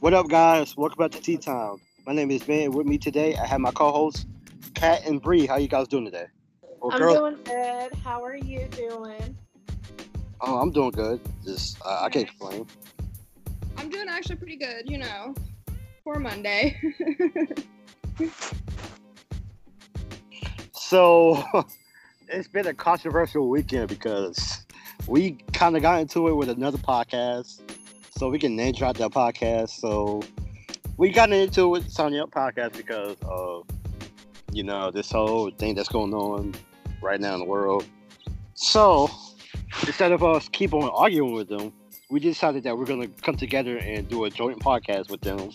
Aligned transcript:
What 0.00 0.14
up, 0.14 0.28
guys? 0.28 0.76
Welcome 0.76 0.98
back 0.98 1.10
to 1.12 1.20
Tea 1.20 1.36
Time. 1.36 1.76
My 2.06 2.12
name 2.12 2.30
is 2.30 2.42
Ben. 2.42 2.72
With 2.72 2.86
me 2.86 2.98
today, 2.98 3.36
I 3.36 3.46
have 3.46 3.60
my 3.60 3.70
co-hosts, 3.70 4.26
Kat 4.74 5.06
and 5.06 5.20
Bree. 5.20 5.46
How 5.46 5.56
you 5.56 5.68
guys 5.68 5.88
doing 5.88 6.04
today? 6.04 6.26
Or 6.80 6.92
I'm 6.92 6.98
girl- 6.98 7.14
doing 7.14 7.38
good. 7.44 7.94
How 8.02 8.24
are 8.24 8.36
you 8.36 8.66
doing? 8.68 9.36
Oh, 10.40 10.58
I'm 10.58 10.70
doing 10.70 10.90
good. 10.90 11.20
Just 11.44 11.78
uh, 11.84 12.00
I 12.02 12.08
can't 12.08 12.26
complain. 12.26 12.66
I'm 13.76 13.90
doing 13.90 14.08
actually 14.08 14.36
pretty 14.36 14.56
good, 14.56 14.90
you 14.90 14.98
know, 14.98 15.34
for 16.02 16.18
Monday. 16.18 16.80
So 20.90 21.44
it's 22.28 22.48
been 22.48 22.66
a 22.66 22.74
controversial 22.74 23.48
weekend 23.48 23.88
because 23.88 24.66
we 25.06 25.38
kind 25.52 25.76
of 25.76 25.82
got 25.82 26.00
into 26.00 26.26
it 26.26 26.34
with 26.34 26.48
another 26.48 26.78
podcast, 26.78 27.60
so 28.20 28.28
we 28.28 28.38
can 28.38 28.54
name 28.54 28.74
drop 28.74 28.98
that 28.98 29.12
podcast. 29.12 29.70
So 29.70 30.20
we 30.98 31.08
got 31.10 31.32
into 31.32 31.62
it 31.62 31.68
with 31.68 31.90
Sonya 31.90 32.26
podcast 32.26 32.76
because 32.76 33.16
of 33.22 33.66
you 34.52 34.62
know 34.62 34.90
this 34.90 35.10
whole 35.10 35.50
thing 35.50 35.74
that's 35.74 35.88
going 35.88 36.12
on 36.12 36.54
right 37.00 37.18
now 37.18 37.32
in 37.32 37.40
the 37.40 37.46
world. 37.46 37.86
So 38.52 39.10
instead 39.86 40.12
of 40.12 40.22
us 40.22 40.50
keep 40.50 40.74
on 40.74 40.90
arguing 40.90 41.32
with 41.32 41.48
them, 41.48 41.72
we 42.10 42.20
decided 42.20 42.62
that 42.64 42.76
we're 42.76 42.84
gonna 42.84 43.08
come 43.08 43.38
together 43.38 43.78
and 43.78 44.06
do 44.06 44.24
a 44.24 44.30
joint 44.30 44.58
podcast 44.58 45.08
with 45.08 45.22
them 45.22 45.50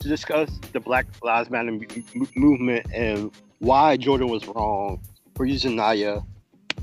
to 0.00 0.08
discuss 0.08 0.50
the 0.72 0.80
Black 0.80 1.06
Lives 1.22 1.50
Matter 1.50 1.68
m- 1.68 1.86
m- 2.16 2.28
movement 2.34 2.84
and 2.92 3.30
why 3.60 3.96
Jordan 3.96 4.26
was 4.26 4.44
wrong 4.48 5.00
for 5.36 5.46
using 5.46 5.76
Naya 5.76 6.18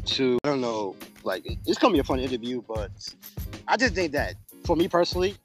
to 0.05 0.39
I 0.45 0.47
don't 0.47 0.61
know, 0.61 0.95
like 1.25 1.45
it's 1.65 1.77
gonna 1.77 1.93
be 1.93 1.99
a 1.99 2.05
fun 2.05 2.21
interview, 2.21 2.61
but 2.65 2.89
I 3.67 3.75
just 3.75 3.95
think 3.95 4.13
that 4.13 4.35
for 4.65 4.75
me 4.75 4.87
personally, 4.87 5.35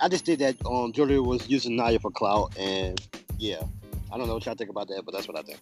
I 0.00 0.08
just 0.08 0.24
did 0.24 0.38
that 0.40 0.56
um 0.66 0.92
Jordan 0.92 1.24
was 1.24 1.48
using 1.48 1.76
Naya 1.76 1.98
for 1.98 2.10
clout 2.10 2.56
and 2.58 3.00
yeah. 3.38 3.62
I 4.12 4.18
don't 4.18 4.26
know 4.26 4.34
what 4.34 4.44
y'all 4.44 4.54
think 4.54 4.68
about 4.68 4.88
that, 4.88 5.04
but 5.06 5.14
that's 5.14 5.26
what 5.26 5.38
I 5.38 5.42
think. 5.42 5.58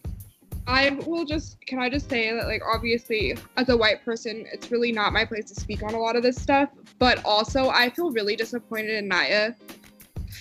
I 0.67 0.91
will 1.07 1.25
just, 1.25 1.61
can 1.67 1.79
I 1.79 1.89
just 1.89 2.11
say 2.11 2.33
that, 2.33 2.47
like, 2.47 2.63
obviously, 2.65 3.37
as 3.57 3.69
a 3.69 3.77
white 3.77 4.05
person, 4.05 4.45
it's 4.53 4.71
really 4.71 4.93
not 4.93 5.13
my 5.13 5.25
place 5.25 5.47
to 5.47 5.55
speak 5.55 5.83
on 5.83 5.95
a 5.95 5.99
lot 5.99 6.17
of 6.17 6.23
this 6.23 6.37
stuff. 6.37 6.69
But 6.99 7.25
also, 7.25 7.71
I 7.71 7.91
feel 7.91 8.11
really 8.11 8.37
disappointed 8.37 8.91
in 8.91 9.09
Naya 9.09 9.55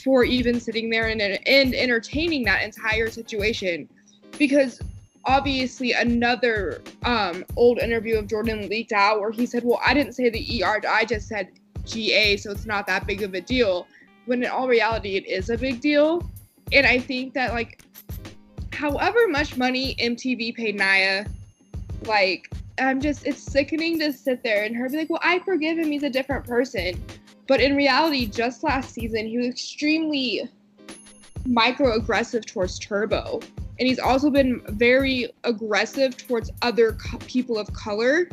for 0.03 0.23
even 0.23 0.59
sitting 0.59 0.89
there 0.89 1.07
and, 1.07 1.21
and 1.21 1.73
entertaining 1.73 2.43
that 2.45 2.63
entire 2.63 3.09
situation. 3.09 3.87
Because 4.37 4.81
obviously, 5.25 5.93
another 5.93 6.81
um, 7.03 7.45
old 7.55 7.79
interview 7.79 8.17
of 8.17 8.27
Jordan 8.27 8.67
leaked 8.69 8.91
out 8.91 9.19
where 9.19 9.31
he 9.31 9.45
said, 9.45 9.63
Well, 9.63 9.79
I 9.85 9.93
didn't 9.93 10.13
say 10.13 10.29
the 10.29 10.63
ER, 10.63 10.81
I 10.87 11.05
just 11.05 11.27
said 11.27 11.49
GA, 11.89 12.37
so 12.37 12.51
it's 12.51 12.65
not 12.65 12.87
that 12.87 13.05
big 13.05 13.23
of 13.23 13.33
a 13.33 13.41
deal. 13.41 13.87
When 14.25 14.43
in 14.43 14.49
all 14.49 14.67
reality, 14.67 15.15
it 15.15 15.25
is 15.27 15.49
a 15.49 15.57
big 15.57 15.81
deal. 15.81 16.29
And 16.71 16.85
I 16.85 16.99
think 16.99 17.33
that, 17.33 17.53
like, 17.53 17.81
however 18.71 19.27
much 19.27 19.57
money 19.57 19.95
MTV 19.99 20.55
paid 20.55 20.75
Naya, 20.75 21.25
like 22.05 22.49
I'm 22.79 23.01
just 23.01 23.25
it's 23.25 23.41
sickening 23.41 23.99
to 23.99 24.13
sit 24.13 24.43
there 24.43 24.63
and 24.63 24.75
her 24.75 24.89
be 24.89 24.97
like, 24.97 25.09
well, 25.09 25.19
I 25.21 25.39
forgive 25.39 25.77
him, 25.77 25.91
he's 25.91 26.03
a 26.03 26.09
different 26.09 26.45
person. 26.45 27.01
But 27.47 27.61
in 27.61 27.75
reality, 27.75 28.27
just 28.27 28.63
last 28.63 28.93
season, 28.93 29.27
he 29.27 29.37
was 29.37 29.47
extremely 29.47 30.49
microaggressive 31.47 32.45
towards 32.45 32.79
Turbo. 32.79 33.39
And 33.79 33.87
he's 33.87 33.99
also 33.99 34.29
been 34.29 34.61
very 34.67 35.31
aggressive 35.45 36.15
towards 36.15 36.51
other 36.61 36.93
co- 36.93 37.17
people 37.19 37.57
of 37.57 37.71
color. 37.73 38.29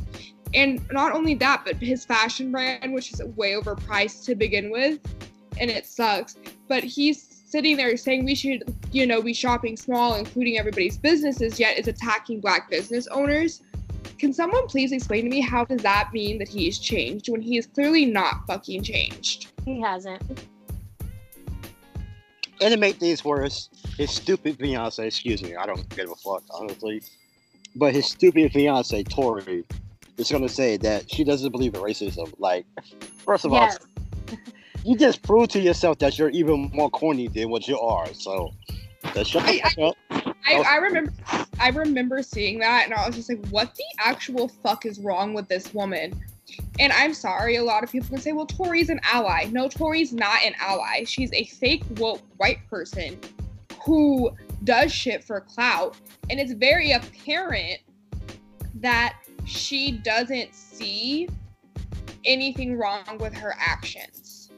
And 0.56 0.80
not 0.90 1.12
only 1.12 1.34
that, 1.34 1.64
but 1.66 1.76
his 1.76 2.06
fashion 2.06 2.50
brand, 2.50 2.94
which 2.94 3.12
is 3.12 3.22
way 3.22 3.52
overpriced 3.52 4.24
to 4.24 4.34
begin 4.34 4.70
with, 4.70 4.98
and 5.60 5.70
it 5.70 5.86
sucks. 5.86 6.36
But 6.66 6.82
he's 6.82 7.22
sitting 7.46 7.76
there 7.76 7.94
saying 7.98 8.24
we 8.24 8.34
should, 8.34 8.64
you 8.90 9.06
know, 9.06 9.20
be 9.20 9.34
shopping 9.34 9.76
small, 9.76 10.14
including 10.14 10.58
everybody's 10.58 10.96
businesses, 10.96 11.60
yet 11.60 11.78
is 11.78 11.88
attacking 11.88 12.40
black 12.40 12.70
business 12.70 13.06
owners. 13.08 13.62
Can 14.18 14.32
someone 14.32 14.66
please 14.66 14.92
explain 14.92 15.24
to 15.24 15.30
me 15.30 15.40
how 15.40 15.66
does 15.66 15.82
that 15.82 16.10
mean 16.14 16.38
that 16.38 16.48
he's 16.48 16.78
changed 16.78 17.28
when 17.28 17.42
he 17.42 17.58
is 17.58 17.66
clearly 17.66 18.06
not 18.06 18.46
fucking 18.46 18.82
changed? 18.82 19.48
He 19.66 19.78
hasn't. 19.82 20.22
And 22.62 22.72
to 22.72 22.78
make 22.78 22.96
things 22.96 23.22
worse, 23.22 23.68
his 23.98 24.10
stupid 24.10 24.56
fiance, 24.56 25.06
excuse 25.06 25.42
me, 25.42 25.54
I 25.54 25.66
don't 25.66 25.86
give 25.94 26.10
a 26.10 26.14
fuck, 26.14 26.42
honestly. 26.48 27.02
But 27.74 27.92
his 27.94 28.06
stupid 28.06 28.52
fiance, 28.52 29.02
Tori, 29.02 29.64
is 30.16 30.30
gonna 30.30 30.48
say 30.48 30.76
that 30.78 31.10
she 31.10 31.24
doesn't 31.24 31.50
believe 31.52 31.74
in 31.74 31.80
racism. 31.80 32.32
Like, 32.38 32.66
first 33.24 33.44
of 33.44 33.52
Yes. 33.52 33.78
all, 34.30 34.38
you 34.84 34.96
just 34.96 35.22
prove 35.22 35.48
to 35.48 35.60
yourself 35.60 35.98
that 35.98 36.18
you're 36.18 36.30
even 36.30 36.70
more 36.72 36.90
corny 36.90 37.28
than 37.28 37.50
what 37.50 37.66
you 37.68 37.78
are. 37.78 38.12
So, 38.14 38.52
just 39.14 39.30
shut 39.30 39.46
the 39.46 39.62
I- 39.64 39.70
fuck. 39.70 39.96
I, 40.48 40.54
I 40.62 40.76
remember 40.76 41.12
I 41.58 41.70
remember 41.70 42.22
seeing 42.22 42.60
that 42.60 42.84
and 42.84 42.94
I 42.94 43.04
was 43.06 43.16
just 43.16 43.28
like, 43.28 43.44
what 43.48 43.74
the 43.74 43.82
actual 43.98 44.46
fuck 44.48 44.86
is 44.86 45.00
wrong 45.00 45.34
with 45.34 45.48
this 45.48 45.74
woman? 45.74 46.20
And 46.78 46.92
I'm 46.92 47.12
sorry, 47.14 47.56
a 47.56 47.64
lot 47.64 47.82
of 47.82 47.90
people 47.90 48.08
can 48.08 48.18
say, 48.18 48.30
well, 48.32 48.46
Tori's 48.46 48.88
an 48.88 49.00
ally. 49.02 49.48
No, 49.50 49.68
Tori's 49.68 50.12
not 50.12 50.44
an 50.44 50.54
ally. 50.60 51.02
She's 51.04 51.32
a 51.32 51.44
fake 51.46 51.82
woke 51.96 52.22
white 52.36 52.58
person 52.70 53.18
who 53.82 54.30
does 54.62 54.92
shit 54.92 55.24
for 55.24 55.40
clout. 55.40 55.96
And 56.30 56.38
it's 56.38 56.52
very 56.52 56.92
apparent 56.92 57.80
that 58.74 59.16
she 59.46 59.92
doesn't 59.92 60.54
see 60.54 61.28
anything 62.24 62.76
wrong 62.76 63.04
with 63.18 63.32
her 63.34 63.54
actions. 63.58 64.50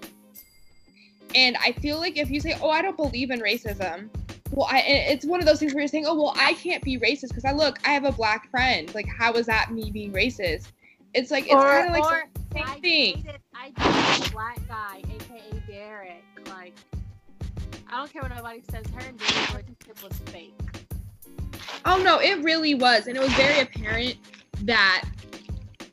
And 1.35 1.57
I 1.59 1.73
feel 1.73 1.99
like 1.99 2.17
if 2.17 2.31
you 2.31 2.41
say, 2.41 2.59
oh, 2.63 2.71
I 2.71 2.81
don't 2.81 2.97
believe 2.97 3.31
in 3.31 3.41
racism, 3.41 4.09
well, 4.51 4.67
I, 4.71 4.81
it's 4.81 5.27
one 5.27 5.41
of 5.41 5.47
those 5.47 5.59
things 5.61 5.75
where 5.75 5.83
you're 5.83 5.89
saying, 5.89 6.07
oh, 6.07 6.15
well, 6.15 6.33
I 6.37 6.55
can't 6.55 6.83
be 6.83 6.99
racist 6.99 7.29
because 7.29 7.45
I 7.45 7.53
look, 7.53 7.79
I 7.85 7.91
have 7.91 8.05
a 8.05 8.13
black 8.13 8.51
friend. 8.51 8.93
Like, 8.95 9.07
how 9.07 9.35
is 9.35 9.47
that 9.47 9.73
me 9.73 9.91
being 9.91 10.13
racist? 10.13 10.69
It's 11.13 11.31
like, 11.31 11.45
it's 11.45 11.55
kind 11.55 11.89
of 11.89 11.93
like 11.93 12.05
or 12.05 12.25
the 12.35 12.55
same 12.55 12.65
I 12.67 12.81
thing. 12.81 13.15
dated, 13.23 13.41
I 13.55 13.71
dated 13.71 14.29
a 14.29 14.33
black 14.33 14.69
guy, 14.69 15.03
aka 15.15 15.63
Derek. 15.67 16.25
Like, 16.47 16.75
I 17.91 17.99
don't 17.99 18.11
care 18.11 18.23
what 18.23 18.35
nobody 18.35 18.63
says. 18.71 18.87
Her 18.95 19.07
and 19.07 19.19
Derek's 19.19 19.53
relationship 19.53 20.03
was 20.03 20.19
fake. 20.33 20.55
Oh, 21.85 22.03
no, 22.03 22.19
it 22.19 22.43
really 22.43 22.75
was. 22.75 23.07
And 23.07 23.17
it 23.17 23.21
was 23.21 23.33
very 23.35 23.61
apparent 23.61 24.17
that, 24.63 25.05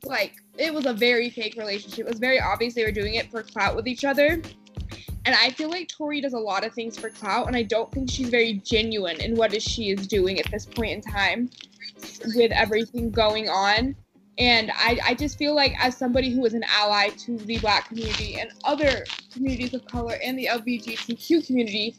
like, 0.04 0.36
it 0.58 0.74
was 0.74 0.86
a 0.86 0.94
very 0.94 1.30
fake 1.30 1.56
relationship. 1.58 2.06
It 2.06 2.10
was 2.10 2.20
very 2.20 2.40
obvious 2.40 2.74
they 2.74 2.84
were 2.84 2.92
doing 2.92 3.16
it 3.16 3.30
for 3.30 3.44
clout 3.44 3.76
with 3.76 3.88
each 3.88 4.06
other. 4.06 4.42
And 5.26 5.36
I 5.36 5.50
feel 5.52 5.70
like 5.70 5.88
Tori 5.88 6.22
does 6.22 6.34
a 6.34 6.40
lot 6.40 6.66
of 6.66 6.74
things 6.74 6.98
for 6.98 7.10
clout, 7.10 7.48
and 7.48 7.56
I 7.56 7.64
don't 7.64 7.92
think 7.92 8.10
she's 8.10 8.30
very 8.30 8.54
genuine 8.64 9.20
in 9.20 9.36
what 9.36 9.60
she 9.62 9.90
is 9.90 10.08
doing 10.08 10.40
at 10.40 10.50
this 10.52 10.66
point 10.66 10.92
in 10.92 11.02
time 11.02 11.50
with 12.36 12.52
everything 12.52 13.10
going 13.10 13.50
on. 13.50 13.96
And 14.38 14.72
I, 14.76 15.00
I 15.04 15.14
just 15.16 15.38
feel 15.38 15.56
like 15.56 15.74
as 15.80 15.98
somebody 15.98 16.30
who 16.30 16.46
is 16.46 16.54
an 16.54 16.64
ally 16.68 17.10
to 17.10 17.38
the 17.38 17.58
black 17.60 17.88
community 17.88 18.40
and 18.40 18.52
other 18.66 19.06
communities 19.34 19.74
of 19.74 19.86
color 19.86 20.18
and 20.24 20.38
the 20.38 20.48
LGBTQ 20.52 21.48
community, 21.48 21.96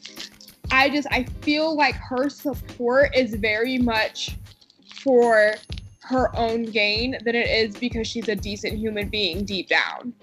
I 0.71 0.89
just 0.89 1.07
I 1.11 1.23
feel 1.41 1.75
like 1.75 1.95
her 1.95 2.29
support 2.29 3.15
is 3.15 3.35
very 3.35 3.77
much 3.77 4.37
for 5.01 5.55
her 6.07 6.33
own 6.37 6.63
gain 6.63 7.17
than 7.25 7.35
it 7.35 7.49
is 7.49 7.75
because 7.75 8.07
she's 8.07 8.29
a 8.29 8.35
decent 8.35 8.77
human 8.77 9.09
being 9.09 9.43
deep 9.43 9.67
down. 9.67 10.13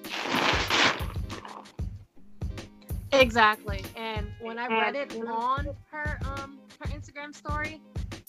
Exactly. 3.12 3.84
And 3.94 4.26
when 4.40 4.58
I 4.58 4.66
read 4.66 4.96
it 4.96 5.14
on 5.28 5.68
her 5.90 6.18
um 6.24 6.58
her 6.80 6.86
Instagram 6.86 7.34
story, 7.34 7.80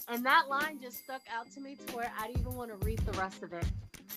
and 0.10 0.24
that 0.26 0.50
line 0.50 0.80
just 0.82 0.98
stuck 1.04 1.22
out 1.34 1.50
to 1.52 1.62
me 1.62 1.76
to 1.76 1.96
where 1.96 2.12
I 2.20 2.28
didn't 2.28 2.42
even 2.42 2.56
want 2.56 2.78
to 2.78 2.86
read 2.86 3.00
the 3.00 3.14
rest 3.14 3.42
of 3.42 3.54
it. 3.54 3.66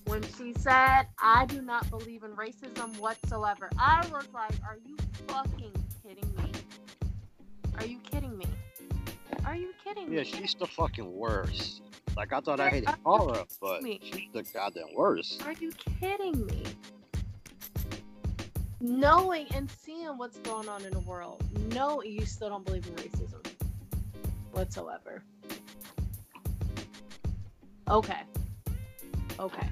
When 0.06 0.22
she 0.36 0.52
said, 0.58 1.06
"I 1.18 1.46
do 1.46 1.62
not 1.62 1.88
believe 1.90 2.24
in 2.24 2.32
racism 2.32 2.98
whatsoever," 2.98 3.70
I 3.78 4.04
was 4.08 4.26
like, 4.34 4.52
"Are 4.66 4.78
you 4.84 4.96
fucking 5.28 5.72
kidding 6.02 6.34
me? 6.36 6.52
Are 7.78 7.86
you 7.86 7.98
kidding 8.00 8.36
me? 8.36 8.46
Are 9.46 9.54
you 9.54 9.72
kidding 9.84 10.10
me? 10.10 10.16
Yeah, 10.16 10.24
she's 10.24 10.54
the 10.54 10.66
fucking 10.66 11.10
worst. 11.16 11.82
Like, 12.18 12.32
I 12.32 12.40
thought 12.40 12.58
I 12.58 12.68
hated 12.68 12.88
are 13.04 13.18
Cara, 13.20 13.46
but 13.60 13.84
me? 13.84 14.00
she's 14.02 14.28
the 14.32 14.42
goddamn 14.42 14.92
worst. 14.92 15.40
Are 15.46 15.52
you 15.52 15.70
kidding 16.00 16.44
me? 16.46 16.64
Knowing 18.80 19.46
and 19.54 19.70
seeing 19.70 20.18
what's 20.18 20.36
going 20.38 20.68
on 20.68 20.84
in 20.84 20.90
the 20.90 20.98
world, 21.00 21.44
no, 21.72 22.02
you 22.02 22.26
still 22.26 22.48
don't 22.48 22.66
believe 22.66 22.84
in 22.88 22.94
racism 22.94 23.46
whatsoever. 24.50 25.22
Okay. 27.88 28.22
Okay. 29.38 29.68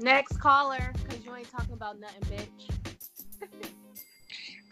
Next 0.00 0.40
caller, 0.40 0.92
because 1.00 1.24
you 1.24 1.32
ain't 1.32 1.48
talking 1.48 1.74
about 1.74 2.00
nothing, 2.00 2.22
bitch. 2.22 3.48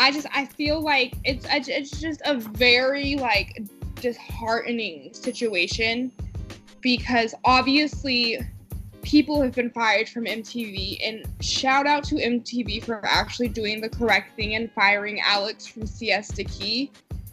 I 0.00 0.10
just 0.10 0.26
I 0.34 0.44
feel 0.44 0.80
like 0.80 1.14
it's 1.22 1.46
it's 1.48 2.00
just 2.00 2.20
a 2.24 2.34
very 2.34 3.14
like 3.14 3.62
disheartening 4.00 5.14
situation 5.14 6.10
because 6.84 7.34
obviously 7.46 8.38
people 9.02 9.40
have 9.42 9.52
been 9.54 9.70
fired 9.70 10.08
from 10.08 10.26
MTV. 10.26 10.98
And 11.02 11.26
shout 11.40 11.86
out 11.86 12.04
to 12.04 12.16
MTV 12.16 12.84
for 12.84 13.04
actually 13.04 13.48
doing 13.48 13.80
the 13.80 13.88
correct 13.88 14.36
thing 14.36 14.54
and 14.54 14.70
firing 14.72 15.20
Alex 15.20 15.66
from 15.66 15.86
Siesta 15.86 16.44
Key. 16.44 16.92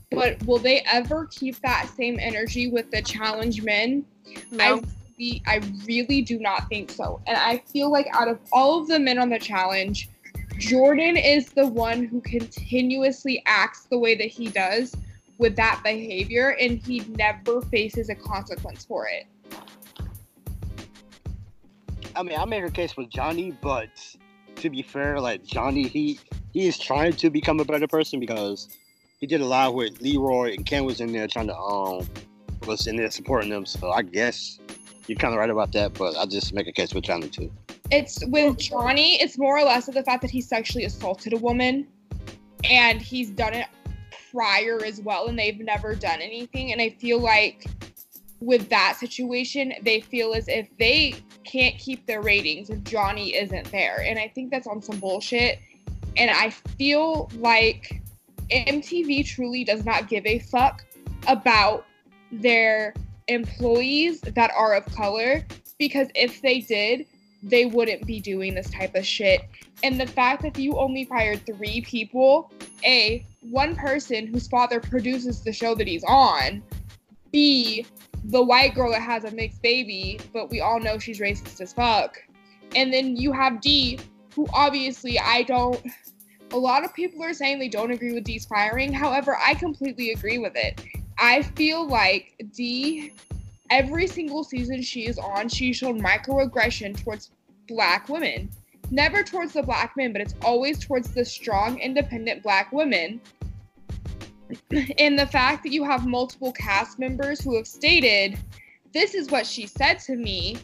But 0.10 0.44
will 0.46 0.58
they 0.58 0.82
ever 0.92 1.28
keep 1.28 1.60
that 1.62 1.90
same 1.96 2.18
energy 2.20 2.70
with 2.70 2.90
the 2.92 3.02
challenge 3.02 3.62
men? 3.62 4.06
No. 4.52 4.64
I 4.64 4.82
really, 5.18 5.44
I 5.46 5.62
really 5.86 6.22
do 6.22 6.40
not 6.40 6.68
think 6.70 6.90
so. 6.90 7.22
And 7.28 7.38
I 7.38 7.58
feel 7.60 7.92
like 7.92 8.08
out 8.14 8.30
of 8.30 8.40
all 8.54 8.82
of 8.82 8.88
the 8.88 9.00
men 9.00 9.20
on 9.20 9.30
the 9.30 9.40
challenge, 9.40 10.10
Jordan 10.58 11.18
is 11.18 11.50
the 11.50 11.68
one 11.68 12.06
who 12.06 12.22
continuously 12.22 13.44
acts 13.46 13.86
the 13.86 13.98
way 13.98 14.16
that 14.16 14.28
he 14.28 14.48
does 14.48 14.96
with 15.38 15.56
that 15.56 15.82
behavior, 15.84 16.56
and 16.60 16.78
he 16.78 17.00
never 17.18 17.62
faces 17.64 18.10
a 18.10 18.16
consequence 18.16 18.86
for 18.86 19.08
it. 19.08 19.26
I 22.16 22.24
mean, 22.24 22.38
I 22.38 22.46
make 22.46 22.64
a 22.64 22.72
case 22.72 22.92
for 22.92 23.06
Johnny, 23.06 23.52
but 23.62 23.90
to 24.56 24.70
be 24.70 24.82
fair, 24.82 25.20
like 25.20 25.44
Johnny, 25.44 25.88
he 25.88 26.20
he 26.54 26.68
is 26.68 26.78
trying 26.78 27.14
to 27.14 27.30
become 27.30 27.60
a 27.60 27.66
better 27.66 27.88
person 27.88 28.20
because 28.20 28.70
he 29.20 29.28
did 29.28 29.42
a 29.42 29.46
lot 29.46 29.76
with 29.76 30.02
Leroy 30.02 30.54
and 30.54 30.66
Ken 30.66 30.84
was 30.84 31.00
in 31.00 31.14
there 31.14 31.28
trying 31.28 31.48
to 31.48 31.56
um 31.56 32.08
was 32.68 32.88
in 32.88 32.98
there 32.98 33.10
supporting 33.10 33.50
them. 33.50 33.66
So 33.66 33.92
I 33.92 34.02
guess 34.02 34.60
you're 35.08 35.18
kind 35.18 35.34
of 35.34 35.40
right 35.40 35.50
about 35.50 35.72
that, 35.74 35.94
but 35.94 36.16
I 36.18 36.26
just 36.26 36.54
make 36.54 36.68
a 36.68 36.72
case 36.72 36.94
with 36.94 37.04
Johnny 37.04 37.30
too. 37.30 37.52
It's 37.90 38.24
with 38.28 38.58
Johnny, 38.58 39.22
it's 39.22 39.38
more 39.38 39.58
or 39.58 39.64
less 39.64 39.88
of 39.88 39.94
the 39.94 40.04
fact 40.04 40.22
that 40.22 40.32
he 40.32 40.42
sexually 40.42 40.86
assaulted 40.86 41.34
a 41.34 41.38
woman 41.38 41.88
and 42.64 43.02
he's 43.02 43.30
done 43.30 43.54
it 43.54 43.68
prior 44.32 44.84
as 44.86 45.02
well, 45.02 45.28
and 45.28 45.38
they've 45.38 45.60
never 45.60 45.96
done 45.96 46.22
anything. 46.22 46.72
And 46.72 46.82
I 46.82 46.90
feel 46.90 47.20
like 47.20 47.66
with 48.40 48.70
that 48.70 48.98
situation, 49.00 49.74
they 49.84 50.00
feel 50.00 50.34
as 50.34 50.48
if 50.48 50.68
they 50.78 51.16
can't 51.44 51.78
keep 51.78 52.06
their 52.06 52.22
ratings 52.22 52.70
if 52.70 52.84
Johnny 52.84 53.36
isn't 53.36 53.72
there. 53.72 54.02
And 54.02 54.20
I 54.20 54.28
think 54.28 54.52
that's 54.52 54.68
on 54.68 54.82
some 54.82 55.00
bullshit. 55.00 55.60
And 56.18 56.30
I 56.30 56.50
feel 56.50 57.30
like 57.36 58.02
MTV 58.52 59.26
truly 59.26 59.64
does 59.64 59.86
not 59.86 60.08
give 60.10 60.26
a 60.26 60.40
fuck 60.40 60.86
about 61.28 61.86
their 62.32 62.94
employees 63.28 64.22
that 64.22 64.52
are 64.56 64.74
of 64.74 64.86
color 64.88 65.46
because 65.78 66.08
if 66.16 66.42
they 66.42 66.60
did, 66.60 67.06
they 67.44 67.66
wouldn't 67.66 68.06
be 68.06 68.20
doing 68.20 68.54
this 68.54 68.70
type 68.70 68.96
of 68.96 69.06
shit. 69.06 69.42
And 69.84 70.00
the 70.00 70.06
fact 70.06 70.44
that 70.44 70.58
you 70.58 70.78
only 70.78 71.06
fired 71.06 71.44
three 71.46 71.82
people, 71.82 72.52
A, 72.86 73.26
one 73.42 73.76
person 73.76 74.28
whose 74.28 74.48
father 74.48 74.80
produces 74.80 75.42
the 75.42 75.52
show 75.52 75.74
that 75.76 75.88
he's 75.88 76.04
on, 76.04 76.62
B, 77.32 77.86
the 78.26 78.44
white 78.44 78.76
girl 78.76 78.92
that 78.92 79.02
has 79.02 79.24
a 79.24 79.32
mixed 79.32 79.62
baby, 79.62 80.20
but 80.34 80.50
we 80.50 80.62
all 80.62 80.80
know 80.80 81.00
she's 81.00 81.20
racist 81.20 81.60
as 81.62 81.74
fuck. 81.74 82.18
And 82.76 82.94
then 82.94 83.16
you 83.16 83.32
have 83.32 83.62
Dee, 83.62 84.00
who 84.36 84.48
obviously 84.54 85.20
I 85.20 85.44
don't. 85.44 85.80
A 86.52 86.58
lot 86.58 86.84
of 86.84 86.94
people 86.94 87.24
are 87.24 87.34
saying 87.34 87.60
they 87.60 87.70
don't 87.70 87.92
agree 87.92 88.14
with 88.14 88.24
Dee's 88.24 88.46
firing. 88.46 88.92
However, 88.92 89.38
I 89.38 89.54
completely 89.54 90.12
agree 90.12 90.38
with 90.38 90.54
it. 90.56 90.84
I 91.18 91.42
feel 91.42 91.88
like 91.88 92.36
Dee, 92.54 93.14
every 93.70 94.08
single 94.08 94.44
season 94.44 94.82
she 94.82 95.08
is 95.08 95.18
on, 95.18 95.50
she 95.50 95.74
showed 95.74 95.98
microaggression 95.98 97.02
towards 97.02 97.32
black 97.68 98.10
women. 98.10 98.50
Never 98.90 99.24
towards 99.24 99.54
the 99.54 99.64
black 99.64 99.96
men, 99.96 100.12
but 100.12 100.22
it's 100.22 100.36
always 100.42 100.78
towards 100.84 101.14
the 101.14 101.24
strong, 101.24 101.80
independent 101.80 102.44
black 102.44 102.74
women 102.74 103.22
and 104.98 105.18
the 105.18 105.28
fact 105.28 105.64
that 105.64 105.72
you 105.72 105.84
have 105.84 106.06
multiple 106.06 106.52
cast 106.52 107.00
members 107.00 107.42
who 107.42 107.56
have 107.56 107.68
stated 107.68 108.38
this 108.94 109.14
is 109.14 109.30
what 109.30 109.46
she 109.46 109.68
said 109.68 110.00
to 110.00 110.16
me. 110.16 110.58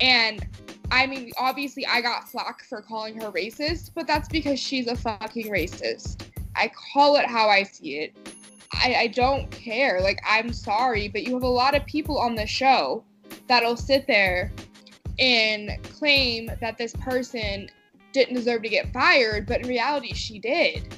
And 0.00 0.46
i 0.90 1.06
mean 1.06 1.30
obviously 1.38 1.86
i 1.86 2.00
got 2.00 2.26
flack 2.30 2.64
for 2.64 2.80
calling 2.80 3.20
her 3.20 3.30
racist 3.30 3.90
but 3.94 4.06
that's 4.06 4.26
because 4.26 4.58
she's 4.58 4.86
a 4.86 4.96
fucking 4.96 5.48
racist. 5.48 6.22
I 6.56 6.70
call 6.92 7.16
it 7.16 7.26
how 7.26 7.48
i 7.48 7.62
see 7.62 7.98
it. 7.98 8.16
I, 8.72 8.94
I 8.94 9.06
don't 9.08 9.50
care. 9.50 10.00
Like 10.00 10.18
i'm 10.26 10.52
sorry 10.52 11.08
but 11.08 11.24
you 11.24 11.34
have 11.34 11.42
a 11.42 11.48
lot 11.48 11.74
of 11.74 11.84
people 11.84 12.18
on 12.18 12.34
the 12.34 12.46
show 12.46 13.04
that'll 13.48 13.76
sit 13.76 14.06
there 14.06 14.50
and 15.18 15.82
claim 15.82 16.50
that 16.60 16.78
this 16.78 16.94
person 16.94 17.68
didn't 18.12 18.34
deserve 18.34 18.62
to 18.62 18.68
get 18.68 18.90
fired 18.92 19.46
but 19.46 19.60
in 19.60 19.68
reality 19.68 20.14
she 20.14 20.38
did 20.38 20.96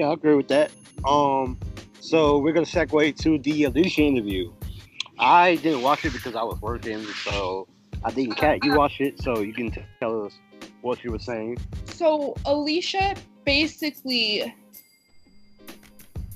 Yeah, 0.00 0.08
I 0.08 0.12
agree 0.14 0.34
with 0.34 0.48
that. 0.48 0.72
Um, 1.06 1.58
so 2.00 2.38
we're 2.38 2.54
gonna 2.54 2.64
segue 2.64 3.18
to 3.18 3.38
the 3.40 3.64
Alicia 3.64 4.00
interview. 4.00 4.50
I 5.18 5.56
didn't 5.56 5.82
watch 5.82 6.06
it 6.06 6.14
because 6.14 6.34
I 6.34 6.42
was 6.42 6.58
working, 6.62 7.04
so 7.22 7.68
I 8.02 8.10
didn't. 8.10 8.36
Cat, 8.36 8.64
you 8.64 8.78
watched 8.78 9.02
it, 9.02 9.20
so 9.20 9.40
you 9.40 9.52
can 9.52 9.70
tell 10.00 10.24
us 10.24 10.38
what 10.80 11.04
you 11.04 11.12
were 11.12 11.18
saying. 11.18 11.58
so 11.84 12.34
Alicia 12.46 13.14
basically 13.44 14.54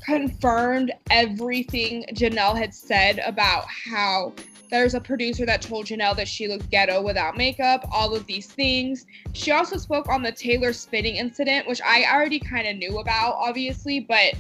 confirmed 0.05 0.93
everything 1.09 2.05
Janelle 2.13 2.59
had 2.59 2.75
said 2.75 3.19
about 3.21 3.65
how 3.67 4.35
there's 4.71 4.95
a 4.95 5.01
producer 5.01 5.47
that 5.47 5.63
told 5.63 5.87
Janelle 5.87 6.17
that 6.17 6.29
she 6.29 6.49
looked 6.49 6.71
ghetto 6.71 7.03
without 7.03 7.37
makeup, 7.37 7.87
all 7.93 8.15
of 8.15 8.27
these 8.27 8.47
things. 8.47 9.07
She 9.33 9.51
also 9.51 9.77
spoke 9.77 10.09
on 10.09 10.23
the 10.23 10.33
Taylor 10.33 10.73
spitting 10.73 11.17
incident, 11.17 11.67
which 11.67 11.81
I 11.83 12.05
already 12.13 12.41
kind 12.41 12.67
of 12.67 12.77
knew 12.77 12.99
about, 12.99 13.35
obviously, 13.35 14.01
but 14.01 14.35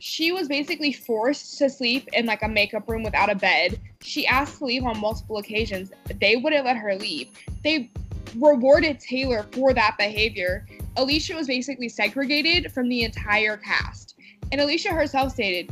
she 0.00 0.32
was 0.32 0.48
basically 0.48 0.92
forced 0.92 1.58
to 1.58 1.68
sleep 1.68 2.08
in 2.12 2.26
like 2.26 2.42
a 2.42 2.48
makeup 2.48 2.88
room 2.88 3.02
without 3.02 3.30
a 3.30 3.34
bed. 3.34 3.80
She 4.00 4.26
asked 4.26 4.58
to 4.58 4.64
leave 4.64 4.84
on 4.84 4.98
multiple 4.98 5.38
occasions. 5.38 5.90
They 6.20 6.36
wouldn't 6.36 6.64
let 6.64 6.76
her 6.76 6.94
leave. 6.94 7.28
They 7.64 7.90
rewarded 8.36 9.00
Taylor 9.00 9.46
for 9.52 9.72
that 9.74 9.96
behavior. 9.98 10.66
Alicia 10.96 11.34
was 11.34 11.46
basically 11.46 11.88
segregated 11.88 12.72
from 12.72 12.88
the 12.88 13.02
entire 13.02 13.56
cast. 13.56 14.14
And 14.52 14.60
Alicia 14.60 14.90
herself 14.90 15.32
stated, 15.32 15.70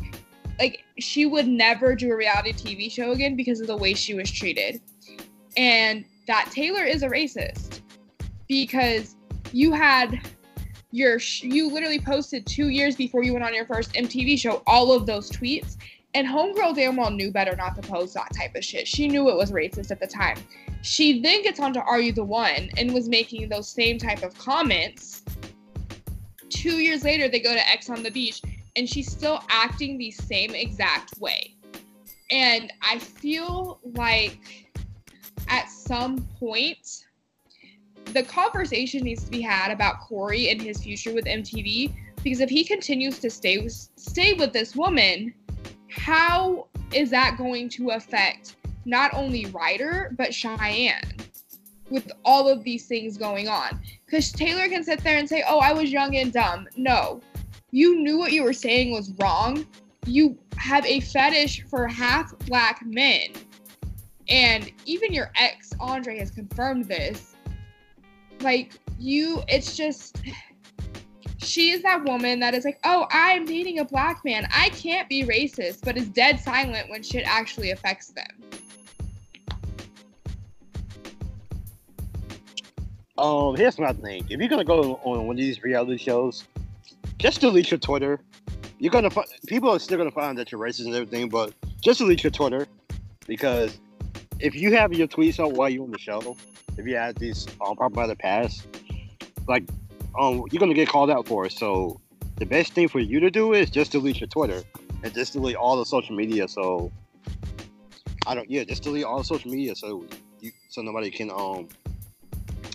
like, 0.59 0.85
she 0.99 1.27
would 1.27 1.47
never 1.47 1.95
do 1.95 2.11
a 2.13 2.17
reality 2.17 2.53
TV 2.53 2.91
show 2.91 3.13
again 3.13 3.37
because 3.37 3.61
of 3.61 3.67
the 3.67 3.77
way 3.77 3.95
she 3.95 4.15
was 4.15 4.31
treated. 4.31 4.81
And 5.57 6.05
that 6.27 6.51
Taylor 6.51 6.85
is 6.85 7.03
a 7.03 7.09
racist 7.09 7.81
because 8.49 9.17
you 9.53 9.73
had 9.73 10.21
your, 10.91 11.19
you 11.41 11.71
literally 11.71 12.01
posted 12.01 12.47
two 12.47 12.69
years 12.69 12.97
before 12.97 13.23
you 13.23 13.33
went 13.33 13.45
on 13.45 13.55
your 13.55 13.67
first 13.67 13.93
MTV 13.93 14.39
show 14.39 14.63
all 14.67 14.93
of 14.93 15.07
those 15.07 15.31
tweets. 15.31 15.77
And 16.15 16.27
Homegirl 16.27 16.75
damn 16.75 16.97
well 16.97 17.11
knew 17.11 17.31
better 17.31 17.55
not 17.57 17.77
to 17.77 17.83
post 17.83 18.15
that 18.15 18.33
type 18.35 18.55
of 18.55 18.65
shit. 18.65 18.89
She 18.89 19.07
knew 19.07 19.29
it 19.29 19.37
was 19.37 19.53
racist 19.53 19.91
at 19.91 20.01
the 20.01 20.07
time. 20.07 20.39
She 20.81 21.21
then 21.21 21.43
gets 21.43 21.61
on 21.61 21.75
to 21.75 21.83
Are 21.83 22.01
You 22.01 22.13
the 22.13 22.25
One 22.25 22.71
and 22.79 22.95
was 22.95 23.09
making 23.09 23.49
those 23.49 23.69
same 23.69 23.99
type 23.99 24.23
of 24.23 24.37
comments. 24.39 25.25
Two 26.49 26.79
years 26.79 27.05
later, 27.05 27.29
they 27.29 27.41
go 27.41 27.53
to 27.53 27.69
X 27.69 27.91
on 27.91 28.03
the 28.03 28.11
Beach 28.11 28.41
and 28.77 28.89
she's 28.89 29.11
still 29.11 29.43
acting 29.49 29.99
the 29.99 30.11
same 30.11 30.55
exact 30.55 31.19
way. 31.19 31.55
And 32.31 32.73
I 32.83 32.99
feel 32.99 33.81
like 33.95 34.67
at 35.49 35.71
some 35.71 36.27
point, 36.39 37.07
the 38.13 38.23
conversation 38.23 39.03
needs 39.03 39.25
to 39.25 39.31
be 39.31 39.41
had 39.41 39.71
about 39.71 40.01
Cory 40.01 40.51
and 40.51 40.61
his 40.61 40.83
future 40.83 41.15
with 41.15 41.25
MTV 41.25 41.93
because 42.23 42.41
if 42.41 42.51
he 42.51 42.65
continues 42.65 43.19
to 43.21 43.31
stay 43.31 43.59
with, 43.59 43.89
stay 43.97 44.33
with 44.33 44.53
this 44.53 44.75
woman, 44.75 45.33
how 45.89 46.67
is 46.93 47.11
that 47.11 47.37
going 47.37 47.69
to 47.71 47.91
affect 47.91 48.57
not 48.85 49.13
only 49.15 49.47
Ryder 49.47 50.13
but 50.17 50.35
Cheyenne 50.35 51.13
with 51.89 52.11
all 52.25 52.49
of 52.49 52.65
these 52.65 52.87
things 52.87 53.17
going 53.17 53.49
on? 53.49 53.81
Because 54.05 54.33
Taylor 54.33 54.69
can 54.69 54.83
sit 54.83 55.03
there 55.05 55.19
and 55.19 55.29
say, 55.29 55.45
"Oh, 55.47 55.59
I 55.59 55.73
was 55.73 55.93
young 55.93 56.17
and 56.17 56.33
dumb." 56.33 56.69
No, 56.77 57.21
you 57.77 57.95
knew 57.95 58.17
what 58.17 58.33
you 58.33 58.43
were 58.43 58.55
saying 58.55 58.91
was 58.91 59.13
wrong. 59.21 59.67
You 60.07 60.39
have 60.57 60.87
a 60.87 61.01
fetish 61.01 61.65
for 61.69 61.87
half 61.87 62.33
black 62.47 62.81
men. 62.87 63.35
And 64.31 64.73
even 64.87 65.13
your 65.13 65.31
ex, 65.37 65.73
Andre, 65.79 66.19
has 66.19 66.31
confirmed 66.31 66.87
this. 66.87 67.37
Like, 68.41 68.73
you, 68.99 69.43
it's 69.47 69.77
just, 69.77 70.23
she 71.37 71.71
is 71.73 71.83
that 71.83 72.03
woman 72.07 72.41
that 72.41 72.55
is 72.55 72.65
like, 72.65 72.79
oh, 72.85 73.07
I'm 73.11 73.45
dating 73.45 73.81
a 73.81 73.85
black 73.85 74.25
man. 74.25 74.49
I 74.55 74.71
can't 74.71 75.07
be 75.07 75.25
racist, 75.25 75.85
but 75.85 75.99
is 75.99 76.09
dead 76.09 76.41
silent 76.41 76.89
when 76.89 77.03
shit 77.03 77.27
actually 77.27 77.73
affects 77.73 78.07
them. 78.09 78.25
Um, 83.19 83.55
here's 83.55 83.79
my 83.79 83.93
thing. 83.93 84.25
If 84.31 84.41
you're 84.41 84.49
gonna 84.49 84.65
go 84.65 84.99
on 85.05 85.27
one 85.27 85.37
of 85.37 85.41
these 85.41 85.63
reality 85.63 85.99
shows, 85.99 86.45
just 87.19 87.41
delete 87.41 87.71
your 87.71 87.79
Twitter. 87.79 88.21
You're 88.79 88.93
gonna 88.93 89.11
find 89.11 89.27
people 89.47 89.71
are 89.71 89.79
still 89.79 89.99
gonna 89.99 90.11
find 90.11 90.37
that 90.39 90.53
you're 90.53 90.61
racist 90.61 90.87
and 90.87 90.95
everything, 90.95 91.29
but 91.29 91.53
just 91.81 91.99
delete 91.99 92.23
your 92.23 92.31
Twitter 92.31 92.67
because 93.27 93.79
if 94.39 94.55
you 94.55 94.75
have 94.75 94.93
your 94.93 95.09
tweets 95.09 95.41
out 95.41 95.53
while 95.53 95.69
you're 95.69 95.85
on 95.85 95.91
the 95.91 95.99
show, 95.99 96.37
if 96.77 96.87
you 96.87 96.97
have 96.97 97.15
these 97.17 97.47
on 97.61 97.71
um, 97.71 97.77
problematic 97.77 98.19
past, 98.19 98.67
like 99.49 99.65
um, 100.19 100.45
you're 100.51 100.61
gonna 100.61 100.75
get 100.75 100.89
called 100.89 101.11
out 101.11 101.27
for 101.27 101.47
it. 101.47 101.53
So 101.53 102.01
the 102.37 102.47
best 102.47 102.73
thing 102.73 102.89
for 102.89 102.99
you 102.99 103.21
to 103.21 103.31
do 103.31 103.55
is 103.55 103.71
just 103.71 103.93
delete 103.93 104.21
your 104.21 104.29
Twitter 104.29 104.63
and 105.03 105.15
just 105.15 105.33
delete 105.33 105.57
all 105.57 105.77
the 105.77 105.87
social 105.87 106.15
media. 106.15 106.49
So 106.49 106.93
I 108.27 108.35
don't. 108.35 108.51
Yeah, 108.51 108.65
just 108.65 108.83
delete 108.83 109.05
all 109.05 109.19
the 109.19 109.25
social 109.25 109.51
media 109.51 109.75
so 109.75 110.05
you 110.41 110.53
so 110.69 110.83
nobody 110.83 111.11
can 111.11 111.31
um. 111.31 111.69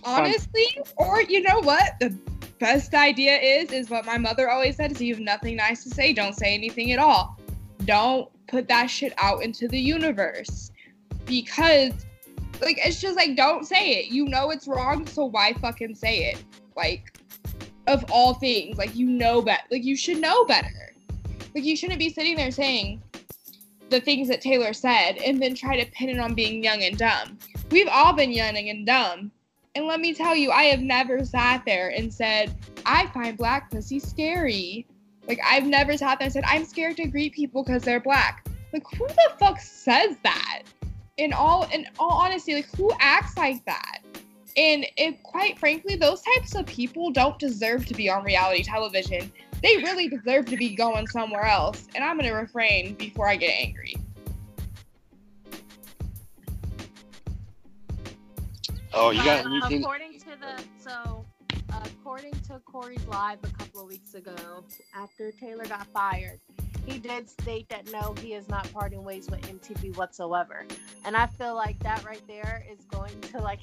Honestly, 0.03 0.65
or 0.97 1.21
you 1.21 1.41
know 1.41 1.59
what? 1.59 1.99
The 1.99 2.15
best 2.61 2.93
idea 2.93 3.37
is 3.37 3.71
is 3.73 3.89
what 3.89 4.05
my 4.05 4.17
mother 4.17 4.49
always 4.49 4.77
said: 4.77 4.93
is 4.93 5.01
you 5.01 5.13
have 5.15 5.21
nothing 5.21 5.57
nice 5.57 5.83
to 5.83 5.89
say, 5.89 6.13
don't 6.13 6.37
say 6.37 6.53
anything 6.53 6.93
at 6.93 6.99
all. 6.99 7.37
Don't 7.85 8.29
put 8.47 8.67
that 8.69 8.85
shit 8.85 9.13
out 9.17 9.43
into 9.43 9.67
the 9.67 9.79
universe 9.79 10.71
because 11.25 11.91
like 12.61 12.77
it's 12.85 13.01
just 13.01 13.17
like 13.17 13.35
don't 13.35 13.65
say 13.65 13.99
it. 13.99 14.11
You 14.11 14.25
know 14.25 14.51
it's 14.51 14.67
wrong, 14.67 15.05
so 15.07 15.25
why 15.25 15.53
fucking 15.53 15.95
say 15.95 16.31
it? 16.31 16.43
Like 16.77 17.19
of 17.87 18.05
all 18.11 18.35
things, 18.35 18.77
like 18.77 18.95
you 18.95 19.07
know 19.07 19.41
better. 19.41 19.63
Like 19.71 19.83
you 19.83 19.97
should 19.97 20.21
know 20.21 20.45
better. 20.45 20.93
Like 21.55 21.65
you 21.65 21.75
shouldn't 21.75 21.99
be 21.99 22.09
sitting 22.09 22.37
there 22.37 22.51
saying 22.51 23.01
the 23.89 23.99
things 23.99 24.27
that 24.27 24.39
Taylor 24.39 24.71
said 24.71 25.17
and 25.17 25.41
then 25.41 25.55
try 25.55 25.83
to 25.83 25.91
pin 25.91 26.09
it 26.09 26.19
on 26.19 26.35
being 26.35 26.63
young 26.63 26.83
and 26.83 26.97
dumb. 26.97 27.37
We've 27.71 27.89
all 27.89 28.13
been 28.13 28.31
young 28.31 28.55
and 28.55 28.85
dumb. 28.85 29.31
And 29.73 29.85
let 29.87 30.01
me 30.01 30.13
tell 30.13 30.35
you, 30.35 30.51
I 30.51 30.63
have 30.63 30.81
never 30.81 31.23
sat 31.23 31.63
there 31.65 31.89
and 31.89 32.13
said, 32.13 32.53
I 32.85 33.07
find 33.07 33.37
black 33.37 33.71
pussy 33.71 33.99
scary. 33.99 34.85
Like 35.27 35.39
I've 35.45 35.65
never 35.65 35.95
sat 35.95 36.19
there 36.19 36.25
and 36.25 36.33
said, 36.33 36.43
I'm 36.45 36.65
scared 36.65 36.97
to 36.97 37.07
greet 37.07 37.33
people 37.33 37.63
because 37.63 37.83
they're 37.83 38.01
black. 38.01 38.47
Like 38.73 38.83
who 38.97 39.07
the 39.07 39.31
fuck 39.39 39.59
says 39.61 40.17
that? 40.23 40.63
In 41.17 41.31
all 41.31 41.69
in 41.71 41.87
all 41.99 42.11
honesty, 42.11 42.55
like 42.55 42.75
who 42.75 42.91
acts 42.99 43.37
like 43.37 43.63
that? 43.65 43.99
And 44.57 44.85
it 44.97 45.23
quite 45.23 45.57
frankly, 45.57 45.95
those 45.95 46.21
types 46.21 46.55
of 46.55 46.65
people 46.65 47.11
don't 47.11 47.39
deserve 47.39 47.85
to 47.85 47.93
be 47.93 48.09
on 48.09 48.23
reality 48.23 48.63
television. 48.63 49.31
They 49.63 49.77
really 49.77 50.09
deserve 50.09 50.47
to 50.47 50.57
be 50.57 50.75
going 50.75 51.07
somewhere 51.07 51.45
else. 51.45 51.87
And 51.95 52.03
I'm 52.03 52.17
gonna 52.17 52.33
refrain 52.33 52.95
before 52.95 53.29
I 53.29 53.37
get 53.37 53.53
angry. 53.57 53.95
Oh, 58.93 59.11
you 59.11 59.23
got 59.23 59.45
Uh, 59.45 59.49
anything? 59.49 59.81
according 59.83 60.19
to 60.19 60.29
the 60.39 60.63
so 60.77 61.25
according 61.85 62.33
to 62.41 62.59
Cory's 62.65 63.05
live 63.07 63.39
a 63.43 63.47
couple 63.49 63.81
of 63.81 63.87
weeks 63.87 64.13
ago, 64.15 64.35
after 64.93 65.31
Taylor 65.31 65.63
got 65.65 65.87
fired, 65.87 66.39
he 66.85 66.99
did 66.99 67.29
state 67.29 67.69
that 67.69 67.89
no, 67.91 68.13
he 68.21 68.33
is 68.33 68.49
not 68.49 68.71
parting 68.73 69.03
ways 69.03 69.29
with 69.29 69.41
MTV 69.41 69.95
whatsoever. 69.95 70.65
And 71.05 71.15
I 71.15 71.27
feel 71.27 71.55
like 71.55 71.79
that 71.83 72.03
right 72.03 72.21
there 72.27 72.65
is 72.69 72.83
going 72.85 73.19
to 73.21 73.39
like 73.39 73.59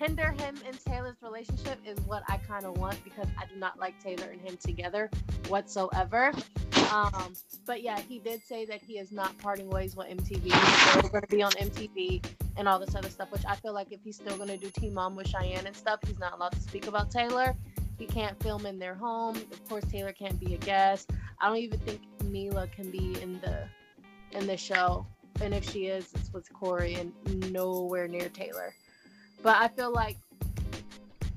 hinder 0.00 0.32
him 0.32 0.56
and 0.66 0.76
Taylor's 0.84 1.22
relationship 1.22 1.78
is 1.86 1.96
what 2.06 2.24
I 2.28 2.38
kind 2.38 2.64
of 2.64 2.76
want 2.78 3.02
because 3.04 3.28
I 3.38 3.46
do 3.46 3.56
not 3.56 3.78
like 3.78 4.02
Taylor 4.02 4.28
and 4.30 4.40
him 4.40 4.56
together 4.56 5.08
whatsoever. 5.48 6.32
Um, 6.92 7.34
but 7.64 7.82
yeah, 7.82 7.98
he 8.00 8.18
did 8.18 8.42
say 8.44 8.66
that 8.66 8.82
he 8.82 8.98
is 8.98 9.10
not 9.10 9.36
parting 9.38 9.70
ways 9.70 9.96
with 9.96 10.08
MTV. 10.08 10.52
Still 10.90 11.08
going 11.08 11.22
to 11.22 11.28
be 11.28 11.42
on 11.42 11.52
MTV 11.52 12.22
and 12.58 12.68
all 12.68 12.78
this 12.78 12.94
other 12.94 13.08
stuff, 13.08 13.32
which 13.32 13.46
I 13.48 13.56
feel 13.56 13.72
like 13.72 13.92
if 13.92 14.00
he's 14.04 14.16
still 14.16 14.36
going 14.36 14.50
to 14.50 14.58
do 14.58 14.68
Teen 14.68 14.92
Mom 14.92 15.16
with 15.16 15.26
Cheyenne 15.26 15.66
and 15.66 15.74
stuff, 15.74 16.00
he's 16.06 16.18
not 16.18 16.34
allowed 16.34 16.52
to 16.52 16.60
speak 16.60 16.86
about 16.88 17.10
Taylor. 17.10 17.56
He 17.98 18.04
can't 18.04 18.40
film 18.42 18.66
in 18.66 18.78
their 18.78 18.94
home. 18.94 19.36
Of 19.36 19.68
course, 19.70 19.84
Taylor 19.90 20.12
can't 20.12 20.38
be 20.38 20.52
a 20.52 20.58
guest. 20.58 21.10
I 21.40 21.48
don't 21.48 21.56
even 21.58 21.78
think 21.80 22.02
Mila 22.24 22.66
can 22.66 22.90
be 22.90 23.16
in 23.22 23.40
the 23.40 23.66
in 24.32 24.46
the 24.46 24.56
show. 24.58 25.06
And 25.40 25.54
if 25.54 25.68
she 25.70 25.86
is, 25.86 26.10
it's 26.14 26.30
with 26.32 26.52
Cory 26.52 26.94
and 26.94 27.52
nowhere 27.52 28.06
near 28.06 28.28
Taylor. 28.28 28.74
But 29.42 29.56
I 29.56 29.68
feel 29.68 29.92
like 29.92 30.18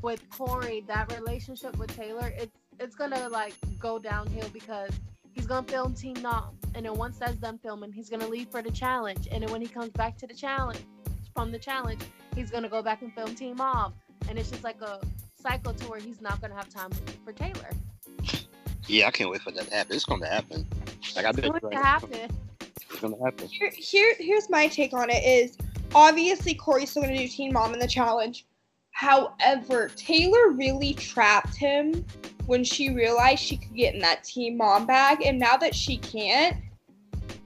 with 0.02 0.30
Cory, 0.30 0.84
that 0.88 1.14
relationship 1.18 1.78
with 1.78 1.96
Taylor, 1.96 2.34
it's 2.38 2.58
it's 2.78 2.96
gonna 2.96 3.30
like 3.30 3.54
go 3.80 4.00
downhill 4.00 4.50
because 4.52 4.92
he's 5.36 5.46
gonna 5.46 5.68
film 5.68 5.94
Teen 5.94 6.20
Mom, 6.22 6.58
and 6.74 6.86
then 6.86 6.96
once 6.96 7.20
that's 7.20 7.36
done 7.36 7.60
filming, 7.60 7.92
he's 7.92 8.10
gonna 8.10 8.28
leave 8.28 8.50
for 8.50 8.62
the 8.62 8.72
challenge, 8.72 9.28
and 9.32 9.44
then 9.44 9.52
when 9.52 9.62
he 9.62 9.68
comes 9.68 9.90
back 9.90 10.18
to 10.18 10.28
the 10.28 10.34
challenge 10.34 10.80
from 11.34 11.52
the 11.52 11.60
challenge, 11.60 12.02
he's 12.34 12.50
gonna 12.50 12.70
go 12.70 12.82
back 12.82 13.02
and 13.02 13.14
film 13.14 13.36
Teen 13.36 13.56
Mom, 13.56 13.94
and 14.30 14.40
it's 14.40 14.50
just 14.50 14.64
like 14.64 14.82
a 14.82 15.00
cycle 15.40 15.74
to 15.74 15.86
where 15.86 16.00
he's 16.00 16.22
not 16.22 16.42
gonna 16.42 16.56
have 16.56 16.70
time 16.70 16.90
for 17.24 17.34
Taylor. 17.34 17.70
Yeah, 18.88 19.08
I 19.08 19.12
can't 19.12 19.30
wait 19.30 19.42
for 19.42 19.52
that 19.52 19.68
to 19.68 19.74
happen. 19.74 19.96
It's 19.96 20.06
going 20.06 20.22
to 20.22 20.28
happen. 20.28 20.68
Like 21.16 21.26
I 21.26 21.30
It's 21.30 21.40
bet 21.40 21.46
going 21.46 21.54
you 21.56 21.60
to 21.60 21.68
right. 21.68 21.76
happen. 21.86 22.30
it's 22.62 23.00
going 23.02 23.16
to 23.18 23.24
happen. 23.24 23.48
Here, 23.48 23.72
here, 23.76 24.16
here's 24.20 24.50
my 24.50 24.68
take 24.68 24.94
on 24.94 25.10
it: 25.10 25.24
is 25.24 25.58
obviously 25.96 26.54
Cory's 26.54 26.92
still 26.92 27.02
gonna 27.04 27.18
do 27.18 27.28
Teen 27.28 27.52
Mom 27.54 27.74
in 27.74 27.80
the 27.80 27.88
challenge. 27.88 28.46
However, 28.92 29.90
Taylor 29.96 30.50
really 30.52 30.94
trapped 30.94 31.56
him 31.56 32.06
when 32.46 32.64
she 32.64 32.92
realized 32.92 33.42
she 33.42 33.58
could 33.58 33.76
get 33.76 33.94
in 33.94 34.00
that 34.02 34.24
Teen 34.24 34.58
Mom 34.58 34.86
bag, 34.86 35.22
and 35.26 35.40
now 35.40 35.58
that 35.58 35.74
she 35.74 35.98
can't, 35.98 36.58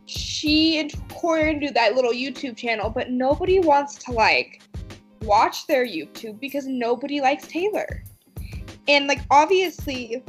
she 0.06 0.80
and 0.80 0.92
Cory 1.10 1.60
do 1.60 1.70
that 1.72 1.96
little 1.96 2.12
YouTube 2.12 2.58
channel, 2.58 2.90
but 2.90 3.10
nobody 3.10 3.60
wants 3.60 3.96
to 4.06 4.12
like 4.12 4.62
watch 5.22 5.68
their 5.68 5.86
YouTube 5.86 6.40
because 6.40 6.66
nobody 6.66 7.22
likes 7.22 7.48
Taylor. 7.48 8.04
And 8.88 9.08
like 9.08 9.20
obviously 9.30 10.24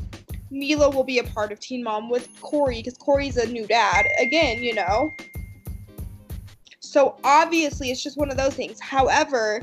Mila 0.50 0.90
will 0.90 1.04
be 1.04 1.18
a 1.18 1.24
part 1.24 1.52
of 1.52 1.60
Teen 1.60 1.82
Mom 1.82 2.10
with 2.10 2.28
Cory 2.40 2.76
because 2.76 2.98
Cory's 2.98 3.36
a 3.36 3.46
new 3.46 3.66
dad. 3.66 4.06
Again, 4.20 4.62
you 4.62 4.74
know. 4.74 5.14
So 6.80 7.16
obviously, 7.22 7.90
it's 7.90 8.02
just 8.02 8.18
one 8.18 8.30
of 8.30 8.36
those 8.36 8.54
things. 8.54 8.80
However, 8.80 9.62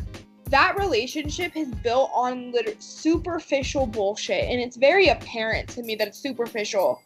that 0.49 0.77
relationship 0.77 1.55
is 1.55 1.67
built 1.67 2.11
on 2.13 2.51
lit- 2.51 2.81
superficial 2.81 3.85
bullshit, 3.85 4.45
and 4.45 4.59
it's 4.59 4.77
very 4.77 5.09
apparent 5.09 5.69
to 5.69 5.83
me 5.83 5.95
that 5.95 6.07
it's 6.07 6.19
superficial 6.19 7.01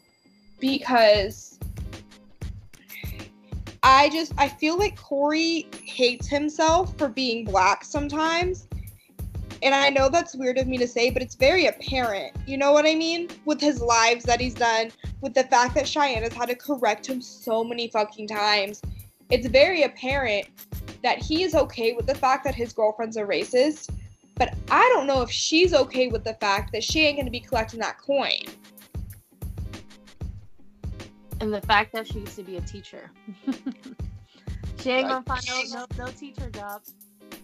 because 0.60 1.60
I 3.84 4.10
just 4.10 4.34
I 4.38 4.48
feel 4.48 4.78
like 4.78 4.96
Cory 4.96 5.68
hates 5.84 6.28
himself 6.28 6.98
for 6.98 7.08
being 7.08 7.46
black 7.46 7.84
sometimes. 7.84 8.68
And 9.64 9.76
I 9.76 9.90
know 9.90 10.10
that's 10.10 10.36
weird 10.36 10.58
of 10.58 10.68
me 10.68 10.78
to 10.80 10.88
say, 10.88 11.12
but 11.12 11.22
it's 11.22 11.36
very 11.36 11.68
apparent. 11.68 12.36
You 12.48 12.58
know 12.58 12.72
what 12.72 12.88
I 12.88 12.96
mean? 12.96 13.30
With 13.46 13.62
his 13.62 13.80
lives 13.80 14.24
that 14.26 14.40
he's 14.40 14.56
done, 14.56 14.92
with 15.22 15.36
the 15.36 15.44
fact 15.44 15.76
that 15.76 15.88
Cheyenne 15.88 16.24
has 16.24 16.34
had 16.34 16.50
to 16.50 16.56
correct 16.56 17.06
him 17.06 17.22
so 17.22 17.64
many 17.64 17.88
fucking 17.88 18.28
times. 18.28 18.82
It's 19.32 19.48
very 19.48 19.84
apparent 19.84 20.48
that 21.04 21.20
he 21.20 21.44
is 21.44 21.56
okay 21.56 21.94
with 21.94 22.06
the 22.06 22.16
fact 22.16 22.44
that 22.44 22.54
his 22.54 22.74
girlfriend's 22.74 23.18
a 23.18 23.24
racist, 23.24 23.90
but 24.36 24.54
I 24.70 24.90
don't 24.94 25.08
know 25.08 25.22
if 25.22 25.32
she's 25.32 25.74
okay 25.74 26.08
with 26.08 26.24
the 26.24 26.34
fact 26.36 26.72
that 26.74 26.84
she 26.84 27.02
ain't 27.02 27.18
gonna 27.18 27.32
be 27.32 27.40
collecting 27.40 27.80
that 27.80 27.98
coin. 27.98 28.44
And 31.40 31.54
the 31.54 31.62
fact 31.62 31.94
that 31.94 32.08
she 32.08 32.20
used 32.20 32.36
to 32.36 32.44
be 32.44 32.58
a 32.58 32.62
teacher. 32.62 33.10
she 34.80 34.92
ain't 34.92 35.08
gonna 35.08 35.24
find 35.24 35.42
no, 35.48 35.88
no, 35.98 36.06
no 36.06 36.12
teacher 36.12 36.50
job. 36.52 36.84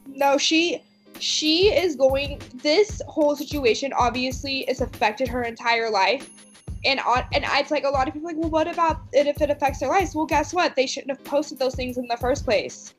No, 0.06 0.38
she 0.38 0.82
she 1.20 1.74
is 1.74 1.96
going 1.96 2.42
this 2.56 3.02
whole 3.08 3.36
situation 3.36 3.92
obviously 3.98 4.66
has 4.68 4.82
affected 4.82 5.28
her 5.28 5.44
entire 5.44 5.90
life. 5.90 6.47
And 6.86 7.00
on 7.00 7.24
and 7.34 7.44
it's 7.48 7.72
like 7.72 7.84
a 7.84 7.90
lot 7.90 8.08
of 8.08 8.14
people 8.14 8.28
like, 8.28 8.38
well, 8.38 8.50
what 8.50 8.68
about 8.68 9.02
it 9.14 9.28
if 9.28 9.42
it 9.42 9.50
affects 9.50 9.80
their 9.80 9.90
lives? 9.90 10.16
Well, 10.16 10.26
guess 10.26 10.54
what? 10.54 10.76
They 10.76 10.86
shouldn't 10.86 11.16
have 11.16 11.24
posted 11.24 11.60
those 11.60 11.76
things 11.76 11.98
in 11.98 12.08
the 12.08 12.18
first 12.18 12.46
place. 12.46 12.94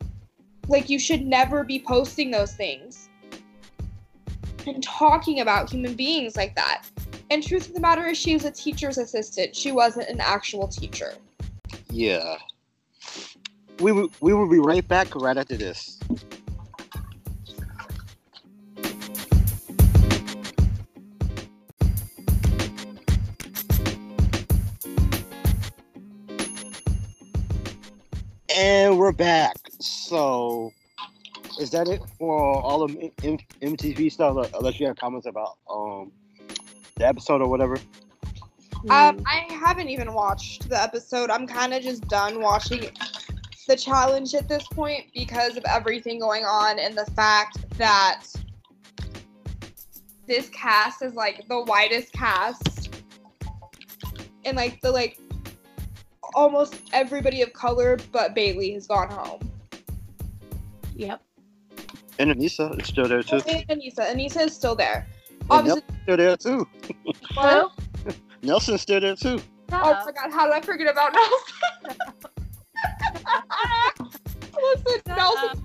Like 0.67 0.91
you 0.91 0.99
should 0.99 1.23
never 1.27 1.65
be 1.65 1.79
posting 1.79 2.31
those 2.31 2.53
things 2.55 3.09
and 4.67 4.83
talking 4.83 5.41
about 5.41 5.71
human 5.71 5.95
beings 5.95 6.37
like 6.37 6.55
that. 6.57 6.85
And 7.31 7.43
truth 7.43 7.69
of 7.69 7.75
the 7.75 7.81
matter 7.81 8.07
is 8.07 8.19
she 8.19 8.35
was 8.35 8.45
a 8.45 8.51
teacher's 8.51 8.99
assistant. 8.99 9.55
She 9.55 9.73
wasn't 9.73 10.09
an 10.09 10.21
actual 10.21 10.69
teacher. 10.69 11.15
Yeah. 11.91 12.37
We 13.81 13.93
will, 13.93 14.11
we 14.21 14.35
will 14.35 14.49
be 14.49 14.59
right 14.59 14.87
back 14.87 15.15
right 15.15 15.37
after 15.37 15.57
this. 15.57 15.99
Back. 29.19 29.57
So, 29.81 30.73
is 31.61 31.71
that 31.73 31.89
it 31.89 32.01
for 32.19 32.63
all 32.63 32.83
of 32.83 32.97
M- 33.23 33.39
MTV 33.61 34.11
stuff? 34.11 34.51
Unless 34.55 34.81
you 34.81 34.87
have 34.87 34.97
comments 34.97 35.27
about 35.27 35.59
um 35.71 36.11
the 36.97 37.07
episode 37.07 37.43
or 37.43 37.49
whatever. 37.49 37.77
Um, 38.91 39.23
I 39.27 39.47
haven't 39.51 39.89
even 39.89 40.15
watched 40.15 40.69
the 40.69 40.81
episode. 40.81 41.31
I'm 41.31 41.47
kind 41.47 41.75
of 41.75 41.83
just 41.83 42.07
done 42.09 42.41
watching 42.41 42.91
the 43.67 43.77
challenge 43.77 44.35
at 44.35 44.49
this 44.49 44.67
point 44.69 45.07
because 45.15 45.57
of 45.57 45.65
everything 45.69 46.21
going 46.21 46.45
on 46.45 46.79
and 46.79 46.97
the 46.97 47.05
fact 47.07 47.59
that 47.77 48.25
this 50.27 50.49
cast 50.51 51.03
is 51.03 51.15
like 51.15 51.47
the 51.49 51.61
widest 51.65 52.13
cast 52.13 53.03
and 54.45 54.57
like 54.57 54.81
the 54.81 54.91
like 54.91 55.19
almost 56.35 56.81
everybody 56.93 57.43
of 57.43 57.53
color 57.53 57.99
but 58.13 58.35
Bayleigh 58.35 58.75
has 58.75 58.87
gone 58.87 59.11
home. 59.11 59.51
Yep. 60.97 61.23
And 62.19 62.33
Aneesa 62.33 62.81
is 62.81 62.89
still 62.89 63.07
there 63.07 63.23
too. 63.23 63.41
And 63.47 63.67
Aneesa, 63.69 64.13
Aneesa 64.13 64.47
is 64.47 64.55
still 64.55 64.75
there. 64.75 65.07
And 65.41 65.51
Obviously, 65.51 65.83
Nelson's 65.83 66.03
still 66.03 66.17
there 66.17 66.37
too. 66.37 66.69
Well, 67.37 67.75
Nelson's 68.43 68.81
still 68.81 69.01
there 69.01 69.17
too. 69.17 69.41
oh 69.73 70.03
my 70.05 70.13
god, 70.13 70.33
how 70.33 70.47
did 70.47 70.55
I 70.55 70.61
forget 70.61 70.91
about 70.91 71.13
Nelson? 71.13 71.97
Listen, 74.59 75.01
Nelson, 75.07 75.65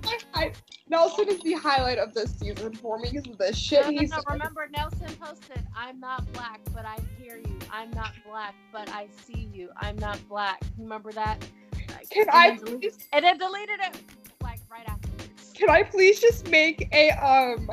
Nelson 0.93 1.27
is 1.27 1.39
the 1.39 1.53
highlight 1.53 1.97
of 1.97 2.13
this 2.13 2.35
season 2.35 2.71
for 2.75 2.99
me 2.99 3.09
because 3.11 3.27
of 3.27 3.39
the 3.39 3.51
shit 3.51 3.83
no, 3.83 3.89
no, 3.89 3.99
he's. 3.99 4.11
No, 4.11 4.17
remember, 4.29 4.69
Nelson 4.77 5.07
posted, 5.19 5.65
"I'm 5.75 5.99
not 5.99 6.31
black, 6.33 6.59
but 6.71 6.85
I 6.85 6.99
hear 7.17 7.37
you. 7.37 7.57
I'm 7.71 7.89
not 7.91 8.13
black, 8.29 8.53
but 8.71 8.87
I 8.89 9.07
see 9.25 9.49
you. 9.51 9.69
I'm 9.77 9.97
not 9.97 10.19
black." 10.29 10.61
Remember 10.77 11.11
that? 11.13 11.43
Like, 11.89 12.11
Can 12.11 12.27
I 12.29 12.59
please? 12.63 13.07
And 13.11 13.25
then 13.25 13.39
deleted 13.39 13.79
it 13.79 13.97
like 14.43 14.59
right 14.69 14.87
afterwards. 14.87 15.51
Can 15.55 15.67
I 15.67 15.81
please 15.81 16.19
just 16.19 16.47
make 16.49 16.87
a 16.93 17.09
um, 17.13 17.71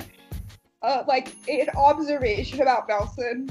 uh, 0.80 1.02
like 1.06 1.34
an 1.46 1.68
observation 1.76 2.62
about 2.62 2.88
Nelson? 2.88 3.50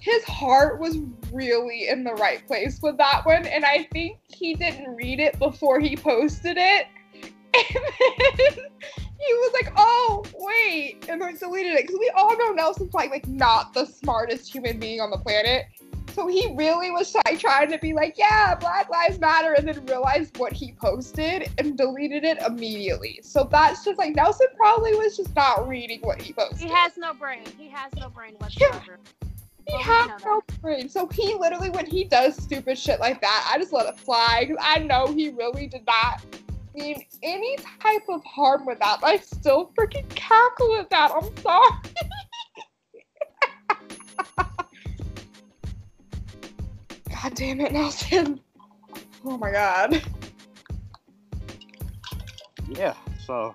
His 0.00 0.24
heart 0.24 0.80
was 0.80 0.98
really 1.32 1.86
in 1.86 2.02
the 2.02 2.14
right 2.14 2.44
place 2.48 2.80
with 2.82 2.96
that 2.98 3.24
one, 3.24 3.46
and 3.46 3.64
I 3.64 3.84
think 3.92 4.18
he 4.34 4.54
didn't 4.54 4.96
read 4.96 5.20
it 5.20 5.38
before 5.38 5.78
he 5.78 5.96
posted 5.96 6.56
it. 6.58 6.88
And 7.56 7.84
then 8.56 8.66
he 9.18 9.34
was 9.34 9.52
like, 9.52 9.72
"Oh, 9.76 10.24
wait," 10.34 11.06
and 11.08 11.20
then 11.20 11.36
deleted 11.36 11.72
it 11.72 11.86
because 11.86 11.98
we 11.98 12.10
all 12.16 12.36
know 12.38 12.52
Nelson's 12.52 12.94
like 12.94 13.10
like 13.10 13.26
not 13.26 13.72
the 13.74 13.86
smartest 13.86 14.52
human 14.52 14.78
being 14.78 15.00
on 15.00 15.10
the 15.10 15.18
planet. 15.18 15.66
So 16.14 16.26
he 16.28 16.54
really 16.56 16.90
was 16.90 17.14
like 17.26 17.38
trying 17.38 17.70
to 17.70 17.78
be 17.78 17.92
like, 17.92 18.16
"Yeah, 18.16 18.54
Black 18.54 18.88
Lives 18.88 19.18
Matter," 19.18 19.52
and 19.52 19.68
then 19.68 19.84
realized 19.86 20.38
what 20.38 20.52
he 20.52 20.72
posted 20.72 21.50
and 21.58 21.76
deleted 21.76 22.24
it 22.24 22.38
immediately. 22.42 23.20
So 23.22 23.46
that's 23.50 23.84
just 23.84 23.98
like 23.98 24.14
Nelson 24.14 24.46
probably 24.56 24.94
was 24.94 25.16
just 25.16 25.34
not 25.36 25.68
reading 25.68 26.00
what 26.00 26.20
he 26.22 26.32
posted. 26.32 26.58
He 26.58 26.68
has 26.68 26.96
no 26.96 27.12
brain. 27.12 27.44
He 27.58 27.68
has 27.68 27.92
no 27.96 28.08
brain 28.08 28.34
whatsoever. 28.38 28.98
Yeah. 29.68 29.76
He 29.76 29.82
has 29.82 30.10
no 30.24 30.42
brain. 30.62 30.88
So 30.88 31.08
he 31.08 31.34
literally, 31.34 31.70
when 31.70 31.86
he 31.86 32.04
does 32.04 32.36
stupid 32.36 32.78
shit 32.78 33.00
like 33.00 33.20
that, 33.20 33.50
I 33.52 33.58
just 33.58 33.72
let 33.72 33.86
it 33.86 33.98
fly 33.98 34.46
because 34.46 34.62
I 34.64 34.78
know 34.78 35.12
he 35.12 35.30
really 35.30 35.66
did 35.66 35.84
not 35.86 36.24
mean 36.76 37.02
any 37.22 37.56
type 37.80 38.02
of 38.08 38.22
harm 38.24 38.66
with 38.66 38.78
that. 38.80 38.98
I 39.02 39.16
still 39.18 39.72
freaking 39.78 40.08
cackle 40.10 40.76
at 40.76 40.90
that. 40.90 41.10
I'm 41.12 41.36
sorry. 41.38 41.70
god 47.10 47.34
damn 47.34 47.60
it, 47.60 47.72
Nelson. 47.72 48.40
Oh 49.24 49.38
my 49.38 49.50
god. 49.50 50.02
Yeah, 52.68 52.94
so 53.24 53.54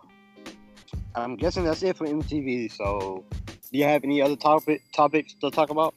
I'm 1.15 1.35
guessing 1.35 1.63
that's 1.63 1.83
it 1.83 1.97
for 1.97 2.07
MTV. 2.07 2.71
So, 2.71 3.23
do 3.45 3.77
you 3.77 3.83
have 3.83 4.03
any 4.03 4.21
other 4.21 4.35
topic 4.35 4.81
topics 4.93 5.33
to 5.41 5.51
talk 5.51 5.69
about? 5.69 5.93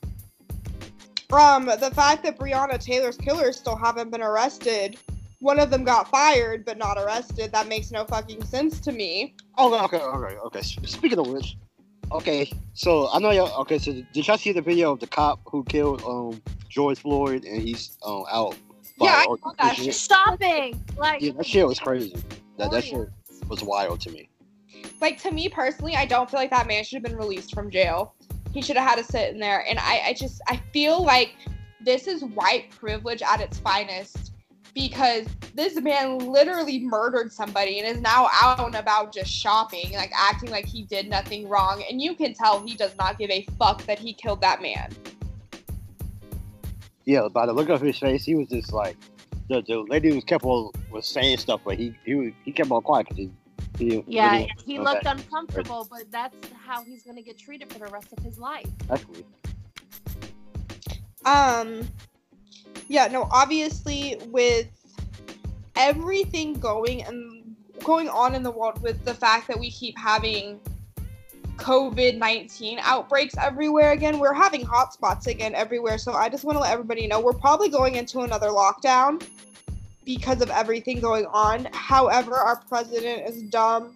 Um, 1.33 1.67
the 1.67 1.91
fact 1.95 2.23
that 2.25 2.39
Breonna 2.39 2.79
Taylor's 2.79 3.17
killers 3.17 3.57
still 3.57 3.77
haven't 3.77 4.11
been 4.11 4.23
arrested 4.23 4.99
one 5.45 5.61
of 5.61 5.71
them 5.71 5.85
got 5.85 6.09
fired 6.09 6.65
but 6.65 6.79
not 6.79 6.97
arrested. 6.97 7.53
That 7.53 7.69
makes 7.69 7.91
no 7.91 8.05
fucking 8.07 8.43
sense 8.47 8.81
to 8.81 8.93
me. 8.93 9.37
Oh, 9.59 9.85
okay, 9.85 9.99
okay, 9.99 10.37
okay. 10.39 10.63
Speaking 10.63 11.19
of 11.19 11.29
which, 11.29 11.59
okay, 12.11 12.51
so 12.73 13.11
I 13.13 13.19
know 13.19 13.31
y'all. 13.31 13.61
Okay, 13.61 13.79
so 13.79 13.93
did 13.93 14.27
y'all 14.27 14.39
see 14.39 14.53
the 14.53 14.63
video 14.63 14.93
of 14.93 15.01
the 15.01 15.07
cop 15.07 15.41
who 15.45 15.63
killed 15.65 16.03
um 16.03 16.41
George 16.71 16.99
Floyd 16.99 17.45
and 17.45 17.61
he's 17.61 17.99
um 18.05 18.25
out? 18.33 18.57
Yeah, 18.99 19.11
I 19.11 19.25
saw 19.25 19.53
that 19.59 19.77
shit. 19.77 19.95
Stopping, 19.95 20.83
like 20.97 21.21
yeah, 21.21 21.33
that 21.33 21.47
shit 21.47 21.67
was 21.67 21.79
crazy. 21.79 22.17
That 22.57 22.71
that 22.71 22.83
shit 22.83 23.11
was 23.49 23.63
wild 23.63 24.01
to 24.03 24.11
me. 24.11 24.31
Like 25.03 25.21
to 25.23 25.31
me 25.31 25.51
personally, 25.51 25.95
I 25.95 26.07
don't 26.07 26.31
feel 26.31 26.41
like 26.41 26.51
that 26.51 26.67
man 26.67 26.85
should 26.85 26.97
have 26.97 27.05
been 27.05 27.19
released 27.19 27.55
from 27.55 27.71
jail. 27.71 28.15
He 28.55 28.63
should 28.63 28.77
have 28.77 28.89
had 28.89 28.97
to 28.97 29.05
sit 29.05 29.35
in 29.35 29.41
there, 29.41 29.63
and 29.69 29.79
I, 29.79 30.05
I 30.07 30.15
just 30.15 30.41
I 30.49 30.57
feel 30.73 31.05
like 31.05 31.35
this 31.85 32.07
is 32.07 32.25
white 32.25 32.71
privilege 32.71 33.21
at 33.21 33.43
its 33.43 33.59
finest 33.59 34.34
because 34.75 35.27
this 35.55 35.81
man 35.81 36.19
literally 36.19 36.81
murdered 36.81 37.33
somebody 37.33 37.79
and 37.79 37.97
is 37.97 38.03
now 38.03 38.29
out 38.33 38.59
and 38.59 38.75
about 38.75 39.13
just 39.13 39.31
shopping, 39.31 39.93
like 39.93 40.13
acting 40.15 40.51
like 40.51 40.67
he 40.67 40.83
did 40.83 41.09
nothing 41.09 41.49
wrong. 41.49 41.83
And 41.89 42.03
you 42.03 42.15
can 42.15 42.35
tell 42.35 42.61
he 42.61 42.75
does 42.75 42.95
not 42.99 43.17
give 43.19 43.31
a 43.31 43.47
fuck 43.59 43.85
that 43.85 43.99
he 43.99 44.13
killed 44.13 44.41
that 44.41 44.61
man. 44.61 44.93
Yeah, 47.05 47.29
by 47.33 47.47
the 47.47 47.53
look 47.53 47.69
of 47.69 47.81
his 47.81 47.99
face, 47.99 48.25
he 48.25 48.35
was 48.35 48.49
just 48.49 48.73
like 48.73 48.97
the, 49.49 49.63
the 49.63 49.81
lady 49.89 50.13
was 50.13 50.25
kept 50.25 50.45
on 50.45 50.73
was 50.91 51.07
saying 51.07 51.39
stuff, 51.39 51.61
but 51.65 51.79
he 51.79 51.95
he 52.05 52.35
he 52.45 52.53
kept 52.53 52.71
on 52.71 52.83
quiet 52.83 53.09
because 53.09 53.19
he. 53.19 53.31
He, 53.77 54.05
yeah, 54.07 54.31
really 54.31 54.53
he 54.65 54.79
looked 54.79 55.03
that. 55.03 55.19
uncomfortable, 55.19 55.89
but 55.91 56.05
that's 56.13 56.37
how 56.65 56.85
he's 56.85 57.03
gonna 57.03 57.23
get 57.23 57.37
treated 57.37 57.73
for 57.73 57.81
the 57.81 57.89
rest 57.89 58.13
of 58.17 58.23
his 58.23 58.39
life. 58.39 58.69
Actually. 58.89 59.25
Um, 61.25 61.89
yeah, 62.89 63.07
no, 63.07 63.29
obviously 63.31 64.21
with 64.27 64.69
everything 65.77 66.55
going 66.55 67.03
and 67.03 67.57
going 67.83 68.09
on 68.09 68.35
in 68.35 68.43
the 68.43 68.51
world 68.51 68.81
with 68.83 69.05
the 69.05 69.15
fact 69.15 69.49
that 69.49 69.59
we 69.59 69.71
keep 69.71 69.97
having 69.99 70.61
COVID 71.57 72.19
19 72.19 72.79
outbreaks 72.83 73.35
everywhere 73.39 73.93
again. 73.93 74.19
We're 74.19 74.35
having 74.35 74.65
hotspots 74.65 75.27
again 75.27 75.55
everywhere. 75.55 75.99
So 75.99 76.13
I 76.13 76.29
just 76.29 76.45
want 76.45 76.57
to 76.57 76.61
let 76.61 76.73
everybody 76.73 77.07
know 77.07 77.21
we're 77.21 77.33
probably 77.33 77.69
going 77.69 77.95
into 77.95 78.21
another 78.21 78.49
lockdown 78.49 79.25
because 80.05 80.43
of 80.43 80.51
everything 80.51 81.01
going 81.01 81.27
on. 81.27 81.69
However, 81.73 82.35
our 82.35 82.57
president 82.69 83.29
is 83.29 83.43
dumb 83.45 83.95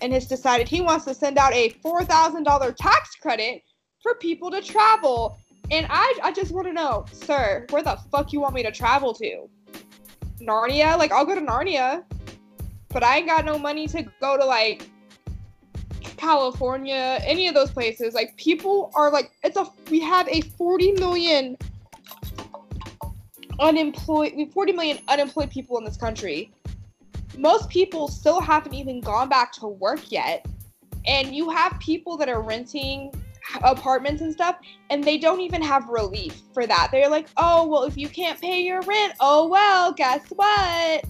and 0.00 0.12
has 0.12 0.26
decided 0.26 0.68
he 0.68 0.80
wants 0.80 1.04
to 1.06 1.14
send 1.14 1.38
out 1.38 1.52
a 1.54 1.70
$4,000 1.84 2.76
tax 2.76 3.14
credit 3.16 3.62
for 4.02 4.14
people 4.16 4.50
to 4.50 4.60
travel. 4.60 5.38
And 5.70 5.86
I, 5.88 6.18
I 6.22 6.32
just 6.32 6.52
want 6.52 6.66
to 6.66 6.72
know, 6.72 7.06
sir, 7.12 7.66
where 7.70 7.82
the 7.82 7.96
fuck 8.10 8.32
you 8.32 8.40
want 8.40 8.54
me 8.54 8.62
to 8.62 8.70
travel 8.70 9.14
to? 9.14 9.48
Narnia? 10.40 10.98
Like, 10.98 11.12
I'll 11.12 11.24
go 11.24 11.34
to 11.34 11.40
Narnia, 11.40 12.04
but 12.88 13.02
I 13.02 13.18
ain't 13.18 13.26
got 13.26 13.44
no 13.44 13.58
money 13.58 13.86
to 13.88 14.02
go 14.20 14.36
to 14.36 14.44
like 14.44 14.88
California, 16.16 17.20
any 17.24 17.48
of 17.48 17.54
those 17.54 17.70
places. 17.70 18.12
Like, 18.12 18.36
people 18.36 18.90
are 18.94 19.10
like, 19.10 19.30
it's 19.42 19.56
a, 19.56 19.66
we 19.90 20.00
have 20.00 20.28
a 20.28 20.42
40 20.42 20.92
million 20.92 21.56
unemployed, 23.60 24.32
40 24.52 24.72
million 24.72 24.98
unemployed 25.08 25.50
people 25.50 25.78
in 25.78 25.84
this 25.84 25.96
country. 25.96 26.52
Most 27.38 27.70
people 27.70 28.08
still 28.08 28.40
haven't 28.40 28.74
even 28.74 29.00
gone 29.00 29.28
back 29.28 29.52
to 29.54 29.66
work 29.66 30.10
yet. 30.10 30.46
And 31.06 31.34
you 31.34 31.50
have 31.50 31.78
people 31.80 32.16
that 32.18 32.28
are 32.28 32.42
renting 32.42 33.12
apartments 33.62 34.22
and 34.22 34.32
stuff 34.32 34.56
and 34.90 35.02
they 35.02 35.18
don't 35.18 35.40
even 35.40 35.62
have 35.62 35.88
relief 35.88 36.42
for 36.52 36.66
that. 36.66 36.88
They're 36.90 37.08
like 37.08 37.28
oh 37.36 37.66
well 37.66 37.84
if 37.84 37.96
you 37.96 38.08
can't 38.08 38.40
pay 38.40 38.62
your 38.62 38.80
rent 38.82 39.14
oh 39.20 39.48
well 39.48 39.92
guess 39.92 40.26
what? 40.30 41.04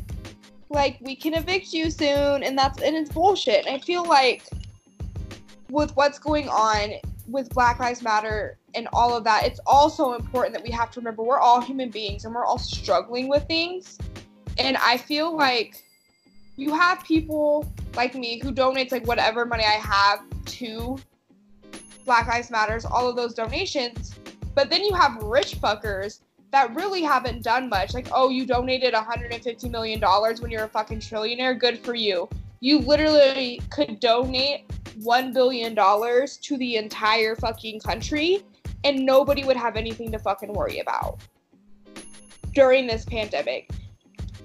Like 0.71 0.99
we 1.01 1.15
can 1.15 1.35
evict 1.35 1.73
you 1.73 1.91
soon 1.91 2.43
and 2.43 2.57
that's 2.57 2.83
and 2.83 2.97
it's 2.97 3.11
bullshit. 3.11 3.67
And 3.67 3.77
i 3.77 3.79
feel 3.79 4.05
like 4.05 4.45
with 5.69 5.95
what's 5.97 6.19
going 6.19 6.49
on 6.49 6.95
with 7.29 7.49
black 7.51 7.79
lives 7.79 8.03
matter 8.03 8.59
and 8.75 8.89
all 8.93 9.17
of 9.17 9.25
that 9.25 9.47
it's 9.47 9.61
also 9.67 10.15
important 10.15 10.55
that 10.55 10.63
we 10.63 10.71
have 10.71 10.91
to 10.91 11.01
remember 11.01 11.23
we're 11.23 11.39
all 11.39 11.61
human 11.61 11.89
beings 11.89 12.25
and 12.25 12.35
we're 12.35 12.45
all 12.45 12.59
struggling 12.59 13.29
with 13.29 13.47
things. 13.47 13.99
And 14.59 14.77
i 14.79 14.97
feel 14.97 15.37
like 15.37 15.83
you 16.57 16.75
have 16.75 17.03
people 17.05 17.71
like 17.95 18.15
me 18.15 18.39
who 18.39 18.53
donates 18.53 18.93
like 18.93 19.07
whatever 19.07 19.45
money 19.47 19.65
i 19.65 19.73
have 19.73 20.21
to 20.45 20.99
Black 22.05 22.27
Lives 22.27 22.51
Matters, 22.51 22.85
all 22.85 23.09
of 23.09 23.17
those 23.17 23.35
donations. 23.35 24.15
But 24.55 24.71
then 24.71 24.85
you 24.85 24.95
have 24.95 25.23
rich 25.23 25.61
fuckers 25.61 26.21
that 26.51 26.75
really 26.75 27.03
haven't 27.03 27.43
done 27.43 27.69
much. 27.69 27.95
Like, 27.95 28.09
oh, 28.13 28.29
you 28.29 28.47
donated 28.47 28.93
$150 28.93 29.71
million 29.71 30.01
when 30.01 30.51
you're 30.51 30.65
a 30.65 30.69
fucking 30.69 31.01
trillionaire. 31.01 31.59
Good 31.59 31.79
for 31.79 31.95
you. 31.95 32.29
You 32.61 32.79
literally 32.79 33.61
could 33.71 33.99
donate 34.01 34.69
$1 35.01 35.33
billion 35.33 35.75
to 35.75 36.57
the 36.59 36.77
entire 36.77 37.35
fucking 37.37 37.81
country 37.81 38.45
and 38.85 39.05
nobody 39.05 39.45
would 39.45 39.57
have 39.57 39.77
anything 39.77 40.11
to 40.13 40.19
fucking 40.19 40.53
worry 40.53 40.81
about 40.81 41.21
during 42.55 42.87
this 42.87 43.05
pandemic. 43.05 43.71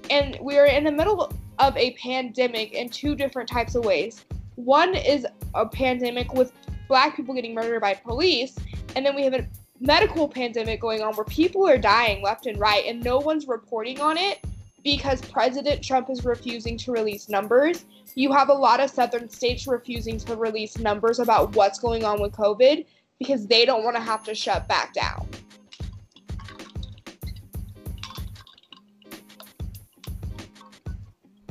And 0.10 0.38
we 0.42 0.58
are 0.58 0.66
in 0.66 0.84
the 0.84 0.92
middle 0.92 1.32
of 1.60 1.76
a 1.76 1.92
pandemic 1.94 2.74
in 2.74 2.90
two 2.90 3.16
different 3.16 3.50
types 3.50 3.76
of 3.76 3.84
ways. 3.84 4.26
One 4.56 4.96
is 4.96 5.28
a 5.54 5.66
pandemic 5.66 6.34
with 6.34 6.54
black 6.88 7.16
people 7.16 7.36
getting 7.36 7.54
murdered 7.54 7.82
by 7.82 7.94
police, 7.94 8.56
and 8.96 9.06
then 9.06 9.16
we 9.16 9.24
have 9.24 9.34
a 9.34 9.48
medical 9.80 10.28
pandemic 10.28 10.82
going 10.82 11.02
on 11.02 11.14
where 11.16 11.26
people 11.26 11.68
are 11.68 11.78
dying 11.78 12.24
left 12.24 12.46
and 12.46 12.60
right, 12.60 12.86
and 12.86 13.04
no 13.04 13.18
one's 13.18 13.48
reporting 13.48 14.00
on 14.02 14.18
it 14.18 14.40
because 14.84 15.22
President 15.22 15.84
Trump 15.84 16.10
is 16.10 16.24
refusing 16.24 16.78
to 16.78 16.92
release 16.92 17.30
numbers. 17.30 17.86
You 18.16 18.32
have 18.32 18.50
a 18.50 18.54
lot 18.54 18.80
of 18.80 18.90
southern 18.90 19.30
states 19.30 19.68
refusing 19.68 20.18
to 20.20 20.36
release 20.36 20.78
numbers 20.78 21.20
about 21.20 21.56
what's 21.56 21.78
going 21.78 22.04
on 22.04 22.22
with 22.22 22.32
COVID 22.32 22.86
because 23.20 23.48
they 23.48 23.66
don't 23.66 23.84
want 23.84 23.96
to 23.96 24.02
have 24.02 24.24
to 24.24 24.34
shut 24.34 24.68
back 24.68 24.94
down. 24.94 25.28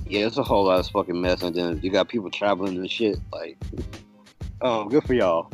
Yeah, 0.09 0.27
it's 0.27 0.39
a 0.39 0.43
whole 0.43 0.65
lot 0.65 0.79
of 0.79 0.87
fucking 0.89 1.21
mess, 1.21 1.43
and 1.43 1.55
then 1.55 1.81
you 1.83 1.91
got 1.91 2.09
people 2.09 2.31
traveling 2.31 2.77
and 2.77 2.91
shit. 2.91 3.19
Like, 3.33 3.59
oh, 4.61 4.85
good 4.87 5.05
for 5.05 5.15
y'all. 5.15 5.51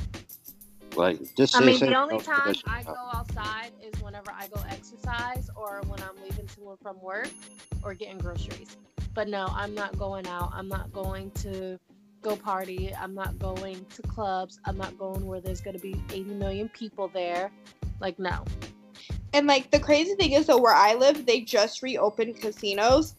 Like, 0.97 1.19
just 1.37 1.57
I 1.57 1.61
mean, 1.61 1.81
the 1.81 1.95
only 1.95 2.19
time 2.19 2.55
I 2.67 2.83
go 2.83 2.95
outside 3.15 3.71
is 3.83 3.99
whenever 4.03 4.13
whenever 4.13 4.31
I 4.31 4.47
go 4.49 4.63
exercise 4.69 5.49
or 5.57 5.81
when 5.87 6.01
I'm 6.03 6.23
leaving 6.23 6.47
to 6.47 6.69
and 6.69 6.79
from 6.81 7.01
work 7.01 7.31
or 7.83 7.95
getting 7.95 8.19
groceries. 8.19 8.77
But 9.15 9.29
no, 9.29 9.47
I'm 9.51 9.75
not 9.75 9.99
going 9.99 10.27
out. 10.27 10.51
I'm 10.55 10.69
not 10.69 10.93
going 10.93 11.31
to 11.43 11.79
go 12.21 12.37
party. 12.37 12.95
I'm 12.95 13.15
not 13.15 13.39
going 13.39 13.85
to 13.95 14.03
clubs. 14.03 14.61
I'm 14.67 14.77
not 14.77 14.99
going 14.99 15.27
where 15.27 15.41
there's 15.41 15.61
going 15.63 15.77
to 15.77 15.83
be 15.83 15.95
80 16.13 16.35
million 16.35 16.69
people 16.69 17.09
there. 17.09 17.51
Like, 18.01 18.19
no. 18.19 18.45
And 19.33 19.47
like 19.47 19.71
the 19.71 19.81
crazy 19.81 20.15
thing 20.15 20.33
is, 20.33 20.47
though, 20.47 20.59
where 20.59 20.75
I 20.75 20.95
live, 20.95 21.25
they 21.25 21.41
just 21.41 21.83
reopened 21.83 22.39
casinos, 22.39 23.15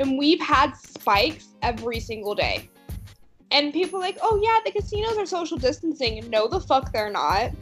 and 0.00 0.16
we've 0.16 0.40
had 0.40 0.72
spikes 0.76 1.48
every 1.60 2.00
single 2.00 2.34
day. 2.34 2.70
And 3.50 3.72
people 3.72 3.98
like, 3.98 4.18
oh 4.22 4.40
yeah, 4.42 4.58
the 4.64 4.72
casinos 4.72 5.16
are 5.16 5.26
social 5.26 5.56
distancing. 5.56 6.28
No, 6.30 6.48
the 6.48 6.60
fuck 6.60 6.92
they're 6.92 7.10
not. 7.10 7.52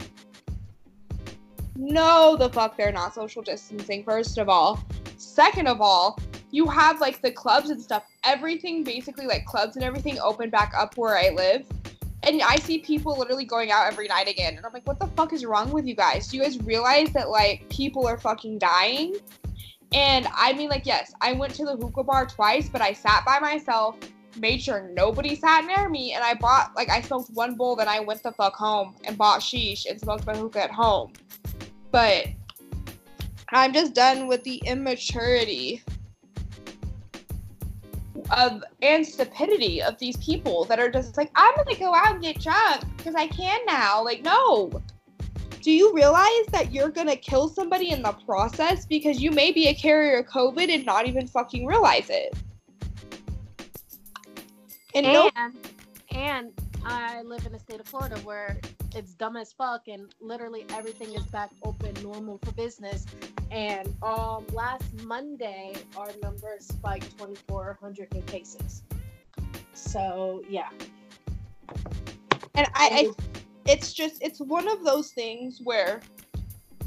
No, 1.75 2.35
the 2.35 2.49
fuck 2.49 2.75
they're 2.75 2.91
not 2.91 3.13
social 3.13 3.41
distancing, 3.41 4.03
first 4.03 4.37
of 4.37 4.49
all. 4.49 4.83
Second 5.17 5.67
of 5.67 5.79
all, 5.79 6.19
you 6.51 6.65
have 6.65 6.99
like 6.99 7.21
the 7.21 7.31
clubs 7.31 7.69
and 7.69 7.81
stuff, 7.81 8.03
everything 8.23 8.83
basically 8.83 9.27
like 9.27 9.45
clubs 9.45 9.75
and 9.75 9.85
everything 9.85 10.19
open 10.19 10.49
back 10.49 10.73
up 10.75 10.97
where 10.97 11.17
I 11.17 11.29
live. 11.29 11.65
And 12.23 12.41
I 12.41 12.57
see 12.57 12.79
people 12.79 13.17
literally 13.17 13.45
going 13.45 13.71
out 13.71 13.87
every 13.87 14.07
night 14.07 14.27
again. 14.27 14.57
And 14.57 14.65
I'm 14.65 14.73
like, 14.73 14.87
what 14.87 14.99
the 14.99 15.07
fuck 15.07 15.33
is 15.33 15.45
wrong 15.45 15.71
with 15.71 15.85
you 15.85 15.95
guys? 15.95 16.27
Do 16.27 16.37
you 16.37 16.43
guys 16.43 16.59
realize 16.63 17.11
that 17.13 17.29
like 17.29 17.69
people 17.69 18.07
are 18.07 18.17
fucking 18.17 18.57
dying? 18.57 19.15
And 19.93 20.27
I 20.33 20.53
mean, 20.53 20.69
like, 20.69 20.85
yes, 20.85 21.13
I 21.21 21.33
went 21.33 21.53
to 21.55 21.63
the 21.63 21.77
hookah 21.77 22.03
bar 22.03 22.25
twice, 22.25 22.67
but 22.67 22.81
I 22.81 22.91
sat 22.91 23.23
by 23.25 23.39
myself, 23.39 23.97
made 24.39 24.61
sure 24.61 24.89
nobody 24.93 25.35
sat 25.35 25.65
near 25.65 25.89
me, 25.89 26.13
and 26.13 26.23
I 26.23 26.33
bought, 26.33 26.75
like, 26.75 26.89
I 26.89 27.01
smoked 27.01 27.29
one 27.31 27.55
bowl, 27.55 27.75
then 27.75 27.87
I 27.87 27.99
went 27.99 28.23
the 28.23 28.31
fuck 28.31 28.55
home 28.55 28.95
and 29.05 29.17
bought 29.17 29.41
sheesh 29.41 29.85
and 29.89 29.99
smoked 29.99 30.25
my 30.25 30.35
hookah 30.35 30.63
at 30.63 30.71
home. 30.71 31.13
But 31.91 32.27
I'm 33.49 33.73
just 33.73 33.93
done 33.93 34.27
with 34.27 34.43
the 34.43 34.61
immaturity 34.65 35.81
of 38.31 38.63
and 38.81 39.05
stupidity 39.05 39.81
of 39.81 39.97
these 39.99 40.17
people 40.17 40.65
that 40.65 40.79
are 40.79 40.91
just 40.91 41.17
like, 41.17 41.31
I'm 41.35 41.55
gonna 41.55 41.75
go 41.77 41.93
out 41.93 42.15
and 42.15 42.21
get 42.21 42.41
drunk 42.41 42.83
because 42.97 43.15
I 43.15 43.27
can 43.27 43.59
now. 43.65 44.03
Like, 44.03 44.23
no. 44.23 44.81
Do 45.61 45.71
you 45.71 45.93
realize 45.93 46.45
that 46.51 46.71
you're 46.71 46.89
gonna 46.89 47.15
kill 47.15 47.49
somebody 47.49 47.91
in 47.91 48.01
the 48.01 48.11
process 48.25 48.85
because 48.85 49.21
you 49.21 49.31
may 49.31 49.51
be 49.51 49.67
a 49.67 49.73
carrier 49.73 50.19
of 50.19 50.27
COVID 50.27 50.73
and 50.73 50.85
not 50.85 51.07
even 51.07 51.27
fucking 51.27 51.65
realize 51.65 52.09
it? 52.09 52.35
And 54.95 55.05
and, 55.05 55.13
no- 55.13 55.31
and 56.11 56.51
I 56.85 57.21
live 57.23 57.45
in 57.45 57.51
the 57.51 57.59
state 57.59 57.79
of 57.79 57.87
Florida 57.87 58.17
where 58.19 58.57
it's 58.95 59.13
dumb 59.13 59.35
as 59.35 59.51
fuck 59.51 59.87
and 59.87 60.13
literally 60.21 60.65
everything 60.73 61.13
is 61.13 61.23
back 61.25 61.49
open 61.63 61.93
normal 62.01 62.39
for 62.43 62.51
business. 62.53 63.05
And 63.51 63.93
um 64.03 64.45
last 64.53 64.85
monday 65.03 65.73
our 65.97 66.09
numbers 66.21 66.67
spiked 66.67 67.17
2400 67.17 68.13
new 68.13 68.21
cases. 68.21 68.83
So 69.73 70.43
yeah. 70.49 70.69
And 72.55 72.67
I, 72.73 72.89
I 72.91 73.11
it's 73.65 73.93
just 73.93 74.21
it's 74.23 74.39
one 74.39 74.67
of 74.67 74.83
those 74.83 75.11
things 75.11 75.59
where 75.63 76.01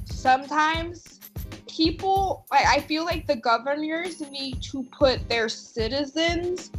sometimes 0.06 1.20
people 1.68 2.46
I, 2.50 2.76
I 2.76 2.80
feel 2.80 3.04
like 3.04 3.26
the 3.26 3.36
governors 3.36 4.20
need 4.30 4.62
to 4.62 4.82
put 4.84 5.28
their 5.28 5.48
citizens 5.48 6.70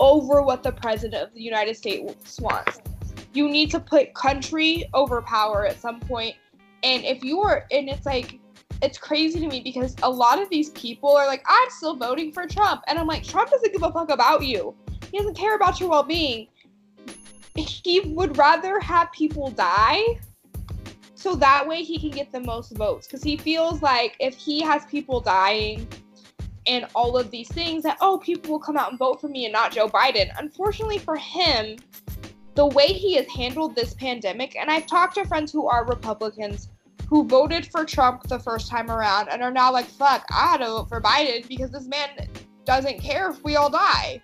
over 0.00 0.42
what 0.42 0.62
the 0.62 0.72
president 0.72 1.22
of 1.22 1.32
the 1.34 1.42
united 1.42 1.76
states 1.76 2.40
wants 2.40 2.80
you 3.32 3.48
need 3.48 3.70
to 3.70 3.80
put 3.80 4.12
country 4.14 4.84
over 4.94 5.22
power 5.22 5.66
at 5.66 5.80
some 5.80 6.00
point. 6.00 6.34
And 6.82 7.04
if 7.04 7.22
you 7.22 7.40
are, 7.40 7.66
and 7.70 7.88
it's 7.88 8.06
like, 8.06 8.38
it's 8.82 8.98
crazy 8.98 9.38
to 9.40 9.46
me 9.46 9.60
because 9.60 9.94
a 10.02 10.10
lot 10.10 10.40
of 10.40 10.48
these 10.48 10.70
people 10.70 11.14
are 11.14 11.26
like, 11.26 11.44
I'm 11.46 11.68
still 11.70 11.96
voting 11.96 12.32
for 12.32 12.46
Trump. 12.46 12.82
And 12.88 12.98
I'm 12.98 13.06
like, 13.06 13.22
Trump 13.22 13.50
doesn't 13.50 13.72
give 13.72 13.82
a 13.82 13.92
fuck 13.92 14.10
about 14.10 14.44
you. 14.44 14.74
He 15.10 15.18
doesn't 15.18 15.36
care 15.36 15.54
about 15.54 15.80
your 15.80 15.90
well 15.90 16.02
being. 16.02 16.48
He 17.56 18.00
would 18.00 18.38
rather 18.38 18.80
have 18.80 19.12
people 19.12 19.50
die 19.50 20.02
so 21.14 21.34
that 21.34 21.66
way 21.66 21.82
he 21.82 21.98
can 21.98 22.10
get 22.10 22.32
the 22.32 22.40
most 22.40 22.74
votes. 22.76 23.06
Because 23.06 23.22
he 23.22 23.36
feels 23.36 23.82
like 23.82 24.16
if 24.18 24.34
he 24.34 24.62
has 24.62 24.86
people 24.86 25.20
dying 25.20 25.86
and 26.70 26.86
all 26.94 27.18
of 27.18 27.30
these 27.30 27.48
things, 27.48 27.82
that, 27.82 27.98
oh, 28.00 28.18
people 28.18 28.52
will 28.52 28.60
come 28.60 28.76
out 28.76 28.90
and 28.90 28.98
vote 28.98 29.20
for 29.20 29.28
me 29.28 29.44
and 29.44 29.52
not 29.52 29.72
Joe 29.72 29.88
Biden. 29.88 30.30
Unfortunately 30.38 30.98
for 30.98 31.16
him, 31.16 31.76
the 32.54 32.66
way 32.66 32.86
he 32.86 33.14
has 33.16 33.26
handled 33.28 33.74
this 33.74 33.94
pandemic, 33.94 34.56
and 34.56 34.70
I've 34.70 34.86
talked 34.86 35.16
to 35.16 35.24
friends 35.26 35.52
who 35.52 35.66
are 35.66 35.84
Republicans 35.84 36.68
who 37.08 37.24
voted 37.24 37.66
for 37.66 37.84
Trump 37.84 38.22
the 38.28 38.38
first 38.38 38.70
time 38.70 38.88
around 38.88 39.28
and 39.28 39.42
are 39.42 39.50
now 39.50 39.72
like, 39.72 39.86
fuck, 39.86 40.24
I 40.30 40.52
had 40.52 40.58
to 40.58 40.66
vote 40.66 40.88
for 40.88 41.00
Biden 41.00 41.46
because 41.48 41.72
this 41.72 41.88
man 41.88 42.08
doesn't 42.64 43.00
care 43.00 43.30
if 43.30 43.42
we 43.42 43.56
all 43.56 43.68
die. 43.68 44.22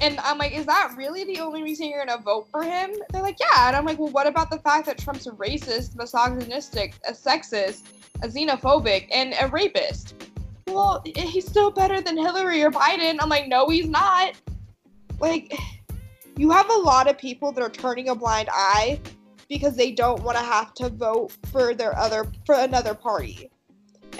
And 0.00 0.18
I'm 0.20 0.38
like, 0.38 0.56
is 0.56 0.66
that 0.66 0.94
really 0.96 1.24
the 1.24 1.40
only 1.40 1.62
reason 1.62 1.88
you're 1.88 2.04
gonna 2.04 2.22
vote 2.22 2.48
for 2.50 2.62
him? 2.62 2.90
They're 3.10 3.22
like, 3.22 3.38
yeah. 3.40 3.68
And 3.68 3.76
I'm 3.76 3.84
like, 3.84 3.98
well, 3.98 4.10
what 4.10 4.26
about 4.26 4.50
the 4.50 4.58
fact 4.58 4.86
that 4.86 4.98
Trump's 4.98 5.26
a 5.26 5.32
racist, 5.32 5.96
misogynistic, 5.96 6.94
a 7.08 7.12
sexist, 7.12 7.82
a 8.22 8.28
xenophobic, 8.28 9.08
and 9.10 9.34
a 9.40 9.48
rapist? 9.48 10.14
Well, 10.68 11.02
he's 11.04 11.46
still 11.46 11.70
better 11.70 12.00
than 12.00 12.16
Hillary 12.16 12.62
or 12.62 12.70
Biden. 12.70 13.16
I'm 13.20 13.28
like, 13.28 13.48
no, 13.48 13.68
he's 13.68 13.88
not 13.88 14.34
like 15.18 15.52
you 16.36 16.50
have 16.50 16.68
a 16.70 16.78
lot 16.78 17.08
of 17.08 17.18
people 17.18 17.50
that 17.52 17.62
are 17.62 17.70
turning 17.70 18.08
a 18.10 18.14
blind 18.14 18.48
eye 18.52 19.00
because 19.48 19.74
they 19.74 19.90
don't 19.90 20.22
want 20.22 20.36
to 20.36 20.44
have 20.44 20.74
to 20.74 20.88
vote 20.88 21.32
for 21.50 21.74
their 21.74 21.96
other 21.98 22.26
for 22.46 22.54
another 22.54 22.94
party 22.94 23.50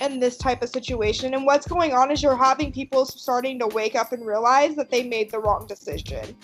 in 0.00 0.20
this 0.20 0.36
type 0.36 0.62
of 0.62 0.68
situation. 0.68 1.34
And 1.34 1.44
what's 1.44 1.66
going 1.66 1.92
on 1.92 2.10
is 2.10 2.22
you're 2.22 2.36
having 2.36 2.72
people 2.72 3.04
starting 3.04 3.58
to 3.58 3.66
wake 3.68 3.94
up 3.94 4.12
and 4.12 4.26
realize 4.26 4.74
that 4.76 4.90
they 4.90 5.02
made 5.02 5.30
the 5.30 5.40
wrong 5.40 5.66
decision 5.66 6.36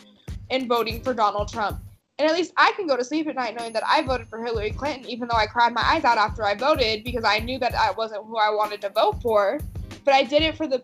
in 0.50 0.68
voting 0.68 1.02
for 1.02 1.14
Donald 1.14 1.48
Trump. 1.48 1.80
And 2.18 2.28
at 2.28 2.34
least 2.34 2.52
I 2.56 2.72
can 2.76 2.86
go 2.86 2.96
to 2.96 3.04
sleep 3.04 3.26
at 3.26 3.34
night 3.34 3.56
knowing 3.58 3.72
that 3.72 3.82
I 3.86 4.02
voted 4.02 4.28
for 4.28 4.44
Hillary 4.44 4.70
Clinton 4.70 5.08
even 5.08 5.26
though 5.28 5.36
I 5.36 5.46
cried 5.46 5.74
my 5.74 5.82
eyes 5.82 6.04
out 6.04 6.18
after 6.18 6.44
I 6.44 6.54
voted 6.54 7.02
because 7.02 7.24
I 7.24 7.38
knew 7.38 7.58
that 7.58 7.74
I 7.74 7.90
wasn't 7.90 8.24
who 8.26 8.36
I 8.36 8.50
wanted 8.50 8.80
to 8.82 8.90
vote 8.90 9.20
for. 9.20 9.58
But 10.04 10.14
I 10.14 10.22
did 10.22 10.42
it 10.42 10.56
for 10.56 10.66
the 10.66 10.82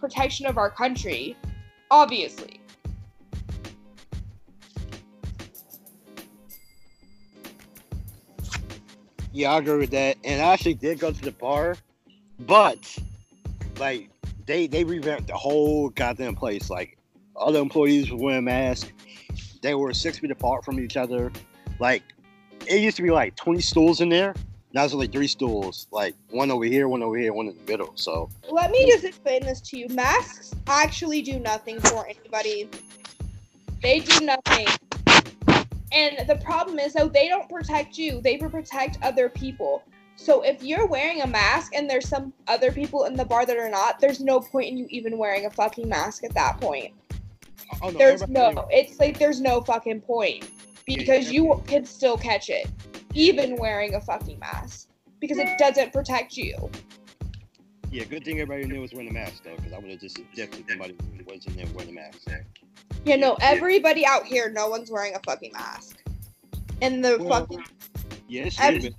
protection 0.00 0.46
of 0.46 0.58
our 0.58 0.70
country 0.70 1.36
obviously. 1.90 2.58
Yeah, 9.32 9.52
I 9.52 9.58
agree 9.58 9.78
with 9.78 9.90
that. 9.90 10.16
And 10.24 10.42
I 10.42 10.52
actually 10.52 10.74
did 10.74 10.98
go 10.98 11.10
to 11.10 11.20
the 11.20 11.32
bar, 11.32 11.76
but 12.46 12.98
like 13.78 14.10
they 14.46 14.66
they 14.66 14.84
revamped 14.84 15.28
the 15.28 15.34
whole 15.34 15.90
goddamn 15.90 16.34
place. 16.34 16.70
Like 16.70 16.98
all 17.34 17.52
the 17.52 17.60
employees 17.60 18.10
were 18.10 18.18
wearing 18.18 18.44
masks. 18.44 18.92
They 19.62 19.74
were 19.74 19.92
six 19.94 20.18
feet 20.18 20.30
apart 20.30 20.64
from 20.64 20.80
each 20.80 20.96
other. 20.96 21.32
Like 21.78 22.02
it 22.66 22.80
used 22.80 22.96
to 22.96 23.02
be 23.02 23.10
like 23.10 23.36
20 23.36 23.60
stools 23.60 24.00
in 24.00 24.08
there. 24.08 24.34
Now 24.74 24.84
it's 24.84 24.94
only 24.94 25.06
three 25.06 25.26
stools, 25.26 25.86
like 25.90 26.14
one 26.30 26.50
over 26.50 26.64
here, 26.64 26.88
one 26.88 27.02
over 27.02 27.16
here, 27.16 27.34
one 27.34 27.48
in 27.48 27.56
the 27.56 27.70
middle. 27.70 27.92
So 27.94 28.30
let 28.50 28.70
me 28.70 28.90
just 28.90 29.04
explain 29.04 29.42
this 29.44 29.60
to 29.62 29.78
you. 29.78 29.88
Masks 29.88 30.54
actually 30.66 31.20
do 31.20 31.38
nothing 31.38 31.78
for 31.80 32.06
anybody. 32.06 32.70
They 33.82 34.00
do 34.00 34.24
nothing. 34.24 34.68
And 35.92 36.26
the 36.26 36.36
problem 36.36 36.78
is, 36.78 36.94
though, 36.94 37.08
they 37.08 37.28
don't 37.28 37.48
protect 37.50 37.98
you, 37.98 38.22
they 38.22 38.38
protect 38.38 38.96
other 39.02 39.28
people. 39.28 39.82
So 40.16 40.42
if 40.42 40.62
you're 40.62 40.86
wearing 40.86 41.22
a 41.22 41.26
mask 41.26 41.74
and 41.74 41.88
there's 41.88 42.08
some 42.08 42.32
other 42.46 42.70
people 42.70 43.04
in 43.04 43.14
the 43.14 43.24
bar 43.24 43.44
that 43.46 43.56
are 43.56 43.70
not, 43.70 43.98
there's 43.98 44.20
no 44.20 44.40
point 44.40 44.68
in 44.68 44.76
you 44.76 44.86
even 44.88 45.18
wearing 45.18 45.46
a 45.46 45.50
fucking 45.50 45.88
mask 45.88 46.22
at 46.24 46.34
that 46.34 46.60
point. 46.60 46.94
Oh, 47.82 47.90
no, 47.90 47.98
there's 47.98 48.28
no, 48.28 48.68
it's 48.70 49.00
like 49.00 49.18
there's 49.18 49.40
no 49.40 49.62
fucking 49.62 50.02
point 50.02 50.48
because 50.86 51.32
you 51.32 51.62
can 51.66 51.84
still 51.84 52.16
catch 52.16 52.50
it, 52.50 52.68
even 53.14 53.56
wearing 53.56 53.94
a 53.94 54.00
fucking 54.00 54.38
mask, 54.38 54.88
because 55.20 55.38
it 55.38 55.58
doesn't 55.58 55.92
protect 55.92 56.36
you. 56.36 56.70
Yeah, 57.90 58.04
good 58.04 58.24
thing 58.24 58.40
everybody 58.40 58.72
knew 58.72 58.80
was 58.80 58.92
wearing 58.92 59.10
a 59.10 59.12
mask 59.12 59.42
though, 59.44 59.56
because 59.56 59.72
I 59.72 59.78
would 59.78 59.90
have 59.90 60.00
just 60.00 60.16
suggested 60.16 60.64
somebody 60.68 60.94
was 61.26 61.46
in 61.46 61.56
there 61.56 61.66
wearing 61.74 61.90
a 61.90 61.92
mask. 61.94 62.28
Yeah, 63.04 63.16
no, 63.16 63.36
everybody 63.40 64.06
out 64.06 64.24
here, 64.24 64.50
no 64.50 64.68
one's 64.68 64.90
wearing 64.90 65.14
a 65.14 65.20
fucking 65.26 65.52
mask. 65.52 65.98
And 66.80 67.04
the 67.04 67.18
well, 67.18 67.40
fucking. 67.40 67.64
Yes, 68.28 68.58
yeah, 68.58 68.90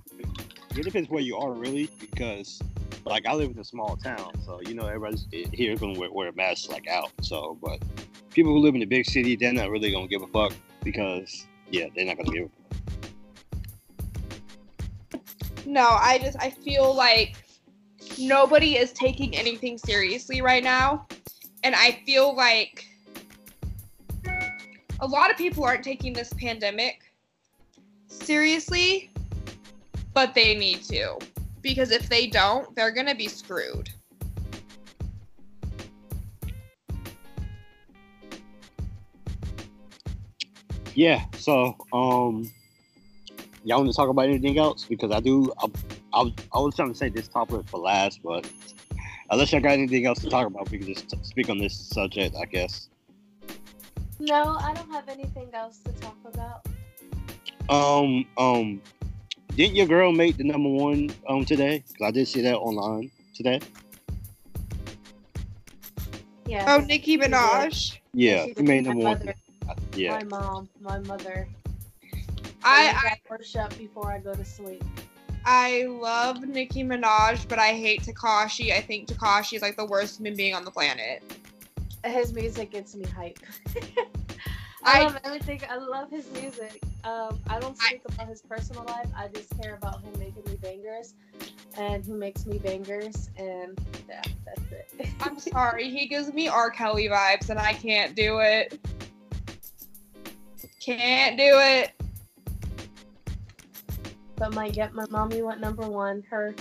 it 0.77 0.83
depends 0.83 1.09
where 1.09 1.21
you 1.21 1.38
are, 1.38 1.51
really, 1.51 1.89
because 1.99 2.62
like 3.05 3.25
I 3.25 3.33
live 3.33 3.51
in 3.51 3.59
a 3.59 3.63
small 3.63 3.97
town, 3.97 4.31
so 4.45 4.62
you 4.62 4.73
know 4.73 4.88
everybody's 4.88 5.27
here 5.31 5.73
is 5.73 5.79
gonna 5.79 5.99
wear, 5.99 6.12
wear 6.12 6.29
a 6.29 6.33
mask 6.33 6.71
like 6.71 6.88
out. 6.88 7.12
So, 7.21 7.57
but 7.62 7.79
people 8.31 8.53
who 8.53 8.59
live 8.59 8.75
in 8.75 8.81
a 8.81 8.88
big 8.88 9.05
city, 9.05 9.36
they're 9.36 9.53
not 9.53 9.69
really 9.69 9.91
gonna 9.91 10.07
give 10.07 10.21
a 10.21 10.27
fuck 10.27 10.53
because 10.83 11.45
yeah, 11.69 11.88
they're 11.95 12.05
not 12.05 12.17
gonna 12.17 12.31
give 12.31 12.45
a 12.45 12.49
fuck. 12.49 12.57
No, 15.65 15.88
I 15.89 16.19
just 16.19 16.38
I 16.41 16.49
feel 16.49 16.93
like 16.93 17.36
nobody 18.19 18.77
is 18.77 18.91
taking 18.93 19.36
anything 19.36 19.77
seriously 19.77 20.41
right 20.41 20.63
now, 20.63 21.07
and 21.63 21.75
I 21.75 22.01
feel 22.05 22.36
like 22.36 22.86
a 24.99 25.07
lot 25.07 25.29
of 25.29 25.38
people 25.38 25.63
aren't 25.65 25.83
taking 25.83 26.13
this 26.13 26.31
pandemic 26.33 27.01
seriously 28.07 29.09
but 30.13 30.34
they 30.34 30.56
need 30.56 30.84
to 30.84 31.17
because 31.62 31.91
if 31.91 32.10
they 32.10 32.28
don't, 32.28 32.76
they're 32.76 32.91
gonna 32.91 33.15
be 33.15 33.28
screwed. 33.28 33.89
Yeah. 40.95 41.23
So, 41.38 41.76
um, 41.91 42.52
y'all 43.63 43.80
want 43.80 43.89
to 43.89 43.95
talk 43.95 44.10
about 44.10 44.26
anything 44.26 44.60
else? 44.60 44.86
Because 44.86 45.12
I 45.12 45.19
do. 45.19 45.52
I, 45.58 45.67
I, 46.13 46.34
I 46.54 46.60
was 46.60 46.76
trying 46.76 46.91
to 46.91 46.95
say 46.95 47.10
this 47.10 47.28
topic 47.28 47.67
for 47.67 47.80
last, 47.80 48.21
but 48.23 48.47
unless 49.32 49.52
y'all 49.52 49.62
got 49.62 49.71
anything 49.71 50.06
else 50.06 50.19
to 50.19 50.30
talk 50.30 50.45
about, 50.45 50.69
we 50.69 50.78
can 50.78 50.93
just 50.93 51.26
speak 51.26 51.49
on 51.49 51.58
this 51.58 51.76
subject, 51.76 52.36
I 52.36 52.45
guess. 52.45 52.89
No, 54.19 54.58
I 54.60 54.73
don't 54.73 54.91
have 54.91 55.10
anything 55.10 55.49
else 55.54 55.80
to 55.80 55.91
talk 55.93 56.17
about. 56.26 56.67
Um, 57.69 58.26
um, 58.38 58.82
didn't 59.55 59.75
your 59.75 59.87
girl 59.87 60.11
make 60.11 60.37
the 60.37 60.43
number 60.43 60.69
one 60.69 61.11
um 61.27 61.45
today? 61.45 61.83
Because 61.87 62.07
I 62.07 62.11
did 62.11 62.27
see 62.27 62.41
that 62.41 62.57
online 62.57 63.11
today. 63.33 63.59
Yeah. 66.45 66.65
Oh, 66.67 66.79
Nicki 66.79 67.17
Minaj. 67.17 67.97
Yeah, 68.13 68.45
She 68.45 68.53
she 68.55 68.63
made 68.63 68.85
my 68.85 68.91
number 68.93 69.03
one. 69.03 69.33
Yeah, 69.95 70.17
My 70.17 70.23
mom, 70.23 70.69
my 70.81 70.99
mother. 70.99 71.47
I, 72.63 72.93
I 72.95 73.17
worship 73.29 73.77
before 73.77 74.11
I 74.11 74.19
go 74.19 74.33
to 74.33 74.45
sleep. 74.45 74.83
I 75.45 75.83
love 75.83 76.41
Nicki 76.47 76.83
Minaj, 76.83 77.47
but 77.47 77.59
I 77.59 77.73
hate 77.73 78.03
Tekashi. 78.03 78.71
I 78.71 78.81
think 78.81 79.07
Tekashi 79.07 79.55
is 79.55 79.61
like 79.61 79.75
the 79.75 79.85
worst 79.85 80.19
human 80.19 80.35
being 80.35 80.53
on 80.53 80.63
the 80.63 80.71
planet. 80.71 81.21
His 82.05 82.33
music 82.33 82.71
gets 82.71 82.95
me 82.95 83.05
hype. 83.05 83.39
I, 84.86 85.00
I- 85.00 85.04
love 85.04 85.19
everything. 85.24 85.62
I 85.69 85.78
love 85.78 86.10
his 86.10 86.32
music. 86.34 86.82
Um, 87.04 87.39
I 87.48 87.60
don't 87.60 87.78
speak 87.78 88.02
about 88.06 88.28
his 88.28 88.41
personal 88.41 88.84
life. 88.86 89.08
I 89.15 89.28
just 89.28 89.50
care 89.62 89.76
about 89.76 90.02
him 90.02 90.13
making 90.19 90.43
me 90.48 90.58
bangers, 90.62 91.13
and 91.78 92.06
he 92.06 92.13
makes 92.13 92.46
me 92.46 92.58
bangers, 92.60 93.30
and 93.38 93.78
yeah, 94.08 94.22
that's 94.46 94.72
it. 94.72 95.08
I'm 95.22 95.38
sorry, 95.54 95.89
he 95.89 96.08
gives 96.08 96.34
me 96.34 96.48
R. 96.48 96.69
Kelly 96.69 97.08
vibes, 97.10 97.50
and 97.50 97.60
I 97.60 97.74
can't 97.74 98.15
do 98.15 98.39
it. 98.39 98.80
Can't 100.80 101.38
do 101.38 101.43
it. 101.60 101.91
but 104.36 104.54
my 104.54 104.65
yep, 104.67 104.93
my 104.93 105.06
mommy 105.10 105.41
went 105.41 105.62
number 105.62 105.88
one. 105.88 106.24
Her 106.30 106.54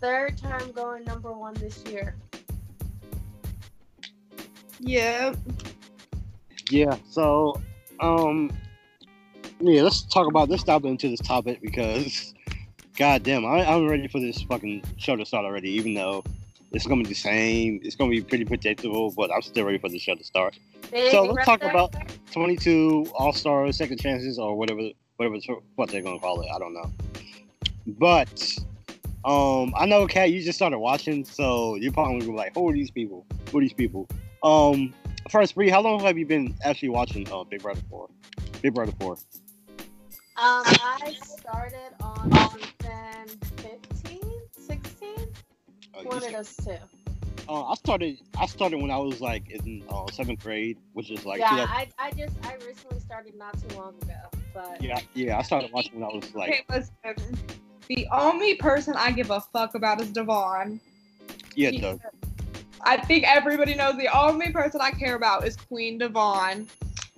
third 0.00 0.38
time 0.38 0.70
going 0.72 1.04
number 1.04 1.32
one 1.32 1.54
this 1.54 1.82
year. 1.84 2.14
Yeah. 4.78 5.34
Yeah. 6.70 6.96
So, 7.08 7.60
um, 8.00 8.50
yeah, 9.60 9.82
let's 9.82 10.02
talk 10.02 10.26
about 10.26 10.48
let's 10.48 10.64
dive 10.64 10.84
into 10.84 11.08
this 11.08 11.20
topic 11.20 11.60
because, 11.60 12.34
god 12.96 13.22
damn, 13.22 13.44
I, 13.44 13.64
I'm 13.64 13.88
ready 13.88 14.08
for 14.08 14.20
this 14.20 14.42
fucking 14.42 14.82
show 14.96 15.16
to 15.16 15.24
start 15.26 15.44
already. 15.44 15.70
Even 15.70 15.94
though 15.94 16.24
it's 16.72 16.86
gonna 16.86 17.02
be 17.02 17.08
the 17.08 17.14
same, 17.14 17.80
it's 17.82 17.96
gonna 17.96 18.10
be 18.10 18.22
pretty 18.22 18.44
predictable, 18.44 19.12
but 19.16 19.30
I'm 19.32 19.42
still 19.42 19.64
ready 19.64 19.78
for 19.78 19.88
the 19.88 19.98
show 19.98 20.14
to 20.14 20.24
start. 20.24 20.58
Big 20.90 21.10
So, 21.10 21.24
let's 21.24 21.46
talk 21.46 21.62
about- 21.62 21.94
22 22.32 23.06
All 23.14 23.32
Stars, 23.32 23.76
Second 23.78 24.00
Chances, 24.00 24.38
or 24.38 24.54
whatever, 24.54 24.90
whatever 25.16 25.36
what 25.76 25.88
they're 25.90 26.02
gonna 26.02 26.18
call 26.18 26.40
it. 26.42 26.48
I 26.54 26.58
don't 26.58 26.74
know. 26.74 26.90
But 27.86 28.58
um, 29.24 29.74
I 29.76 29.86
know, 29.86 30.06
Kat, 30.06 30.30
you 30.30 30.42
just 30.42 30.58
started 30.58 30.78
watching, 30.78 31.24
so 31.24 31.74
you're 31.76 31.92
probably 31.92 32.20
gonna 32.20 32.32
be 32.32 32.36
like, 32.36 32.54
"Who 32.54 32.68
are 32.68 32.72
these 32.72 32.90
people? 32.90 33.26
Who 33.50 33.58
are 33.58 33.60
these 33.60 33.72
people?" 33.72 34.08
Um, 34.42 34.94
first, 35.30 35.54
Bree, 35.54 35.68
how 35.70 35.80
long 35.80 36.00
have 36.00 36.18
you 36.18 36.26
been 36.26 36.54
actually 36.64 36.90
watching 36.90 37.30
uh, 37.32 37.44
Big 37.44 37.62
Brother 37.62 37.80
for? 37.90 38.08
Big 38.62 38.74
Brother 38.74 38.92
for? 39.00 39.12
Um, 40.36 40.62
I 40.66 41.16
started 41.20 41.92
on 42.00 42.30
season 42.32 43.38
15, 43.56 44.20
16. 44.52 45.10
Uh, 45.94 46.02
One 46.04 46.20
you- 46.22 46.26
of 46.28 46.32
those 46.32 46.56
two. 46.56 46.76
uh, 47.48 47.64
I 47.64 47.74
started. 47.74 48.18
I 48.38 48.46
started 48.46 48.80
when 48.80 48.90
I 48.90 48.98
was 48.98 49.20
like 49.20 49.50
in 49.50 49.82
uh, 49.88 50.06
seventh 50.12 50.42
grade, 50.44 50.76
which 50.92 51.10
is 51.10 51.24
like 51.26 51.40
yeah, 51.40 51.56
yeah, 51.56 51.66
I, 51.68 51.88
I 51.98 52.10
just 52.12 52.36
I 52.44 52.54
recently 52.66 53.00
started 53.00 53.34
not 53.36 53.54
too 53.68 53.76
long 53.76 53.94
ago, 54.02 54.12
but 54.54 54.80
yeah, 54.82 55.00
yeah. 55.14 55.38
I 55.38 55.42
started 55.42 55.72
watching 55.72 55.94
when 56.00 56.04
I 56.04 56.14
was 56.14 56.32
like, 56.34 56.50
Okay, 56.50 56.64
listen. 56.70 57.36
The 57.88 58.06
only 58.12 58.54
person 58.56 58.94
I 58.96 59.10
give 59.12 59.30
a 59.30 59.40
fuck 59.40 59.74
about 59.74 60.00
is 60.00 60.08
Da'Vonne. 60.12 60.78
yeah, 61.56 61.70
the, 61.70 61.98
I 62.82 62.96
think 62.96 63.24
everybody 63.26 63.74
knows 63.74 63.96
the 63.96 64.08
only 64.16 64.50
person 64.52 64.80
I 64.80 64.90
care 64.92 65.14
about 65.16 65.46
is 65.46 65.56
Queen 65.56 65.98
Da'Vonne. 65.98 66.66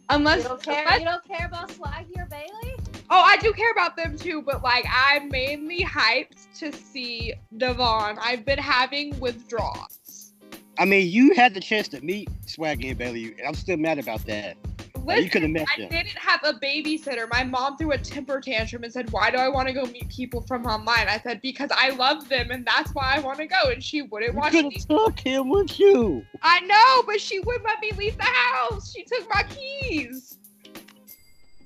Unless, 0.09 0.43
you 0.43 0.49
don't 0.49 0.63
care. 0.63 0.83
unless- 0.83 0.99
You 1.01 1.05
don't 1.07 1.25
care 1.25 1.47
about 1.47 1.69
Swaggy 1.71 2.17
or 2.19 2.27
Bayleigh? 2.27 2.77
oh, 3.11 3.21
I 3.21 3.37
do 3.39 3.53
care 3.53 3.71
about 3.71 3.97
them 3.97 4.17
too, 4.17 4.43
but 4.43 4.63
like 4.63 4.85
I'm 4.93 5.29
mainly 5.29 5.85
hyped 5.85 6.47
to 6.59 6.73
see 6.73 7.35
Da'Vonne. 7.57 8.19
I've 8.21 8.45
been 8.45 8.59
having 8.59 9.19
withdrawals. 9.21 10.33
I 10.79 10.85
mean, 10.85 11.09
you 11.11 11.35
had 11.35 11.55
the 11.55 11.61
chance 11.61 11.89
to 11.89 12.01
meet 12.01 12.29
Swaggy 12.47 12.91
and 12.91 12.99
Bayleigh. 12.99 13.39
and 13.39 13.47
I'm 13.47 13.55
still 13.55 13.77
mad 13.77 13.99
about 13.99 14.25
that. 14.27 14.57
Like, 15.05 15.25
you 15.25 15.31
could 15.31 15.43
have 15.43 15.51
met 15.51 15.67
I 15.73 15.81
didn't 15.81 16.09
have 16.17 16.41
a 16.45 16.53
babysitter. 16.55 17.29
My 17.31 17.43
mom 17.43 17.77
threw 17.77 17.93
a 17.93 17.99
temper 17.99 18.41
tantrum 18.41 18.85
and 18.85 18.93
said, 18.93 19.11
Why 19.11 19.31
do 19.31 19.39
I 19.39 19.49
want 19.49 19.69
to 19.69 19.75
go 19.75 19.85
meet 19.85 20.09
people 20.09 20.43
from 20.43 20.67
online? 20.67 21.09
I 21.09 21.19
said, 21.19 21.41
Because 21.41 21.71
I 21.75 21.91
love 21.91 22.29
them 22.29 22.51
and 22.51 22.65
that's 22.65 22.91
why 22.95 23.15
I 23.17 23.21
want 23.21 23.39
to 23.39 23.47
go. 23.47 23.71
And 23.71 23.83
she 23.83 24.03
wouldn't 24.03 24.35
You 24.35 24.41
could 24.51 24.67
me. 24.67 24.77
have 24.77 24.89
took 24.89 25.19
him 25.19 25.49
with 25.49 25.79
you. 25.79 26.25
I 26.43 26.61
know, 26.61 27.03
but 27.07 27.21
she 27.21 27.41
wouldn't 27.41 27.65
let 27.65 27.81
me 27.81 27.93
leave 27.93 28.17
the 28.17 28.25
house. 28.25 28.93
She 28.93 29.05
took 29.05 29.29
my 29.33 29.43
keys. 29.45 30.39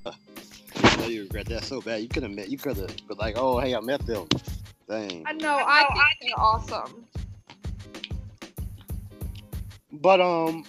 I 0.06 0.96
know 0.96 1.06
you 1.06 1.22
regret 1.22 1.46
that 1.46 1.64
so 1.64 1.80
bad. 1.80 2.02
You 2.02 2.08
could 2.08 2.22
have 2.22 2.32
met. 2.32 2.48
You 2.48 2.58
could 2.58 2.76
have 2.76 2.96
been 3.08 3.16
like, 3.18 3.36
"Oh, 3.38 3.58
hey, 3.58 3.74
I 3.74 3.80
met 3.80 4.04
them." 4.06 4.26
Dang. 4.88 5.24
I 5.26 5.32
know, 5.32 5.56
I 5.56 5.84
think 6.20 6.32
they're 6.36 6.44
awesome. 6.44 7.04
But 9.92 10.20
um, 10.20 10.64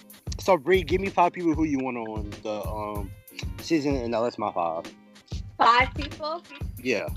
so 0.46 0.56
Bree, 0.56 0.84
give 0.84 1.00
me 1.00 1.08
five 1.08 1.32
people 1.32 1.54
who 1.54 1.64
you 1.64 1.80
want 1.80 1.96
on 1.96 2.30
the 2.44 2.62
um 2.68 3.10
season, 3.60 3.96
and 3.96 4.12
now 4.12 4.22
that's 4.22 4.38
my 4.38 4.52
five. 4.52 4.84
Five 5.58 5.92
people. 5.94 6.40
Yeah. 6.80 7.08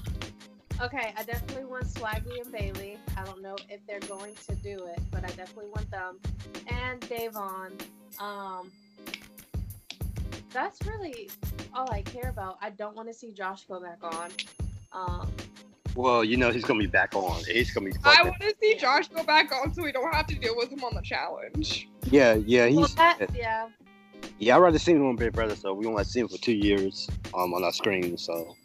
Okay, 0.81 1.13
I 1.15 1.23
definitely 1.23 1.65
want 1.65 1.85
Swaggy 1.85 2.41
and 2.41 2.51
Bayleigh. 2.51 2.97
I 3.15 3.23
don't 3.25 3.43
know 3.43 3.55
if 3.69 3.85
they're 3.85 3.99
going 3.99 4.33
to 4.47 4.55
do 4.55 4.83
it, 4.85 4.99
but 5.11 5.23
I 5.23 5.27
definitely 5.27 5.67
want 5.75 5.91
them. 5.91 6.17
And 6.67 7.01
Da'Vonne. 7.01 7.79
Um, 8.19 8.71
that's 10.51 10.79
really 10.87 11.29
all 11.75 11.91
I 11.91 12.01
care 12.01 12.29
about. 12.29 12.57
I 12.61 12.71
don't 12.71 12.95
want 12.95 13.09
to 13.09 13.13
see 13.13 13.31
Josh 13.31 13.65
go 13.65 13.79
back 13.79 13.99
on. 14.01 14.31
Um, 14.91 15.31
Well, 15.95 16.23
you 16.23 16.35
know 16.35 16.49
he's 16.49 16.63
gonna 16.63 16.79
be 16.79 16.87
back 16.87 17.13
on. 17.13 17.43
He's 17.43 17.71
gonna 17.71 17.91
be. 17.91 17.95
I 18.03 18.23
want 18.23 18.39
to 18.41 18.55
see 18.59 18.75
Josh 18.75 19.07
go 19.09 19.21
back 19.23 19.51
on 19.51 19.71
so 19.71 19.83
we 19.83 19.91
don't 19.91 20.11
have 20.15 20.25
to 20.27 20.35
deal 20.35 20.55
with 20.55 20.69
him 20.69 20.83
on 20.83 20.95
the 20.95 21.01
challenge. 21.01 21.89
Yeah, 22.11 22.33
yeah, 22.35 22.67
well, 22.67 22.85
he's. 22.85 22.95
that, 22.95 23.29
yeah. 23.35 23.69
Yeah, 24.39 24.55
I'd 24.55 24.59
rather 24.59 24.79
see 24.79 24.93
him 24.93 25.05
on 25.05 25.15
Big 25.15 25.33
Brother, 25.33 25.55
so 25.55 25.73
we 25.73 25.85
only 25.85 26.03
see 26.03 26.21
him 26.21 26.27
for 26.27 26.37
two 26.37 26.53
years 26.53 27.09
um 27.33 27.53
on 27.53 27.63
our 27.63 27.71
screen. 27.71 28.17
So, 28.17 28.55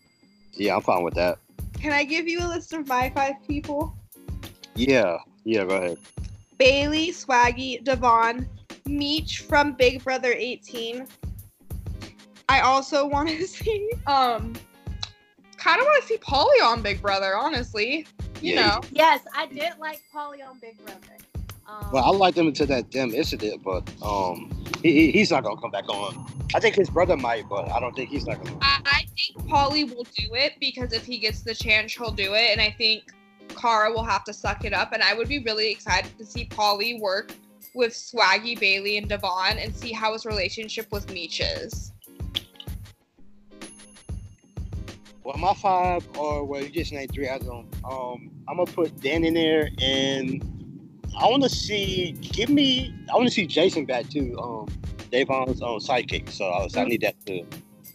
yeah, 0.54 0.76
I'm 0.76 0.83
fine 0.83 1.02
with 1.02 1.14
that. 1.14 1.38
Can 1.80 1.92
I 1.92 2.04
give 2.04 2.26
you 2.26 2.40
a 2.40 2.48
list 2.48 2.72
of 2.72 2.88
my 2.88 3.11
five 3.11 3.35
people? 3.46 3.94
Yeah, 4.74 5.18
yeah, 5.44 5.64
go 5.64 5.76
ahead. 5.76 5.98
Bayleigh, 6.59 7.11
Swaggy, 7.11 7.85
Da'Vonne, 7.85 8.46
Meech 8.87 9.40
from 9.40 9.72
Big 9.72 10.02
Brother 10.02 10.33
18. 10.33 11.07
I 12.48 12.61
also 12.61 13.07
want 13.14 13.28
to 13.28 13.46
see, 13.46 13.90
um, 14.07 14.54
kind 15.57 15.80
of 15.80 15.87
want 15.87 16.02
to 16.02 16.09
see 16.09 16.16
Paulie 16.16 16.62
on 16.64 16.80
Big 16.83 17.02
Brother, 17.02 17.37
honestly. 17.37 18.07
You 18.40 18.54
Yeah, 18.54 18.66
know. 18.66 18.80
Yes, 18.92 19.20
I 19.35 19.46
did 19.46 19.72
like 19.78 20.00
Paulie 20.14 20.46
on 20.46 20.59
Big 20.61 20.78
Brother. 20.85 21.16
Um, 21.66 21.90
Well, 21.92 22.05
I 22.05 22.11
liked 22.11 22.37
him 22.37 22.46
until 22.46 22.66
that 22.66 22.90
damn 22.90 23.14
incident, 23.14 23.62
but 23.62 23.88
um, 24.03 24.50
he, 24.83 24.92
he- 24.92 25.12
he's 25.12 25.31
not 25.31 25.44
gonna 25.44 25.61
come 25.61 25.70
back 25.70 25.88
on. 25.88 26.27
I 26.55 26.61
think 26.61 26.74
his 26.77 26.90
brother 26.90 27.16
might, 27.16 27.48
but 27.48 27.70
I 27.70 27.81
don't 27.81 27.94
think 27.96 28.11
he's 28.11 28.27
not 28.27 28.42
gonna. 28.44 28.59
I, 28.61 28.81
I 28.85 29.05
think 29.16 29.48
Paulie 29.50 29.88
will 29.94 30.05
do 30.05 30.35
it 30.35 30.53
because 30.61 30.92
if 30.92 31.05
he 31.05 31.18
gets 31.18 31.40
the 31.42 31.55
chance, 31.55 31.94
he'll 31.94 32.11
do 32.12 32.35
it. 32.35 32.50
And 32.53 32.61
I 32.61 32.70
think 32.77 33.05
Cara 33.57 33.90
will 33.90 34.05
have 34.05 34.24
to 34.24 34.33
suck 34.33 34.64
it 34.64 34.72
up. 34.72 34.92
And 34.92 35.03
I 35.03 35.14
would 35.14 35.29
be 35.29 35.38
really 35.42 35.70
excited 35.70 36.16
to 36.18 36.24
see 36.24 36.44
Paulie 36.46 37.00
work 37.00 37.33
with 37.74 37.92
Swaggy, 37.92 38.57
Bayleigh, 38.59 38.98
and 38.98 39.09
Da'Vonne 39.11 39.62
and 39.62 39.74
see 39.74 39.90
how 39.92 40.12
his 40.12 40.24
relationship 40.24 40.87
with 40.92 41.11
Meech 41.11 41.40
is. 41.40 41.92
Well, 45.24 45.38
my 45.38 45.55
five 45.55 46.07
are 46.18 46.44
well, 46.44 46.62
you 46.62 46.68
just 46.68 46.92
named 46.92 47.12
three. 47.12 47.29
I 47.29 47.38
don't. 47.38 47.66
Um, 47.85 48.31
I'm 48.46 48.59
gonna 48.59 48.70
put 48.70 49.00
Dan 49.00 49.24
in 49.24 49.33
there, 49.35 49.70
and 49.81 50.42
I 51.16 51.29
want 51.29 51.42
to 51.42 51.48
see. 51.48 52.12
Give 52.12 52.48
me. 52.48 52.94
I 53.12 53.16
want 53.16 53.29
to 53.29 53.35
see 53.35 53.46
Jason 53.46 53.85
back 53.85 54.09
too. 54.09 54.37
Um, 54.40 54.66
Da'Vonne's 55.11 55.62
um, 55.62 55.79
sidekick. 55.79 56.29
So 56.31 56.46
I, 56.46 56.64
was, 56.64 56.77
I 56.77 56.85
need 56.85 57.03
that 57.03 57.14
too. 57.24 57.46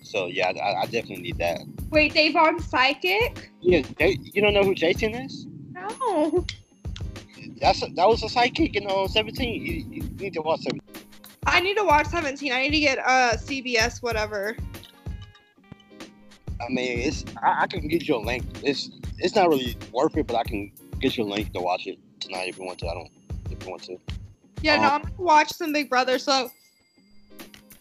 So 0.02 0.28
yeah, 0.28 0.50
I, 0.50 0.82
I 0.82 0.84
definitely 0.86 1.22
need 1.22 1.38
that. 1.38 1.60
Wait, 1.90 2.14
Da'Vonne 2.14 2.62
Psychic? 2.62 3.52
Yeah, 3.62 3.84
they, 3.98 4.18
you 4.22 4.42
don't 4.42 4.54
know 4.54 4.64
who 4.64 4.74
Jason 4.74 5.14
is? 5.14 5.46
No. 5.72 6.46
That's 7.62 7.84
a, 7.84 7.88
that 7.88 8.08
was 8.08 8.24
a 8.24 8.28
sidekick 8.28 8.76
in 8.76 8.88
uh, 8.90 9.08
17. 9.08 9.66
You, 9.66 9.86
you 9.90 10.10
need 10.18 10.34
to 10.34 10.42
watch 10.42 10.62
17. 10.62 10.82
I 11.46 11.60
need 11.60 11.76
to 11.76 11.84
watch 11.84 12.08
17. 12.08 12.52
I 12.52 12.62
need 12.62 12.72
to 12.72 12.80
get 12.80 13.00
uh 13.00 13.34
CBS 13.36 14.02
whatever. 14.02 14.56
I 16.62 16.70
mean, 16.70 17.00
it's 17.00 17.26
I, 17.44 17.64
I 17.64 17.68
can 17.68 17.88
get 17.88 18.08
you 18.08 18.16
a 18.16 18.24
link. 18.24 18.46
It's 18.64 18.90
it's 19.18 19.36
not 19.36 19.50
really 19.50 19.76
worth 19.92 20.16
it, 20.16 20.28
but 20.28 20.38
I 20.38 20.44
can 20.44 20.72
get 21.00 21.18
you 21.18 21.24
a 21.24 21.30
link 21.30 21.52
to 21.54 21.60
watch 21.60 21.86
it 21.86 22.00
tonight 22.30 22.50
if 22.50 22.58
you 22.58 22.66
want 22.66 22.80
to. 22.80 22.88
I 22.88 22.94
don't 22.94 23.10
if 23.50 23.64
you 23.64 23.70
want 23.70 23.84
to. 23.84 23.98
Yeah, 24.62 24.78
no, 24.78 24.88
Um, 24.88 24.94
I'm 24.94 25.02
gonna 25.02 25.14
watch 25.18 25.50
some 25.54 25.74
Big 25.74 25.90
Brother, 25.90 26.20
so 26.20 26.52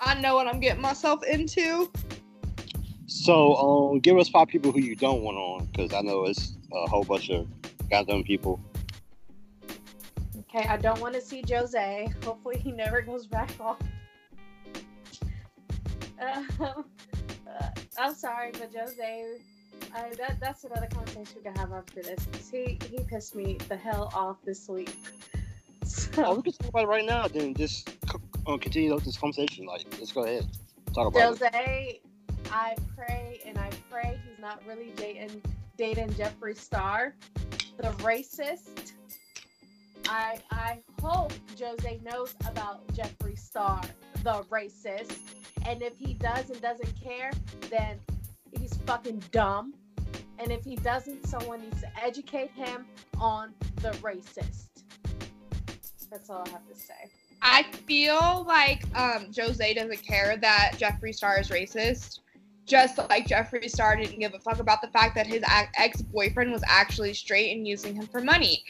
I 0.00 0.18
know 0.20 0.36
what 0.36 0.46
I'm 0.46 0.60
getting 0.60 0.80
myself 0.80 1.24
into. 1.24 1.90
So, 3.06 3.56
um, 3.56 4.00
give 4.00 4.16
us 4.18 4.28
five 4.28 4.48
people 4.48 4.70
who 4.70 4.80
you 4.80 4.94
don't 4.94 5.22
want 5.22 5.36
on, 5.36 5.66
because 5.66 5.92
I 5.92 6.02
know 6.02 6.24
it's 6.24 6.56
a 6.72 6.88
whole 6.88 7.04
bunch 7.04 7.30
of 7.30 7.46
goddamn 7.90 8.22
people. 8.22 8.60
Okay, 10.40 10.66
I 10.68 10.76
don't 10.76 11.00
want 11.00 11.14
to 11.14 11.20
see 11.20 11.42
Jose. 11.48 12.12
Hopefully, 12.24 12.58
he 12.58 12.70
never 12.70 13.02
goes 13.02 13.26
back 13.26 13.50
on. 13.60 13.76
Um, 16.20 16.48
uh, 16.60 17.68
I'm 17.98 18.14
sorry, 18.14 18.52
but 18.52 18.70
Jose, 18.74 19.40
I, 19.94 20.10
that, 20.16 20.38
that's 20.40 20.64
another 20.64 20.86
conversation 20.86 21.26
we 21.36 21.42
can 21.42 21.56
have 21.56 21.72
after 21.72 22.02
this. 22.02 22.24
'cause 22.26 22.48
he 22.50 22.78
he 22.90 22.98
pissed 23.04 23.34
me 23.34 23.58
the 23.68 23.76
hell 23.76 24.10
off 24.14 24.36
this 24.44 24.68
week. 24.68 24.94
Oh, 26.18 26.34
we 26.36 26.42
can 26.42 26.52
talk 26.52 26.68
about 26.68 26.84
it 26.84 26.88
right 26.88 27.04
now. 27.04 27.28
Then 27.28 27.54
just 27.54 27.88
uh, 28.46 28.56
continue 28.58 28.98
this 29.00 29.16
conversation. 29.16 29.66
Like, 29.66 29.86
let's 29.98 30.12
go 30.12 30.24
ahead. 30.24 30.46
Talk 30.94 31.08
about 31.08 31.20
it. 31.20 31.38
Jose, 31.38 32.00
I 32.52 32.76
pray 32.96 33.40
and 33.46 33.56
I 33.58 33.70
pray 33.90 34.18
he's 34.28 34.38
not 34.38 34.60
really 34.66 34.92
dating 34.96 35.40
dating 35.76 36.08
Jeffree 36.10 36.56
Star, 36.56 37.14
the 37.78 37.88
racist. 38.02 38.92
I 40.08 40.38
I 40.50 40.78
hope 41.02 41.32
Jose 41.60 42.00
knows 42.04 42.34
about 42.46 42.86
Jeffree 42.88 43.38
Star, 43.38 43.80
the 44.22 44.44
racist. 44.50 45.18
And 45.66 45.82
if 45.82 45.96
he 45.98 46.14
does 46.14 46.50
and 46.50 46.60
doesn't 46.60 46.92
care, 47.00 47.30
then 47.68 47.98
fucking 48.88 49.22
dumb. 49.32 49.74
And 50.38 50.50
if 50.50 50.64
he 50.64 50.74
doesn't, 50.76 51.26
someone 51.26 51.60
needs 51.60 51.82
to 51.82 51.90
educate 52.02 52.50
him 52.52 52.86
on 53.20 53.52
the 53.82 53.90
racist. 53.98 54.68
That's 56.10 56.30
all 56.30 56.42
I 56.46 56.48
have 56.48 56.66
to 56.66 56.74
say. 56.74 57.10
I 57.42 57.64
feel 57.64 58.46
like 58.48 58.82
um, 58.96 59.26
Jose 59.38 59.74
doesn't 59.74 60.02
care 60.02 60.38
that 60.38 60.76
Jeffree 60.78 61.14
Star 61.14 61.38
is 61.38 61.50
racist. 61.50 62.20
Just 62.64 62.96
like 62.96 63.26
Jeffree 63.26 63.68
Star 63.68 63.94
didn't 63.94 64.20
give 64.20 64.32
a 64.32 64.38
fuck 64.38 64.58
about 64.58 64.80
the 64.80 64.88
fact 64.88 65.14
that 65.16 65.26
his 65.26 65.42
ex 65.76 66.00
boyfriend 66.00 66.50
was 66.50 66.62
actually 66.66 67.12
straight 67.12 67.54
and 67.54 67.68
using 67.68 67.94
him 67.94 68.06
for 68.06 68.22
money. 68.22 68.64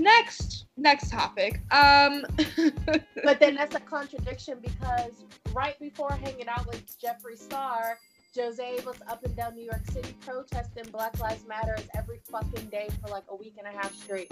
Next, 0.00 0.66
next 0.76 1.10
topic. 1.10 1.60
Um, 1.70 2.24
But 3.22 3.38
then 3.38 3.54
that's 3.54 3.76
a 3.76 3.80
contradiction 3.80 4.58
because 4.60 5.24
right 5.52 5.78
before 5.78 6.10
hanging 6.10 6.48
out 6.48 6.66
with 6.66 6.84
Jeffree 7.00 7.38
Star, 7.38 7.98
Jose 8.36 8.76
was 8.86 8.96
up 9.08 9.24
and 9.24 9.34
down 9.34 9.56
New 9.56 9.64
York 9.64 9.82
City 9.90 10.14
protesting 10.20 10.84
Black 10.92 11.18
Lives 11.18 11.46
Matter 11.48 11.76
every 11.96 12.20
fucking 12.30 12.66
day 12.66 12.88
for 13.02 13.10
like 13.10 13.24
a 13.28 13.34
week 13.34 13.54
and 13.58 13.66
a 13.66 13.76
half 13.76 13.94
straight. 13.94 14.30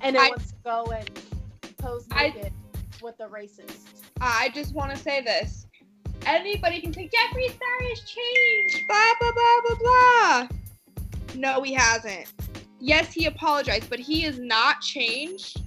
And 0.00 0.14
then 0.14 0.22
I- 0.22 0.28
wants 0.30 0.52
to 0.52 0.56
go 0.62 0.84
and 0.92 1.10
pose 1.78 2.06
I- 2.12 2.28
naked 2.28 2.52
with 3.02 3.16
the 3.18 3.24
racist. 3.24 3.78
I 4.20 4.50
just 4.50 4.74
want 4.74 4.92
to 4.92 4.96
say 4.96 5.22
this. 5.22 5.66
Anybody 6.26 6.80
can 6.80 6.92
say 6.92 7.08
Jeffree 7.08 7.48
Star 7.48 7.80
has 7.80 8.00
changed. 8.02 8.86
Blah 8.86 9.14
blah 9.18 9.32
blah 9.32 9.60
blah 9.66 10.46
blah. 10.46 10.48
No, 11.34 11.62
he 11.62 11.72
hasn't. 11.72 12.26
Yes, 12.78 13.12
he 13.12 13.26
apologized, 13.26 13.90
but 13.90 13.98
he 13.98 14.24
is 14.24 14.38
not 14.38 14.80
changed 14.82 15.62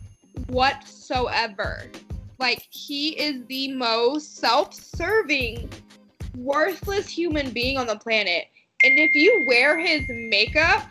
whatsoever. 0.48 1.90
Like 2.40 2.66
he 2.70 3.20
is 3.20 3.44
the 3.48 3.74
most 3.74 4.38
self-serving, 4.38 5.70
worthless 6.38 7.08
human 7.08 7.52
being 7.52 7.78
on 7.78 7.88
the 7.88 7.98
planet. 7.98 8.46
And 8.84 9.00
if 9.00 9.16
you 9.16 9.46
wear 9.48 9.80
his 9.80 10.04
makeup, 10.10 10.86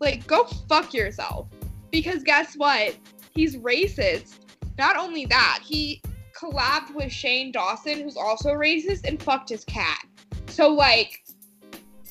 like 0.00 0.26
go 0.26 0.44
fuck 0.68 0.92
yourself. 0.92 1.48
Because 1.90 2.22
guess 2.22 2.54
what? 2.56 2.96
He's 3.30 3.56
racist. 3.56 4.38
Not 4.78 4.96
only 4.96 5.26
that, 5.26 5.60
he 5.62 6.02
collabed 6.36 6.94
with 6.94 7.12
Shane 7.12 7.52
Dawson, 7.52 8.00
who's 8.00 8.16
also 8.16 8.50
racist, 8.50 9.06
and 9.06 9.22
fucked 9.22 9.48
his 9.48 9.64
cat. 9.64 10.04
So 10.46 10.68
like, 10.68 11.24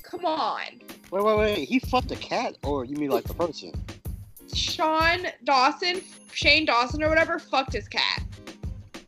come 0.02 0.26
on. 0.26 0.82
Wait, 1.12 1.24
wait, 1.24 1.38
wait. 1.38 1.68
He 1.68 1.80
fucked 1.80 2.12
a 2.12 2.16
cat, 2.16 2.58
or 2.64 2.86
you 2.86 2.96
mean 2.96 3.10
like 3.10 3.26
the 3.26 3.34
person? 3.34 3.74
Sean 4.54 5.28
Dawson, 5.44 6.02
Shane 6.32 6.66
Dawson 6.66 7.04
or 7.04 7.10
whatever, 7.10 7.40
fucked 7.40 7.74
his 7.74 7.88
cat. 7.88 8.24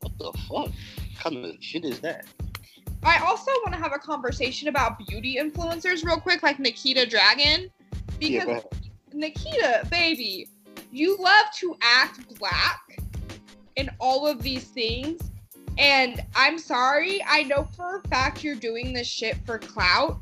What 0.01 0.17
the 0.17 0.31
fuck? 0.39 0.49
What 0.49 0.71
kind 1.17 1.45
of 1.45 1.55
shit 1.60 1.86
is 1.86 1.99
that? 2.01 2.25
I 3.06 3.20
also 3.20 3.52
want 3.63 3.74
to 3.74 3.80
have 3.80 3.94
a 3.94 4.00
conversation 4.00 4.68
about 4.68 4.98
beauty 4.98 5.38
influencers 5.39 6.04
real 6.04 6.20
quick, 6.20 6.41
like 6.41 6.60
Nikita 6.60 7.06
Dragun. 7.06 7.70
Because 8.20 8.48
ahead. 8.48 8.65
Nikita, 9.13 9.88
baby, 9.91 10.48
you 10.91 11.15
love 11.18 11.46
to 11.56 11.76
act 11.82 12.38
black 12.39 12.82
in 13.76 13.89
all 14.00 14.28
of 14.28 14.41
these 14.41 14.65
things. 14.65 15.22
And 15.78 16.24
I'm 16.36 16.58
sorry, 16.58 17.22
I 17.28 17.44
know 17.44 17.68
for 17.76 17.98
a 17.98 18.08
fact 18.08 18.44
you're 18.44 18.56
doing 18.56 18.94
this 18.94 19.08
shit 19.08 19.38
for 19.46 19.60
clout 19.60 20.20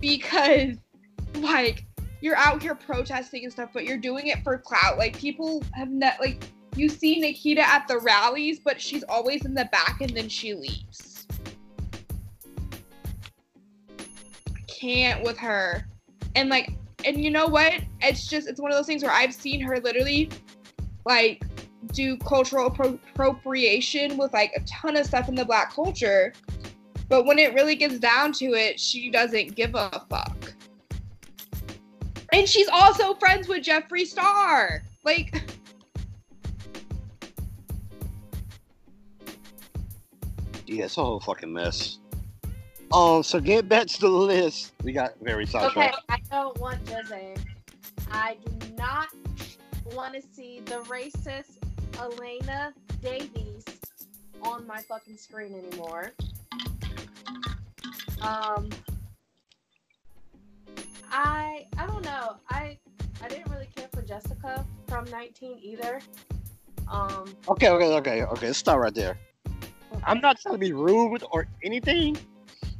because, 0.00 0.76
like, 1.36 1.84
you're 2.22 2.36
out 2.36 2.60
here 2.60 2.74
protesting 2.74 3.44
and 3.44 3.52
stuff, 3.52 3.70
but 3.72 3.84
you're 3.84 3.98
doing 3.98 4.28
it 4.28 4.42
for 4.42 4.58
clout. 4.58 4.98
Like, 4.98 5.16
people 5.16 5.62
have 5.74 5.90
not, 5.90 6.18
like, 6.18 6.44
you 6.74 6.88
see 6.88 7.20
Nikita 7.20 7.60
at 7.60 7.86
the 7.86 7.98
rallies, 7.98 8.58
but 8.58 8.80
she's 8.80 9.04
always 9.04 9.44
in 9.44 9.54
the 9.54 9.66
back 9.66 10.00
and 10.00 10.10
then 10.10 10.28
she 10.28 10.54
leaves. 10.54 11.05
Can't 14.86 15.24
with 15.24 15.36
her. 15.38 15.84
And, 16.36 16.48
like, 16.48 16.70
and 17.04 17.20
you 17.20 17.28
know 17.28 17.48
what? 17.48 17.72
It's 18.02 18.28
just 18.28 18.46
it's 18.46 18.60
one 18.60 18.70
of 18.70 18.76
those 18.76 18.86
things 18.86 19.02
where 19.02 19.10
I've 19.10 19.34
seen 19.34 19.60
her 19.62 19.80
literally 19.80 20.30
like 21.04 21.42
do 21.92 22.16
cultural 22.18 22.70
appro- 22.70 23.00
appropriation 23.12 24.16
with 24.16 24.32
like 24.32 24.52
a 24.54 24.60
ton 24.60 24.96
of 24.96 25.04
stuff 25.06 25.28
in 25.28 25.34
the 25.34 25.44
black 25.44 25.72
culture. 25.72 26.32
But 27.08 27.26
when 27.26 27.40
it 27.40 27.52
really 27.52 27.74
gets 27.74 27.98
down 27.98 28.32
to 28.34 28.54
it, 28.54 28.78
she 28.78 29.10
doesn't 29.10 29.56
give 29.56 29.74
a 29.74 30.04
fuck. 30.08 30.54
And 32.32 32.48
she's 32.48 32.68
also 32.68 33.14
friends 33.14 33.48
with 33.48 33.64
Jeffree 33.64 34.06
Star. 34.06 34.84
Like 35.02 35.34
Yeah, 40.68 40.84
it's 40.84 40.96
a 40.96 41.02
whole 41.02 41.18
fucking 41.18 41.52
mess. 41.52 41.98
Um, 42.92 43.22
so 43.22 43.40
get 43.40 43.68
back 43.68 43.86
to 43.88 44.00
the 44.00 44.08
list. 44.08 44.72
We 44.82 44.92
got 44.92 45.14
very 45.20 45.46
Okay. 45.52 45.92
I 46.08 46.18
don't 46.30 46.58
want 46.58 46.88
Jose. 46.88 47.34
I 48.10 48.36
do 48.44 48.74
not 48.76 49.08
want 49.94 50.14
to 50.14 50.22
see 50.34 50.60
the 50.64 50.80
racist 50.82 51.58
Elena 51.98 52.72
Davies 53.02 53.64
on 54.42 54.66
my 54.66 54.80
fucking 54.82 55.16
screen 55.16 55.54
anymore. 55.54 56.12
Um, 58.20 58.70
I 61.10 61.66
I 61.76 61.86
don't 61.86 62.04
know. 62.04 62.36
I 62.50 62.78
I 63.22 63.28
didn't 63.28 63.50
really 63.50 63.68
care 63.74 63.88
for 63.92 64.02
Jessica 64.02 64.64
from 64.86 65.04
19 65.10 65.58
either. 65.62 66.00
Um, 66.90 67.34
Okay, 67.48 67.68
okay, 67.68 67.94
okay, 67.94 68.22
okay. 68.24 68.46
Let's 68.46 68.58
stop 68.58 68.78
right 68.78 68.94
there. 68.94 69.18
I'm 70.04 70.20
not 70.20 70.40
trying 70.40 70.54
to 70.54 70.58
be 70.58 70.72
rude 70.72 71.24
or 71.32 71.46
anything, 71.62 72.16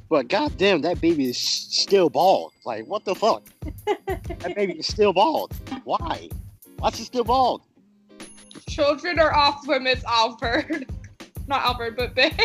but 0.09 0.29
goddamn, 0.29 0.83
that 0.83 1.01
baby 1.01 1.31
is 1.31 1.38
still 1.38 2.11
bald. 2.11 2.53
Like, 2.64 2.87
what 2.87 3.05
the 3.05 3.14
fuck? 3.14 3.42
that 4.07 4.53
baby 4.55 4.75
is 4.75 4.87
still 4.87 5.12
bald. 5.12 5.55
Why? 5.85 6.29
Why 6.79 6.88
is 6.88 6.97
she 6.97 7.05
still 7.05 7.25
bald? 7.25 7.62
children 8.69 9.19
are 9.19 9.35
off 9.35 9.66
limits, 9.66 10.05
Alfred. 10.05 10.90
Not 11.47 11.62
Alfred, 11.62 11.97
but 11.97 12.14
Ben. 12.14 12.33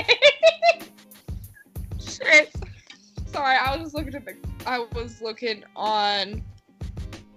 Shit. 2.00 2.54
Sorry, 3.26 3.58
I 3.58 3.76
was 3.76 3.84
just 3.84 3.96
looking 3.96 4.16
at 4.16 4.26
the 4.26 4.36
I 4.66 4.86
was 4.94 5.22
looking 5.22 5.64
on 5.76 6.44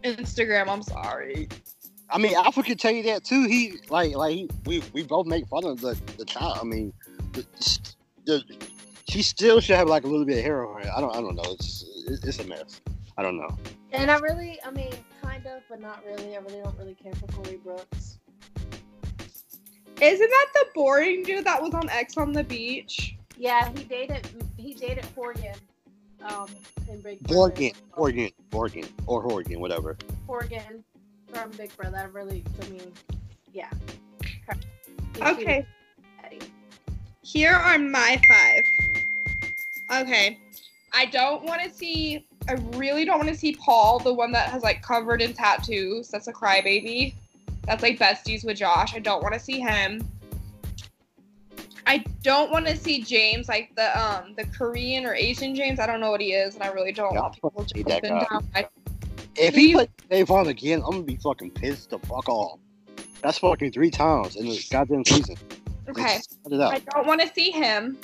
Instagram. 0.05 0.69
I'm 0.69 0.83
sorry. 0.83 1.49
I 2.11 2.19
mean, 2.19 2.35
Alpha 2.35 2.63
could 2.63 2.79
tell 2.79 2.93
you 2.93 3.03
that 3.05 3.25
too. 3.25 3.47
He 3.47 3.79
like 3.89 4.15
like 4.15 4.35
he, 4.35 4.51
we 4.67 4.83
we 4.93 5.03
both 5.03 5.27
make 5.27 5.47
fun 5.49 5.65
of 5.65 5.81
the 5.81 5.99
the 6.19 6.25
child. 6.25 6.59
I 6.61 6.65
mean, 6.65 6.93
the, 7.33 7.47
the, 8.27 8.43
she 9.09 9.23
still 9.23 9.61
should 9.61 9.77
have 9.77 9.89
like 9.89 10.05
a 10.05 10.07
little 10.07 10.25
bit 10.25 10.39
of 10.39 10.45
hair 10.45 10.67
on 10.67 10.83
her. 10.83 10.91
I 10.97 11.01
don't 11.01 11.15
I 11.15 11.21
don't 11.21 11.37
know. 11.37 11.53
It's 11.53 11.85
it's 12.07 12.39
a 12.39 12.45
mess. 12.45 12.81
I 13.17 13.23
don't 13.23 13.37
know. 13.37 13.57
and 13.93 14.11
I 14.11 14.19
really, 14.19 14.59
I 14.67 14.73
mean, 14.73 14.93
kind 15.23 15.47
of, 15.47 15.63
but 15.71 15.81
not 15.81 16.03
really. 16.05 16.37
I 16.37 16.41
really 16.41 16.61
don't 16.63 16.77
really 16.79 16.95
care 16.95 17.13
for 17.15 17.27
Corey 17.29 17.59
Brooks. 17.63 18.19
Isn't 20.01 20.31
that 20.31 20.47
the 20.55 20.67
boring 20.75 21.23
dude 21.23 21.45
that 21.45 21.63
was 21.63 21.73
on 21.75 21.89
Ex 21.91 22.17
on 22.17 22.33
the 22.33 22.43
beach? 22.43 23.17
Yeah, 23.37 23.71
he 23.77 23.85
dated 23.85 24.27
he 24.57 24.75
dated 24.75 25.05
Horgan. 25.15 25.55
Um, 26.25 26.49
in 26.89 27.01
Big 27.03 27.21
Brother. 27.21 27.41
Oregon, 27.41 27.73
Oregon, 27.97 28.31
Oregon, 28.53 28.85
or 29.07 29.23
Horgan, 29.23 29.61
whatever. 29.61 29.97
Horgan 30.27 30.83
from 31.33 31.51
Big 31.53 31.77
Brother. 31.77 31.99
I 31.99 32.05
really, 32.05 32.43
I 32.63 32.69
mean, 32.71 32.93
yeah. 33.53 33.69
Okay. 35.21 35.37
cheated 35.39 35.67
on 36.21 36.25
Eddie. 36.25 36.39
Here 37.23 37.53
are 37.53 37.79
my 37.79 38.21
five. 38.29 38.94
Okay. 39.93 40.39
I 40.93 41.07
don't 41.07 41.45
want 41.45 41.63
to 41.63 41.71
see 41.71 42.27
I 42.49 42.55
really 42.77 43.05
don't 43.05 43.17
want 43.19 43.31
to 43.31 43.37
see 43.37 43.55
Paul, 43.57 43.99
the 43.99 44.13
one 44.13 44.31
that 44.33 44.51
has 44.51 44.63
like 44.63 44.83
covered 44.83 45.23
in 45.23 45.33
tattoos. 45.33 46.09
That's 46.09 46.29
a 46.29 46.33
crybaby. 46.33 47.15
That's 47.67 47.83
like 47.83 47.99
besties 47.99 48.45
with 48.45 48.59
Josh. 48.59 48.95
I 48.95 48.99
don't 48.99 49.23
want 49.23 49.35
to 49.35 49.41
see 49.41 49.61
him. 49.61 50.07
I 51.87 52.05
don't 52.23 52.51
want 52.51 52.67
to 52.67 52.77
see 52.77 53.03
James, 53.03 53.49
like 53.49 53.75
the 53.77 53.99
um 53.99 54.35
the 54.37 54.45
Korean 54.47 55.05
or 55.07 55.15
Asian 55.15 55.55
James. 55.55 55.79
I 55.81 55.87
don't 55.87 56.01
know 56.01 56.11
what 56.11 56.21
he 56.21 56.33
is, 56.33 56.55
and 56.55 56.63
I 56.63 56.69
really 56.69 56.93
don't 56.93 57.15
want 57.15 57.35
people 57.35 57.51
to 57.65 57.75
hate 57.77 57.87
that 57.89 58.03
put 58.03 58.11
him 58.11 58.19
guy. 58.19 58.27
down. 58.31 58.49
I- 58.55 58.69
If 59.37 59.55
he 59.55 59.69
He- 59.69 59.75
put 59.75 59.91
Dave 60.11 60.31
on 60.31 60.47
again, 60.49 60.83
I'm 60.85 60.93
gonna 60.93 61.03
be 61.03 61.17
fucking 61.17 61.51
pissed 61.53 61.91
the 61.91 61.99
fuck 62.01 62.29
off. 62.29 62.59
That's 63.23 63.39
fucking 63.39 63.73
three 63.73 63.91
times 63.91 64.37
in 64.37 64.49
the 64.49 64.63
goddamn 64.71 65.05
season. 65.05 65.37
Okay. 65.89 66.03
Just 66.17 66.37
cut 66.43 66.53
it 66.53 66.61
out. 66.61 66.75
I 66.75 66.79
don't 66.79 67.07
want 67.07 67.21
to 67.23 67.33
see 67.35 67.51
him. 67.51 67.99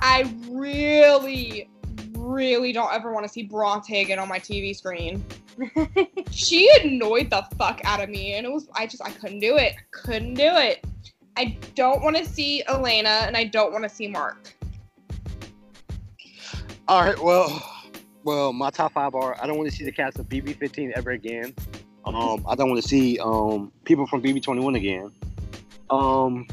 I 0.00 0.32
really, 0.48 1.68
really 2.12 2.72
don't 2.72 2.92
ever 2.92 3.12
want 3.12 3.26
to 3.26 3.32
see 3.32 3.42
Bronte 3.42 4.00
again 4.00 4.18
on 4.18 4.28
my 4.28 4.38
TV 4.38 4.74
screen. 4.76 5.24
She 6.30 6.70
annoyed 6.82 7.28
the 7.28 7.44
fuck 7.58 7.80
out 7.84 8.00
of 8.00 8.08
me, 8.08 8.34
and 8.34 8.46
it 8.46 8.52
was 8.52 8.68
I 8.74 8.86
just 8.86 9.02
I 9.04 9.10
couldn't 9.10 9.40
do 9.40 9.56
it. 9.56 9.74
Couldn't 9.90 10.34
do 10.34 10.44
it. 10.46 10.84
I 11.36 11.56
don't 11.74 12.02
want 12.02 12.16
to 12.16 12.24
see 12.24 12.62
Elena, 12.66 13.24
and 13.26 13.36
I 13.36 13.44
don't 13.44 13.72
want 13.72 13.84
to 13.84 13.90
see 13.90 14.08
Mark. 14.08 14.54
All 16.88 17.02
right, 17.02 17.22
well, 17.22 17.62
well, 18.24 18.52
my 18.52 18.70
top 18.70 18.92
five 18.92 19.14
are: 19.14 19.36
I 19.42 19.46
don't 19.46 19.58
want 19.58 19.70
to 19.70 19.76
see 19.76 19.84
the 19.84 19.92
cast 19.92 20.18
of 20.18 20.28
BB15 20.28 20.92
ever 20.92 21.10
again. 21.10 21.54
Um, 22.06 22.44
I 22.48 22.54
don't 22.54 22.70
want 22.70 22.80
to 22.80 22.88
see 22.88 23.18
um 23.18 23.72
people 23.84 24.06
from 24.06 24.22
BB21 24.22 24.76
again. 24.76 25.12
Um, 25.90 26.46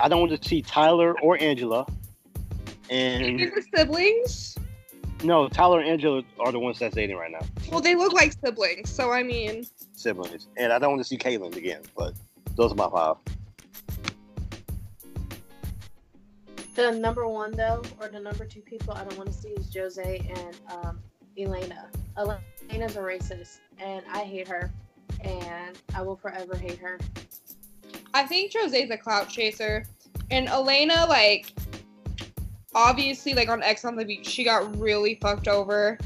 I 0.00 0.08
don't 0.08 0.20
want 0.20 0.40
to 0.40 0.48
see 0.48 0.62
Tyler 0.62 1.18
or 1.20 1.40
Angela. 1.40 1.86
And 2.90 3.38
These 3.38 3.52
are 3.52 3.62
siblings. 3.76 4.56
no, 5.22 5.48
Tyler 5.48 5.80
and 5.80 5.88
Angela 5.88 6.22
are 6.40 6.52
the 6.52 6.58
ones 6.58 6.78
that's 6.78 6.94
dating 6.94 7.16
right 7.16 7.30
now, 7.30 7.40
Well, 7.70 7.80
they 7.80 7.94
look 7.94 8.12
like 8.12 8.32
siblings, 8.44 8.90
so 8.90 9.10
I 9.10 9.22
mean, 9.22 9.66
siblings. 9.94 10.48
And 10.56 10.72
I 10.72 10.78
don't 10.78 10.90
want 10.92 11.00
to 11.02 11.08
see 11.08 11.18
Caitlyn 11.18 11.54
again. 11.56 11.82
But 11.96 12.14
those 12.56 12.72
are 12.72 12.76
my 12.76 12.88
five. 12.88 13.16
The 16.74 16.92
number 16.92 17.26
one 17.26 17.52
though, 17.52 17.82
or 18.00 18.08
the 18.08 18.20
number 18.20 18.44
two 18.44 18.60
people 18.60 18.94
I 18.94 19.02
don't 19.02 19.18
want 19.18 19.32
to 19.32 19.36
see 19.36 19.48
is 19.48 19.68
Jose 19.74 20.32
and 20.36 20.56
um, 20.84 21.00
Elena. 21.36 21.88
Elena's 22.16 22.96
a 22.96 23.00
racist, 23.00 23.58
and 23.78 24.04
I 24.12 24.20
hate 24.20 24.46
her, 24.46 24.72
and 25.22 25.76
I 25.94 26.02
will 26.02 26.16
forever 26.16 26.56
hate 26.56 26.78
her. 26.78 26.98
I 28.14 28.24
think 28.24 28.52
Jose's 28.52 28.90
a 28.90 28.96
clout 28.96 29.28
chaser, 29.28 29.84
and 30.30 30.48
Elena 30.48 31.06
like 31.08 31.52
obviously 32.74 33.34
like 33.34 33.48
on 33.48 33.62
Ex 33.62 33.84
on 33.84 33.96
the 33.96 34.04
Beach 34.04 34.26
she 34.26 34.44
got 34.44 34.76
really 34.78 35.16
fucked 35.16 35.48
over, 35.48 35.98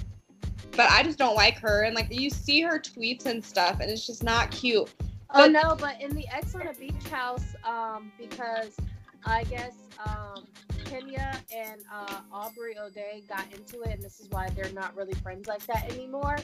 but 0.73 0.91
I 0.91 1.03
just 1.03 1.19
don't 1.19 1.35
like 1.35 1.59
her 1.59 1.83
and 1.83 1.95
like 1.95 2.09
you 2.11 2.31
see 2.31 2.61
her 2.63 2.79
tweets 2.79 3.27
and 3.27 3.45
stuff 3.45 3.81
and 3.81 3.91
it's 3.91 4.07
just 4.07 4.23
not 4.23 4.51
cute. 4.51 4.91
Oh 5.35 5.47
no, 5.47 5.75
but 5.79 6.01
in 6.01 6.15
the 6.15 6.27
Ex 6.29 6.55
on 6.55 6.67
the 6.67 6.75
Beach 6.79 7.09
house, 7.11 7.55
um, 7.65 8.13
because 8.19 8.77
I 9.25 9.45
guess 9.45 9.75
um, 10.05 10.45
Kenya 10.85 11.39
and 11.55 11.81
uh, 11.93 12.21
Aubrey 12.31 12.77
O'Day 12.79 13.23
got 13.29 13.47
into 13.53 13.81
it, 13.83 13.95
and 13.95 14.03
this 14.03 14.21
is 14.21 14.29
why 14.31 14.51
they're 14.51 14.73
not 14.73 14.95
really 14.95 15.15
friends 15.15 15.49
like 15.49 15.65
that 15.67 15.91
anymore. 15.91 16.37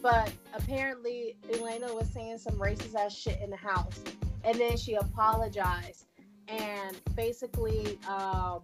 But 0.00 0.32
apparently, 0.54 1.36
Elena 1.52 1.94
was 1.94 2.08
saying 2.08 2.38
some 2.38 2.54
racist 2.54 2.96
ass 2.96 3.14
shit 3.14 3.40
in 3.40 3.50
the 3.50 3.56
house, 3.56 4.02
and 4.42 4.58
then 4.58 4.76
she 4.76 4.94
apologized, 4.94 6.06
and 6.48 6.98
basically, 7.14 7.98
um, 8.08 8.62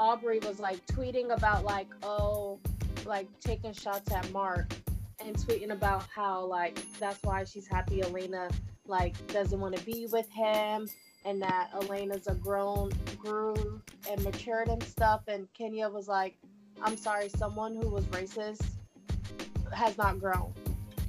Aubrey 0.00 0.38
was 0.38 0.58
like 0.58 0.84
tweeting 0.86 1.30
about 1.30 1.62
like, 1.62 1.88
oh, 2.02 2.58
like 3.04 3.28
taking 3.40 3.74
shots 3.74 4.10
at 4.10 4.32
Mark 4.32 4.72
and 5.22 5.36
tweeting 5.36 5.72
about 5.72 6.04
how 6.12 6.42
like 6.46 6.78
that's 6.98 7.22
why 7.22 7.44
she's 7.44 7.66
happy 7.66 8.02
Elena 8.02 8.48
like 8.86 9.14
doesn't 9.26 9.60
want 9.60 9.76
to 9.76 9.84
be 9.84 10.08
with 10.10 10.26
him 10.30 10.88
and 11.26 11.42
that 11.42 11.68
Elena's 11.74 12.28
a 12.28 12.34
grown 12.34 12.90
grew 13.18 13.82
and 14.10 14.24
matured 14.24 14.68
and 14.68 14.82
stuff. 14.82 15.20
And 15.28 15.46
Kenya 15.52 15.90
was 15.90 16.08
like 16.08 16.34
I'm 16.80 16.96
sorry 16.96 17.28
someone 17.28 17.76
who 17.76 17.90
was 17.90 18.06
racist 18.06 18.64
has 19.70 19.98
not 19.98 20.18
grown. 20.18 20.50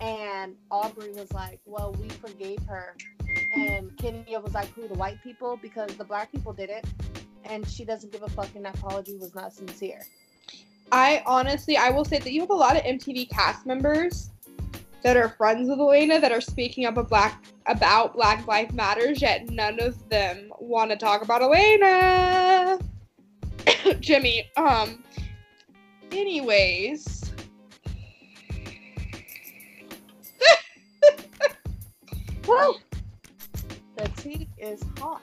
And 0.01 0.57
Aubrey 0.69 1.13
was 1.13 1.31
like 1.31 1.61
well 1.63 1.95
we 2.01 2.09
forgave 2.09 2.61
her. 2.63 2.97
And 3.55 3.95
Kenya 3.95 4.41
was 4.41 4.53
like 4.53 4.67
who 4.73 4.89
the 4.89 4.95
white 4.95 5.23
people? 5.23 5.57
Because 5.61 5.95
the 5.95 6.03
black 6.03 6.29
people 6.29 6.51
did 6.51 6.69
it 6.69 6.85
and 7.45 7.67
she 7.67 7.85
doesn't 7.85 8.11
give 8.11 8.23
a 8.23 8.29
fuck 8.29 8.49
and 8.55 8.65
that 8.65 8.75
apology 8.75 9.15
was 9.17 9.35
not 9.35 9.53
sincere 9.53 10.01
I 10.91 11.23
honestly 11.25 11.77
I 11.77 11.89
will 11.89 12.05
say 12.05 12.19
that 12.19 12.31
you 12.31 12.41
have 12.41 12.49
a 12.49 12.55
lot 12.55 12.75
of 12.75 12.83
MTV 12.83 13.29
cast 13.29 13.65
members 13.65 14.31
that 15.03 15.17
are 15.17 15.29
friends 15.29 15.69
with 15.69 15.79
Elena 15.79 16.19
that 16.19 16.31
are 16.31 16.41
speaking 16.41 16.85
up 16.85 16.97
a 16.97 17.03
black 17.03 17.43
about 17.65 18.13
Black 18.13 18.45
Lives 18.47 18.73
Matters, 18.73 19.21
yet 19.21 19.49
none 19.49 19.79
of 19.79 20.09
them 20.09 20.51
want 20.59 20.91
to 20.91 20.97
talk 20.97 21.23
about 21.23 21.41
Elena. 21.41 22.77
Jimmy, 23.99 24.49
um 24.57 25.03
anyways. 26.11 27.31
Woo! 32.47 32.75
The 33.97 34.07
tea 34.17 34.47
is 34.57 34.81
hot. 34.97 35.21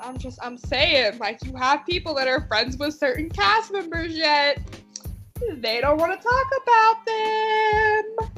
I'm 0.00 0.18
just 0.18 0.38
I'm 0.42 0.58
saying, 0.58 1.18
like 1.18 1.44
you 1.44 1.54
have 1.56 1.86
people 1.86 2.14
that 2.14 2.28
are 2.28 2.46
friends 2.48 2.76
with 2.76 2.94
certain 2.94 3.28
cast 3.30 3.72
members 3.72 4.16
yet 4.16 4.58
they 5.58 5.80
don't 5.80 5.98
want 5.98 6.20
to 6.20 6.26
talk 6.26 6.46
about 6.62 7.06
them. 7.06 8.30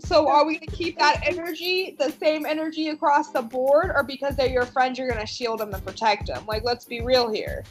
So 0.00 0.28
are 0.28 0.44
we 0.44 0.58
gonna 0.58 0.72
keep 0.72 0.98
that 0.98 1.22
energy, 1.24 1.96
the 1.98 2.10
same 2.10 2.44
energy 2.44 2.88
across 2.88 3.30
the 3.30 3.42
board, 3.42 3.92
or 3.94 4.02
because 4.02 4.34
they're 4.36 4.48
your 4.48 4.66
friends, 4.66 4.98
you're 4.98 5.08
gonna 5.08 5.26
shield 5.26 5.60
them 5.60 5.72
and 5.72 5.84
protect 5.84 6.26
them? 6.26 6.44
Like, 6.46 6.64
let's 6.64 6.84
be 6.84 7.00
real 7.00 7.30
here. 7.30 7.64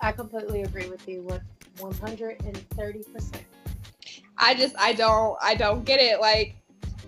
I 0.00 0.12
completely 0.12 0.62
agree 0.62 0.88
with 0.88 1.06
you 1.08 1.22
with 1.22 1.42
130%. 1.78 3.34
I 4.38 4.54
just 4.54 4.74
I 4.78 4.92
don't 4.92 5.36
I 5.42 5.54
don't 5.54 5.84
get 5.84 6.00
it. 6.00 6.20
Like, 6.20 6.56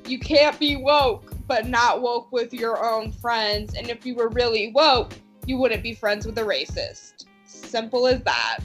you 0.07 0.19
can't 0.19 0.59
be 0.59 0.77
woke, 0.77 1.33
but 1.47 1.67
not 1.67 2.03
woke 2.03 2.33
with 2.33 2.53
your 2.53 2.85
own 2.85 3.13
friends. 3.13 3.75
And 3.75 3.89
if 3.89 4.05
you 4.05 4.15
were 4.15 4.29
really 4.29 4.73
woke, 4.73 5.13
you 5.47 5.59
wouldn't 5.59 5.83
be 5.83 5.95
friends 5.95 6.27
with 6.27 6.39
a 6.39 6.43
racist. 6.43 7.27
Simple 7.45 8.07
as 8.07 8.23
that. 8.23 8.59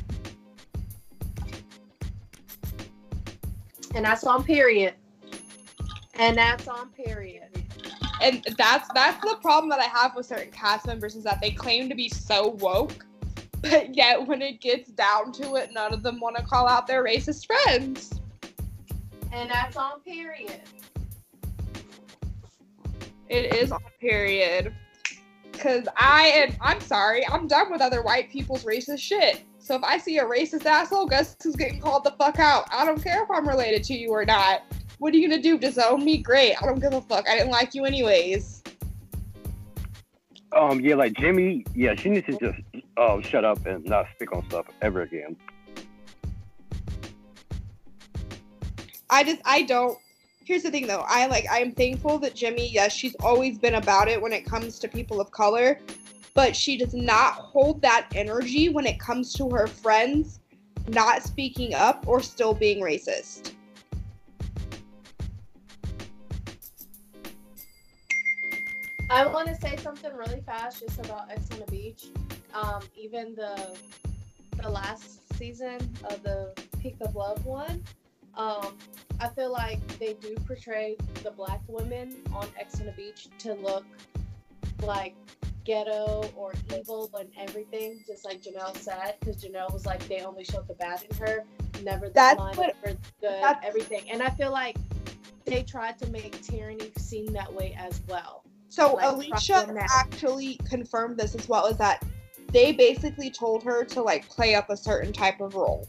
And 3.93 4.05
that's 4.05 4.23
on 4.23 4.43
period. 4.43 4.95
And 6.15 6.38
that's 6.38 6.67
on 6.67 6.89
period. 6.89 7.47
and 8.21 8.45
that's 8.57 8.88
that's 8.93 9.19
the 9.25 9.38
problem 9.41 9.69
that 9.69 9.79
I 9.79 9.86
have 9.86 10.15
with 10.15 10.27
certain 10.27 10.51
cast 10.51 10.86
members 10.86 11.15
is 11.15 11.23
that 11.23 11.41
they 11.41 11.51
claim 11.51 11.89
to 11.89 11.95
be 11.95 12.07
so 12.07 12.49
woke, 12.49 13.05
but 13.61 13.95
yet 13.95 14.27
when 14.27 14.41
it 14.41 14.61
gets 14.61 14.89
down 14.91 15.32
to 15.34 15.55
it, 15.55 15.71
none 15.73 15.93
of 15.93 16.03
them 16.03 16.19
want 16.19 16.36
to 16.38 16.43
call 16.43 16.67
out 16.67 16.88
their 16.88 17.03
racist 17.03 17.47
friends. 17.47 18.19
And 19.32 19.49
that's 19.49 19.77
on 19.77 20.01
period. 20.01 20.61
It 23.32 23.55
is 23.55 23.71
on 23.71 23.79
period. 24.01 24.75
Cause 25.53 25.88
I 25.95 26.23
am 26.27 26.53
I'm 26.59 26.82
sorry, 26.82 27.25
I'm 27.25 27.47
done 27.47 27.71
with 27.71 27.79
other 27.79 28.01
white 28.01 28.29
people's 28.29 28.65
racist 28.65 28.99
shit. 28.99 29.43
So 29.57 29.73
if 29.75 29.84
I 29.84 29.99
see 29.99 30.17
a 30.17 30.25
racist 30.25 30.65
asshole, 30.65 31.05
guess 31.05 31.38
who's 31.41 31.55
getting 31.55 31.79
called 31.79 32.03
the 32.03 32.11
fuck 32.19 32.39
out? 32.39 32.67
I 32.73 32.84
don't 32.84 33.01
care 33.01 33.23
if 33.23 33.32
I'm 33.32 33.47
related 33.47 33.86
to 33.86 33.93
you 33.93 34.09
or 34.09 34.25
not. 34.25 34.63
What 34.99 35.13
are 35.13 35.17
you 35.17 35.29
gonna 35.29 35.41
do? 35.41 35.57
Disown 35.57 36.03
me? 36.03 36.17
Great. 36.17 36.61
I 36.61 36.65
don't 36.65 36.82
give 36.82 36.91
a 36.91 36.99
fuck. 36.99 37.29
I 37.29 37.38
didn't 37.38 37.51
like 37.51 37.73
you 37.73 37.86
anyways. 37.86 38.63
Um, 40.51 40.82
yeah, 40.82 40.95
like 40.95 41.13
Jimmy, 41.13 41.63
yeah, 41.73 41.95
she 41.95 42.09
needs 42.09 42.25
to 42.25 42.38
just 42.38 42.59
um 42.97 43.21
shut 43.21 43.45
up 43.45 43.65
and 43.65 43.86
not 43.86 44.07
speak 44.15 44.36
on 44.36 44.45
stuff 44.49 44.65
ever 44.82 45.03
again. 45.03 45.38
I 49.09 49.23
just 49.23 49.41
I 49.45 49.61
don't. 49.61 49.97
Here's 50.44 50.64
the 50.64 50.72
thing 50.72 50.88
though. 50.88 51.06
I 51.08 51.28
like 51.28 51.46
I 51.50 51.60
am 51.60 51.72
thankful 51.72 52.18
that 52.20 52.36
Jimmy, 52.36 52.68
yes, 52.70 52.94
she's 52.94 53.16
always 53.22 53.58
been 53.58 53.76
about 53.76 54.08
it 54.08 54.22
when 54.22 54.34
it 54.34 54.46
comes 54.46 54.80
to 54.80 54.88
people 54.88 55.22
of 55.22 55.32
color, 55.32 55.80
but 56.34 56.56
she 56.56 56.78
does 56.78 56.94
not 56.94 57.34
hold 57.34 57.82
that 57.82 58.08
energy 58.16 58.70
when 58.70 58.86
it 58.86 59.00
comes 59.00 59.34
to 59.34 59.50
her 59.50 59.68
friends 59.68 60.39
not 60.88 61.24
speaking 61.24 61.74
up 61.74 62.04
or 62.08 62.22
still 62.22 62.54
being 62.54 62.82
racist. 62.82 63.54
I 69.12 69.26
want 69.26 69.48
to 69.50 69.56
say 69.56 69.76
something 69.76 70.14
really 70.16 70.42
fast 70.42 70.80
just 70.80 71.00
about 71.00 71.30
Ex 71.30 71.52
on 71.52 71.60
the 71.60 71.66
Beach. 71.72 72.06
Um, 72.54 72.82
even 72.98 73.36
the 73.36 73.78
the 74.62 74.70
last 74.70 75.36
season 75.38 75.78
of 76.10 76.24
the 76.24 76.54
Peak 76.80 76.96
of 77.02 77.16
Love 77.16 77.46
one, 77.46 77.84
um, 78.36 78.78
I 79.22 79.30
feel 79.30 79.51
like 79.51 79.86
they 79.99 80.13
do 80.13 80.36
portray 80.47 80.97
the 81.22 81.30
black 81.30 81.61
women 81.67 82.17
on 82.34 82.47
Ex 82.59 82.80
on 82.80 82.88
the 82.88 82.91
Beach 82.93 83.28
to 83.39 83.53
look 83.53 83.86
like 84.82 85.15
ghetto 85.63 86.28
or 86.36 86.53
evil 86.76 87.07
and 87.19 87.30
everything, 87.38 88.03
just 88.07 88.26
like 88.26 88.41
Janelle 88.41 88.76
said, 88.76 89.13
because 89.19 89.43
Janelle 89.43 89.72
was 89.72 89.86
like 89.86 90.05
they 90.07 90.22
only 90.22 90.43
showed 90.43 90.67
the 90.67 90.74
bad 90.74 91.03
in 91.07 91.17
her, 91.17 91.43
never 91.84 92.07
the 92.07 92.13
That's 92.13 92.38
fun, 92.38 92.55
what- 92.55 92.76
never 92.84 92.97
good, 93.22 93.57
everything. 93.63 94.09
And 94.09 94.24
I 94.24 94.32
feel 94.32 94.51
like 94.51 94.76
they 95.45 95.61
tried 95.61 95.99
to 95.99 96.07
make 96.09 96.41
Tyranny 96.41 96.91
seem 96.97 97.28
that 97.34 97.53
way 97.53 97.76
as 97.78 98.01
well. 98.07 98.43
So 98.69 98.95
like, 98.95 99.05
Alicia 99.05 99.30
trust 99.30 99.69
in 99.69 99.76
that. 99.76 99.89
actually 99.93 100.55
confirmed 100.67 101.19
this 101.19 101.36
as 101.36 101.47
well. 101.47 101.67
Is 101.67 101.78
that 101.78 102.03
they 102.51 102.72
basically 102.72 103.30
told 103.30 103.61
her 103.63 103.84
to 103.86 104.01
like 104.01 104.28
play 104.30 104.55
up 104.55 104.69
a 104.72 104.78
certain 104.78 105.13
type 105.13 105.41
of 105.41 105.53
role. 105.53 105.88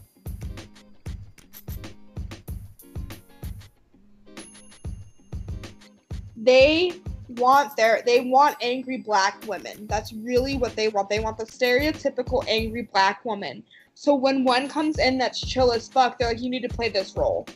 They 6.43 6.93
want 7.29 7.75
their 7.77 8.03
they 8.05 8.19
want 8.21 8.57
angry 8.61 8.97
black 8.97 9.41
women. 9.47 9.87
That's 9.87 10.11
really 10.13 10.57
what 10.57 10.75
they 10.75 10.89
want. 10.89 11.09
They 11.09 11.19
want 11.19 11.37
the 11.37 11.45
stereotypical 11.45 12.43
angry 12.47 12.83
black 12.91 13.23
woman. 13.23 13.63
So 13.95 14.13
when 14.13 14.43
one 14.43 14.67
comes 14.67 14.99
in 14.99 15.17
that's 15.17 15.39
chill 15.39 15.71
as 15.71 15.87
fuck, 15.87 16.17
they're 16.17 16.27
like, 16.27 16.41
you 16.41 16.49
need 16.49 16.63
to 16.63 16.69
play 16.69 16.89
this 16.89 17.15
role, 17.15 17.47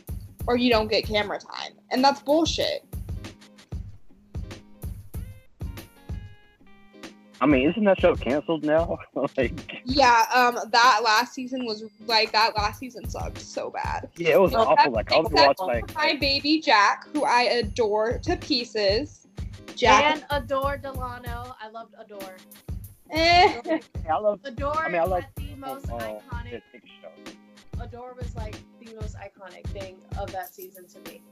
or 0.46 0.56
you 0.56 0.70
don't 0.70 0.88
get 0.88 1.04
camera 1.04 1.38
time, 1.38 1.72
and 1.90 2.02
that's 2.02 2.22
bullshit. 2.22 2.84
I 7.40 7.46
mean, 7.46 7.68
isn't 7.70 7.84
that 7.84 8.00
show 8.00 8.16
canceled 8.16 8.64
now? 8.64 8.98
like, 9.36 9.80
Yeah, 9.84 10.24
um, 10.34 10.58
that 10.70 11.00
last 11.04 11.34
season 11.34 11.64
was 11.64 11.84
like 12.06 12.32
that 12.32 12.56
last 12.56 12.80
season 12.80 13.08
sucked 13.08 13.38
so 13.38 13.70
bad. 13.70 14.08
yeah, 14.16 14.30
it 14.34 14.40
was 14.40 14.52
Except- 14.52 14.68
awful. 14.70 14.92
Like, 14.92 15.12
I 15.12 15.16
only 15.16 15.30
except 15.32 15.60
watched 15.60 15.60
like. 15.60 15.94
my 15.94 16.16
baby 16.20 16.60
Jack, 16.60 17.06
who 17.12 17.24
I 17.24 17.42
adore 17.42 18.18
to 18.24 18.36
pieces. 18.36 19.26
Jack, 19.76 20.16
And 20.16 20.24
Adore 20.30 20.76
Delano, 20.78 21.54
I 21.62 21.68
loved 21.68 21.94
Adore. 22.00 22.36
eh. 23.10 23.78
I 24.10 24.18
love 24.18 24.40
Adore 24.44 24.76
I 24.76 24.88
mean, 24.88 25.00
I 25.00 25.04
like- 25.04 25.32
the 25.36 25.54
most 25.56 25.88
uh, 25.88 25.98
iconic. 25.98 26.60
the 26.72 26.80
show. 27.00 27.80
Adore 27.80 28.14
was 28.20 28.34
like 28.34 28.56
the 28.84 28.92
most 29.00 29.16
iconic 29.16 29.64
thing 29.68 29.96
of 30.18 30.32
that 30.32 30.52
season 30.52 30.86
to 30.88 31.10
me. 31.10 31.22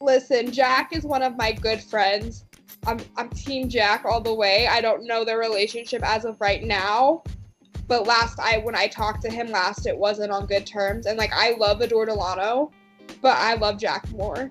Listen, 0.00 0.50
Jack 0.50 0.96
is 0.96 1.04
one 1.04 1.22
of 1.22 1.36
my 1.36 1.52
good 1.52 1.82
friends. 1.82 2.44
I'm 2.86 2.98
I'm 3.16 3.28
Team 3.30 3.68
Jack 3.68 4.04
all 4.04 4.20
the 4.20 4.34
way. 4.34 4.66
I 4.66 4.80
don't 4.80 5.06
know 5.06 5.24
their 5.24 5.38
relationship 5.38 6.02
as 6.04 6.24
of 6.24 6.40
right 6.40 6.62
now, 6.62 7.22
but 7.88 8.06
last 8.06 8.38
I 8.40 8.58
when 8.58 8.74
I 8.74 8.88
talked 8.88 9.22
to 9.22 9.30
him 9.30 9.48
last, 9.48 9.86
it 9.86 9.96
wasn't 9.96 10.32
on 10.32 10.46
good 10.46 10.66
terms. 10.66 11.06
And 11.06 11.16
like 11.18 11.32
I 11.32 11.52
love 11.52 11.80
Adore 11.80 12.06
Delano, 12.06 12.70
but 13.20 13.36
I 13.36 13.54
love 13.54 13.78
Jack 13.78 14.10
more. 14.10 14.50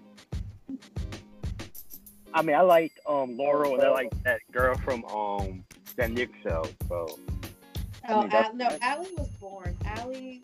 I 2.33 2.41
mean, 2.41 2.55
I 2.55 2.61
like 2.61 2.93
um 3.07 3.35
Laurel 3.37 3.75
and 3.75 3.83
I 3.83 3.89
like 3.89 4.11
that 4.23 4.39
girl 4.51 4.75
from 4.77 5.03
um 5.05 5.63
that 5.97 6.11
Nick 6.11 6.29
show. 6.43 6.63
So 6.87 7.19
I 8.07 8.13
Oh, 8.13 8.21
mean, 8.21 8.31
Al- 8.31 8.55
no, 8.55 8.77
Allie 8.81 9.09
was 9.17 9.27
born. 9.39 9.77
Allie. 9.85 10.41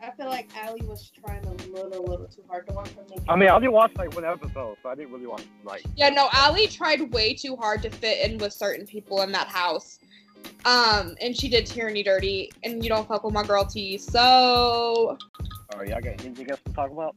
I 0.00 0.10
feel 0.12 0.26
like 0.26 0.48
Allie 0.56 0.82
was 0.82 1.10
trying 1.10 1.44
a 1.44 1.50
little, 1.72 2.04
little 2.04 2.26
too 2.26 2.42
hard. 2.48 2.66
The 2.66 2.72
one 2.74 2.86
from 2.86 3.04
Nick. 3.10 3.20
I 3.28 3.36
mean, 3.36 3.48
I 3.48 3.54
only 3.54 3.68
watched 3.68 3.96
like 3.96 4.14
one 4.14 4.24
episode, 4.24 4.76
so 4.82 4.88
I 4.88 4.94
didn't 4.94 5.12
really 5.12 5.26
watch 5.26 5.42
like. 5.64 5.84
Yeah, 5.96 6.10
no, 6.10 6.28
Ali 6.34 6.68
tried 6.68 7.12
way 7.12 7.34
too 7.34 7.56
hard 7.56 7.82
to 7.82 7.90
fit 7.90 8.28
in 8.30 8.38
with 8.38 8.52
certain 8.52 8.86
people 8.86 9.22
in 9.22 9.32
that 9.32 9.48
house. 9.48 9.98
Um, 10.64 11.16
and 11.20 11.36
she 11.36 11.48
did 11.48 11.66
tyranny 11.66 12.02
dirty, 12.02 12.50
and 12.62 12.82
you 12.82 12.88
don't 12.88 13.08
fuck 13.08 13.24
with 13.24 13.34
my 13.34 13.42
girl 13.42 13.64
T. 13.64 13.98
So, 13.98 14.20
All 14.20 15.78
right, 15.78 15.88
y'all 15.88 16.00
got 16.00 16.24
anything 16.24 16.48
else 16.50 16.60
to 16.64 16.72
talk 16.72 16.92
about, 16.92 17.16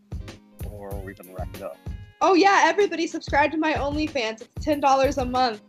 or 0.70 0.90
are 0.92 1.00
we 1.00 1.14
gonna 1.14 1.34
wrap 1.38 1.56
it 1.56 1.62
up? 1.62 1.78
oh 2.22 2.34
yeah, 2.36 2.62
everybody 2.66 3.08
subscribe 3.08 3.52
to 3.52 3.58
my 3.58 3.74
OnlyFans. 3.74 4.42
It's 4.42 4.50
ten 4.60 4.80
dollars 4.80 5.18
a 5.18 5.26
month. 5.26 5.62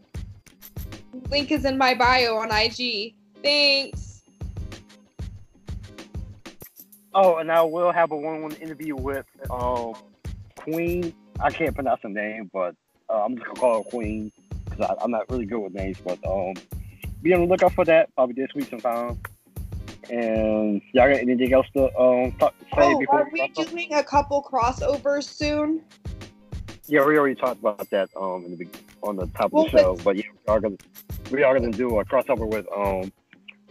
Link 1.30 1.50
is 1.50 1.64
in 1.64 1.76
my 1.76 1.94
bio 1.94 2.36
on 2.36 2.50
IG. 2.50 3.14
Thanks. 3.42 4.11
Oh, 7.14 7.36
and 7.36 7.52
I 7.52 7.62
will 7.62 7.92
have 7.92 8.10
a 8.10 8.16
one-on-one 8.16 8.52
interview 8.56 8.96
with 8.96 9.26
um 9.50 9.94
Queen. 10.56 11.14
I 11.40 11.50
can't 11.50 11.74
pronounce 11.74 12.00
her 12.02 12.08
name, 12.08 12.50
but 12.52 12.74
uh, 13.10 13.24
I'm 13.24 13.36
just 13.36 13.46
gonna 13.46 13.60
call 13.60 13.82
her 13.82 13.90
Queen 13.90 14.32
because 14.64 14.96
I'm 15.02 15.10
not 15.10 15.30
really 15.30 15.44
good 15.44 15.58
with 15.58 15.74
names. 15.74 15.98
But 16.04 16.18
um, 16.26 16.54
be 17.22 17.34
on 17.34 17.40
the 17.40 17.46
lookout 17.46 17.72
for 17.74 17.84
that 17.84 18.14
probably 18.14 18.34
this 18.34 18.54
week 18.54 18.68
sometime. 18.70 19.18
And 20.10 20.82
y'all 20.92 21.08
got 21.08 21.18
anything 21.20 21.52
else 21.52 21.66
to 21.76 21.84
um 21.98 22.32
talk, 22.32 22.54
say 22.58 22.94
Oh, 22.94 22.98
before 22.98 23.20
are 23.20 23.30
we 23.30 23.40
up? 23.42 23.54
doing 23.54 23.92
a 23.92 24.02
couple 24.02 24.42
crossovers 24.42 25.24
soon? 25.24 25.82
Yeah, 26.88 27.04
we 27.06 27.16
already 27.18 27.34
talked 27.34 27.60
about 27.60 27.88
that 27.90 28.08
um 28.16 28.44
in 28.46 28.56
the, 28.56 28.68
on 29.02 29.16
the 29.16 29.26
top 29.28 29.52
Well, 29.52 29.66
of 29.66 29.72
the 29.72 29.78
show. 29.78 29.96
But 30.02 30.16
yeah, 30.16 30.24
we 30.46 30.52
are 30.52 30.60
gonna 30.60 30.76
we 31.30 31.42
are 31.42 31.58
gonna 31.58 31.72
do 31.72 31.98
a 32.00 32.04
crossover 32.04 32.48
with 32.48 32.66
um 32.74 33.12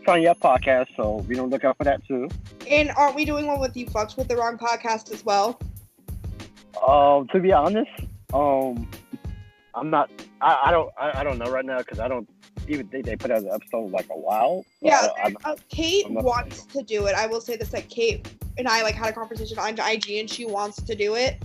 Sign 0.06 0.28
Up 0.28 0.40
podcast, 0.40 0.88
so 0.96 1.18
we 1.28 1.36
don't 1.36 1.50
look 1.50 1.64
out 1.64 1.78
for 1.78 1.84
that 1.84 2.06
too. 2.08 2.28
And 2.70 2.92
aren't 2.92 3.16
we 3.16 3.26
doing 3.26 3.48
one 3.48 3.60
with 3.60 3.76
you 3.76 3.86
fucks 3.86 4.18
with 4.18 4.28
the 4.28 4.36
wrong 4.36 4.58
podcast 4.58 5.12
as 5.12 5.24
well? 5.24 5.60
Um, 6.86 7.28
to 7.30 7.40
be 7.40 7.52
honest, 7.52 7.92
um, 8.34 8.90
I'm 9.76 9.90
not. 9.90 10.10
I, 10.42 10.60
I 10.66 10.72
don't. 10.72 10.92
I, 11.00 11.20
I 11.20 11.24
don't 11.24 11.38
know 11.38 11.52
right 11.52 11.66
now 11.66 11.80
because 11.80 12.00
I 12.00 12.08
don't 12.08 12.28
even 12.68 12.88
think 12.88 13.06
they 13.06 13.16
put 13.16 13.32
out 13.32 13.40
an 13.40 13.50
episode 13.54 13.92
like 13.92 14.08
a 14.10 14.18
while. 14.18 14.66
Yeah, 14.82 15.08
I, 15.24 15.34
uh, 15.44 15.56
Kate 15.70 16.10
wants 16.10 16.66
to 16.66 16.82
do 16.84 17.06
it. 17.06 17.16
I 17.16 17.28
will 17.28 17.42
say 17.42 17.56
this: 17.56 17.74
like 17.74 17.90
Kate 17.90 18.28
and 18.58 18.68
I 18.68 18.82
like 18.84 18.96
had 18.96 19.10
a 19.10 19.14
conversation 19.14 19.60
on 19.60 19.78
IG, 19.80 20.12
and 20.12 20.30
she 20.30 20.46
wants 20.46 20.82
to 20.82 20.96
do 20.96 21.16
it. 21.16 21.42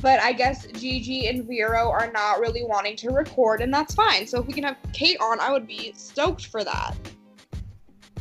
But 0.00 0.20
I 0.20 0.32
guess 0.32 0.66
Gigi 0.66 1.28
and 1.28 1.44
Vero 1.46 1.90
are 1.90 2.10
not 2.10 2.40
really 2.40 2.64
wanting 2.64 2.96
to 2.96 3.10
record, 3.10 3.60
and 3.60 3.72
that's 3.72 3.94
fine. 3.94 4.26
So 4.26 4.40
if 4.40 4.46
we 4.46 4.52
can 4.52 4.64
have 4.64 4.76
Kate 4.92 5.18
on, 5.20 5.38
I 5.38 5.52
would 5.52 5.66
be 5.66 5.92
stoked 5.96 6.46
for 6.46 6.64
that. 6.64 6.94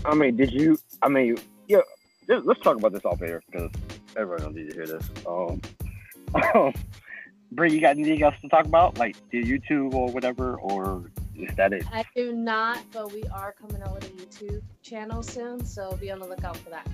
I 0.06 0.16
mean, 0.16 0.36
did 0.36 0.52
you? 0.52 0.78
I 1.02 1.10
mean, 1.10 1.38
yeah. 1.68 1.80
Let's, 2.28 2.46
let's 2.46 2.62
talk 2.62 2.78
about 2.78 2.94
this 2.94 3.04
off 3.04 3.22
air 3.22 3.42
because 3.52 3.72
everyone 4.16 4.42
don't 4.42 4.56
need 4.56 4.70
to 4.70 4.76
hear 4.76 4.88
this. 4.88 5.10
Um, 5.28 5.62
Bree, 7.52 7.74
you 7.74 7.82
got 7.82 7.98
anything 7.98 8.24
else 8.24 8.36
to 8.42 8.48
talk 8.48 8.66
about, 8.66 8.98
like 8.98 9.16
the 9.32 9.44
YouTube 9.44 9.94
or 9.94 10.10
whatever, 10.10 10.56
or 10.56 11.12
is 11.36 11.54
that 11.56 11.74
it? 11.74 11.84
I 11.92 12.06
do 12.16 12.32
not, 12.32 12.80
but 12.94 13.12
we 13.12 13.24
are 13.34 13.54
coming 13.54 13.82
out 13.82 13.94
with 13.96 14.06
a 14.06 14.12
YouTube 14.12 14.62
channel 14.82 15.22
soon, 15.22 15.66
so 15.66 15.98
be 15.98 16.12
on 16.12 16.20
the 16.20 16.28
lookout 16.28 16.56
for 16.58 16.70
that. 16.70 16.88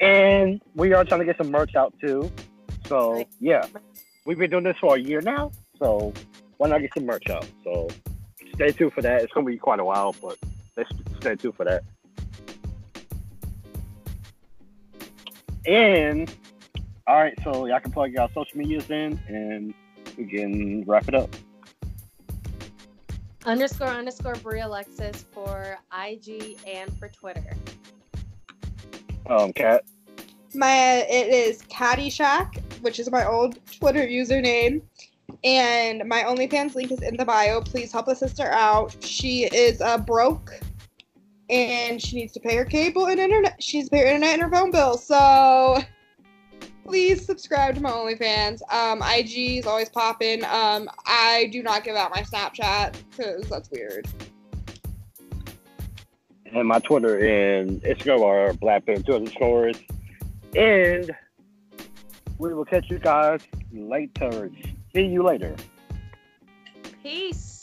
And 0.00 0.60
we 0.74 0.92
are 0.92 1.04
trying 1.04 1.20
to 1.20 1.26
get 1.26 1.36
some 1.38 1.50
merch 1.50 1.76
out 1.76 1.94
too. 2.00 2.30
So 2.86 3.24
yeah, 3.40 3.66
we've 4.26 4.38
been 4.38 4.50
doing 4.50 4.64
this 4.64 4.76
for 4.80 4.96
a 4.96 4.98
year 4.98 5.20
now. 5.20 5.52
So 5.78 6.12
why 6.56 6.68
not 6.68 6.80
get 6.80 6.90
some 6.94 7.06
merch 7.06 7.28
out? 7.30 7.46
So 7.62 7.88
stay 8.54 8.72
tuned 8.72 8.92
for 8.92 9.02
that. 9.02 9.22
It's 9.22 9.32
gonna 9.32 9.46
be 9.46 9.56
quite 9.56 9.78
a 9.78 9.84
while, 9.84 10.14
but 10.20 10.36
let's 10.76 10.90
stay 11.20 11.36
tuned 11.36 11.54
for 11.54 11.64
that. 11.64 11.84
And 15.66 16.32
all 17.06 17.16
right, 17.16 17.38
so 17.42 17.66
y'all 17.66 17.80
can 17.80 17.92
plug 17.92 18.12
your 18.12 18.28
social 18.34 18.58
medias 18.58 18.90
in, 18.90 19.20
and 19.28 19.74
we 20.16 20.24
can 20.24 20.84
wrap 20.84 21.08
it 21.08 21.14
up. 21.14 21.34
Underscore 23.46 23.88
underscore 23.88 24.34
Brie 24.36 24.60
Alexis 24.60 25.26
for 25.32 25.78
IG 25.92 26.58
and 26.66 26.96
for 26.98 27.08
Twitter. 27.08 27.44
Um, 29.26 29.52
Kat. 29.52 29.84
My 30.54 31.04
it 31.10 31.28
is 31.28 31.62
Caddyshack, 31.62 32.62
which 32.80 32.98
is 32.98 33.10
my 33.10 33.26
old 33.26 33.58
Twitter 33.66 34.06
username, 34.06 34.80
and 35.42 36.08
my 36.08 36.22
OnlyFans 36.22 36.74
link 36.74 36.90
is 36.90 37.02
in 37.02 37.16
the 37.16 37.24
bio. 37.24 37.60
Please 37.60 37.92
help 37.92 38.08
a 38.08 38.16
sister 38.16 38.44
out. 38.44 38.96
She 39.00 39.44
is 39.44 39.80
uh, 39.80 39.98
broke, 39.98 40.58
and 41.50 42.00
she 42.00 42.16
needs 42.16 42.32
to 42.32 42.40
pay 42.40 42.56
her 42.56 42.64
cable 42.64 43.06
and 43.06 43.20
internet. 43.20 43.62
She's 43.62 43.88
pay 43.88 43.98
her 44.00 44.06
internet 44.06 44.34
and 44.34 44.42
her 44.42 44.50
phone 44.50 44.70
bill. 44.70 44.96
So 44.96 45.78
please 46.84 47.24
subscribe 47.24 47.74
to 47.76 47.80
my 47.80 47.90
OnlyFans. 47.90 48.60
Um, 48.72 49.02
IG 49.02 49.58
is 49.58 49.66
always 49.66 49.88
popping. 49.88 50.44
Um, 50.44 50.88
I 51.06 51.48
do 51.52 51.62
not 51.62 51.84
give 51.84 51.96
out 51.96 52.10
my 52.10 52.22
Snapchat 52.22 52.94
because 53.10 53.48
that's 53.48 53.70
weird. 53.70 54.06
and 56.52 56.68
my 56.68 56.78
Twitter 56.78 57.18
and 57.18 57.82
Instagram 57.82 58.22
are 58.22 58.52
Black 58.54 58.84
Bear 58.86 58.96
two 58.98 59.14
underscores. 59.14 59.76
And 60.54 61.10
we 62.38 62.54
will 62.54 62.64
catch 62.64 62.88
you 62.90 62.98
guys 62.98 63.40
later. 63.72 64.50
See 64.94 65.06
you 65.06 65.22
later. 65.24 65.56
Peace. 67.02 67.53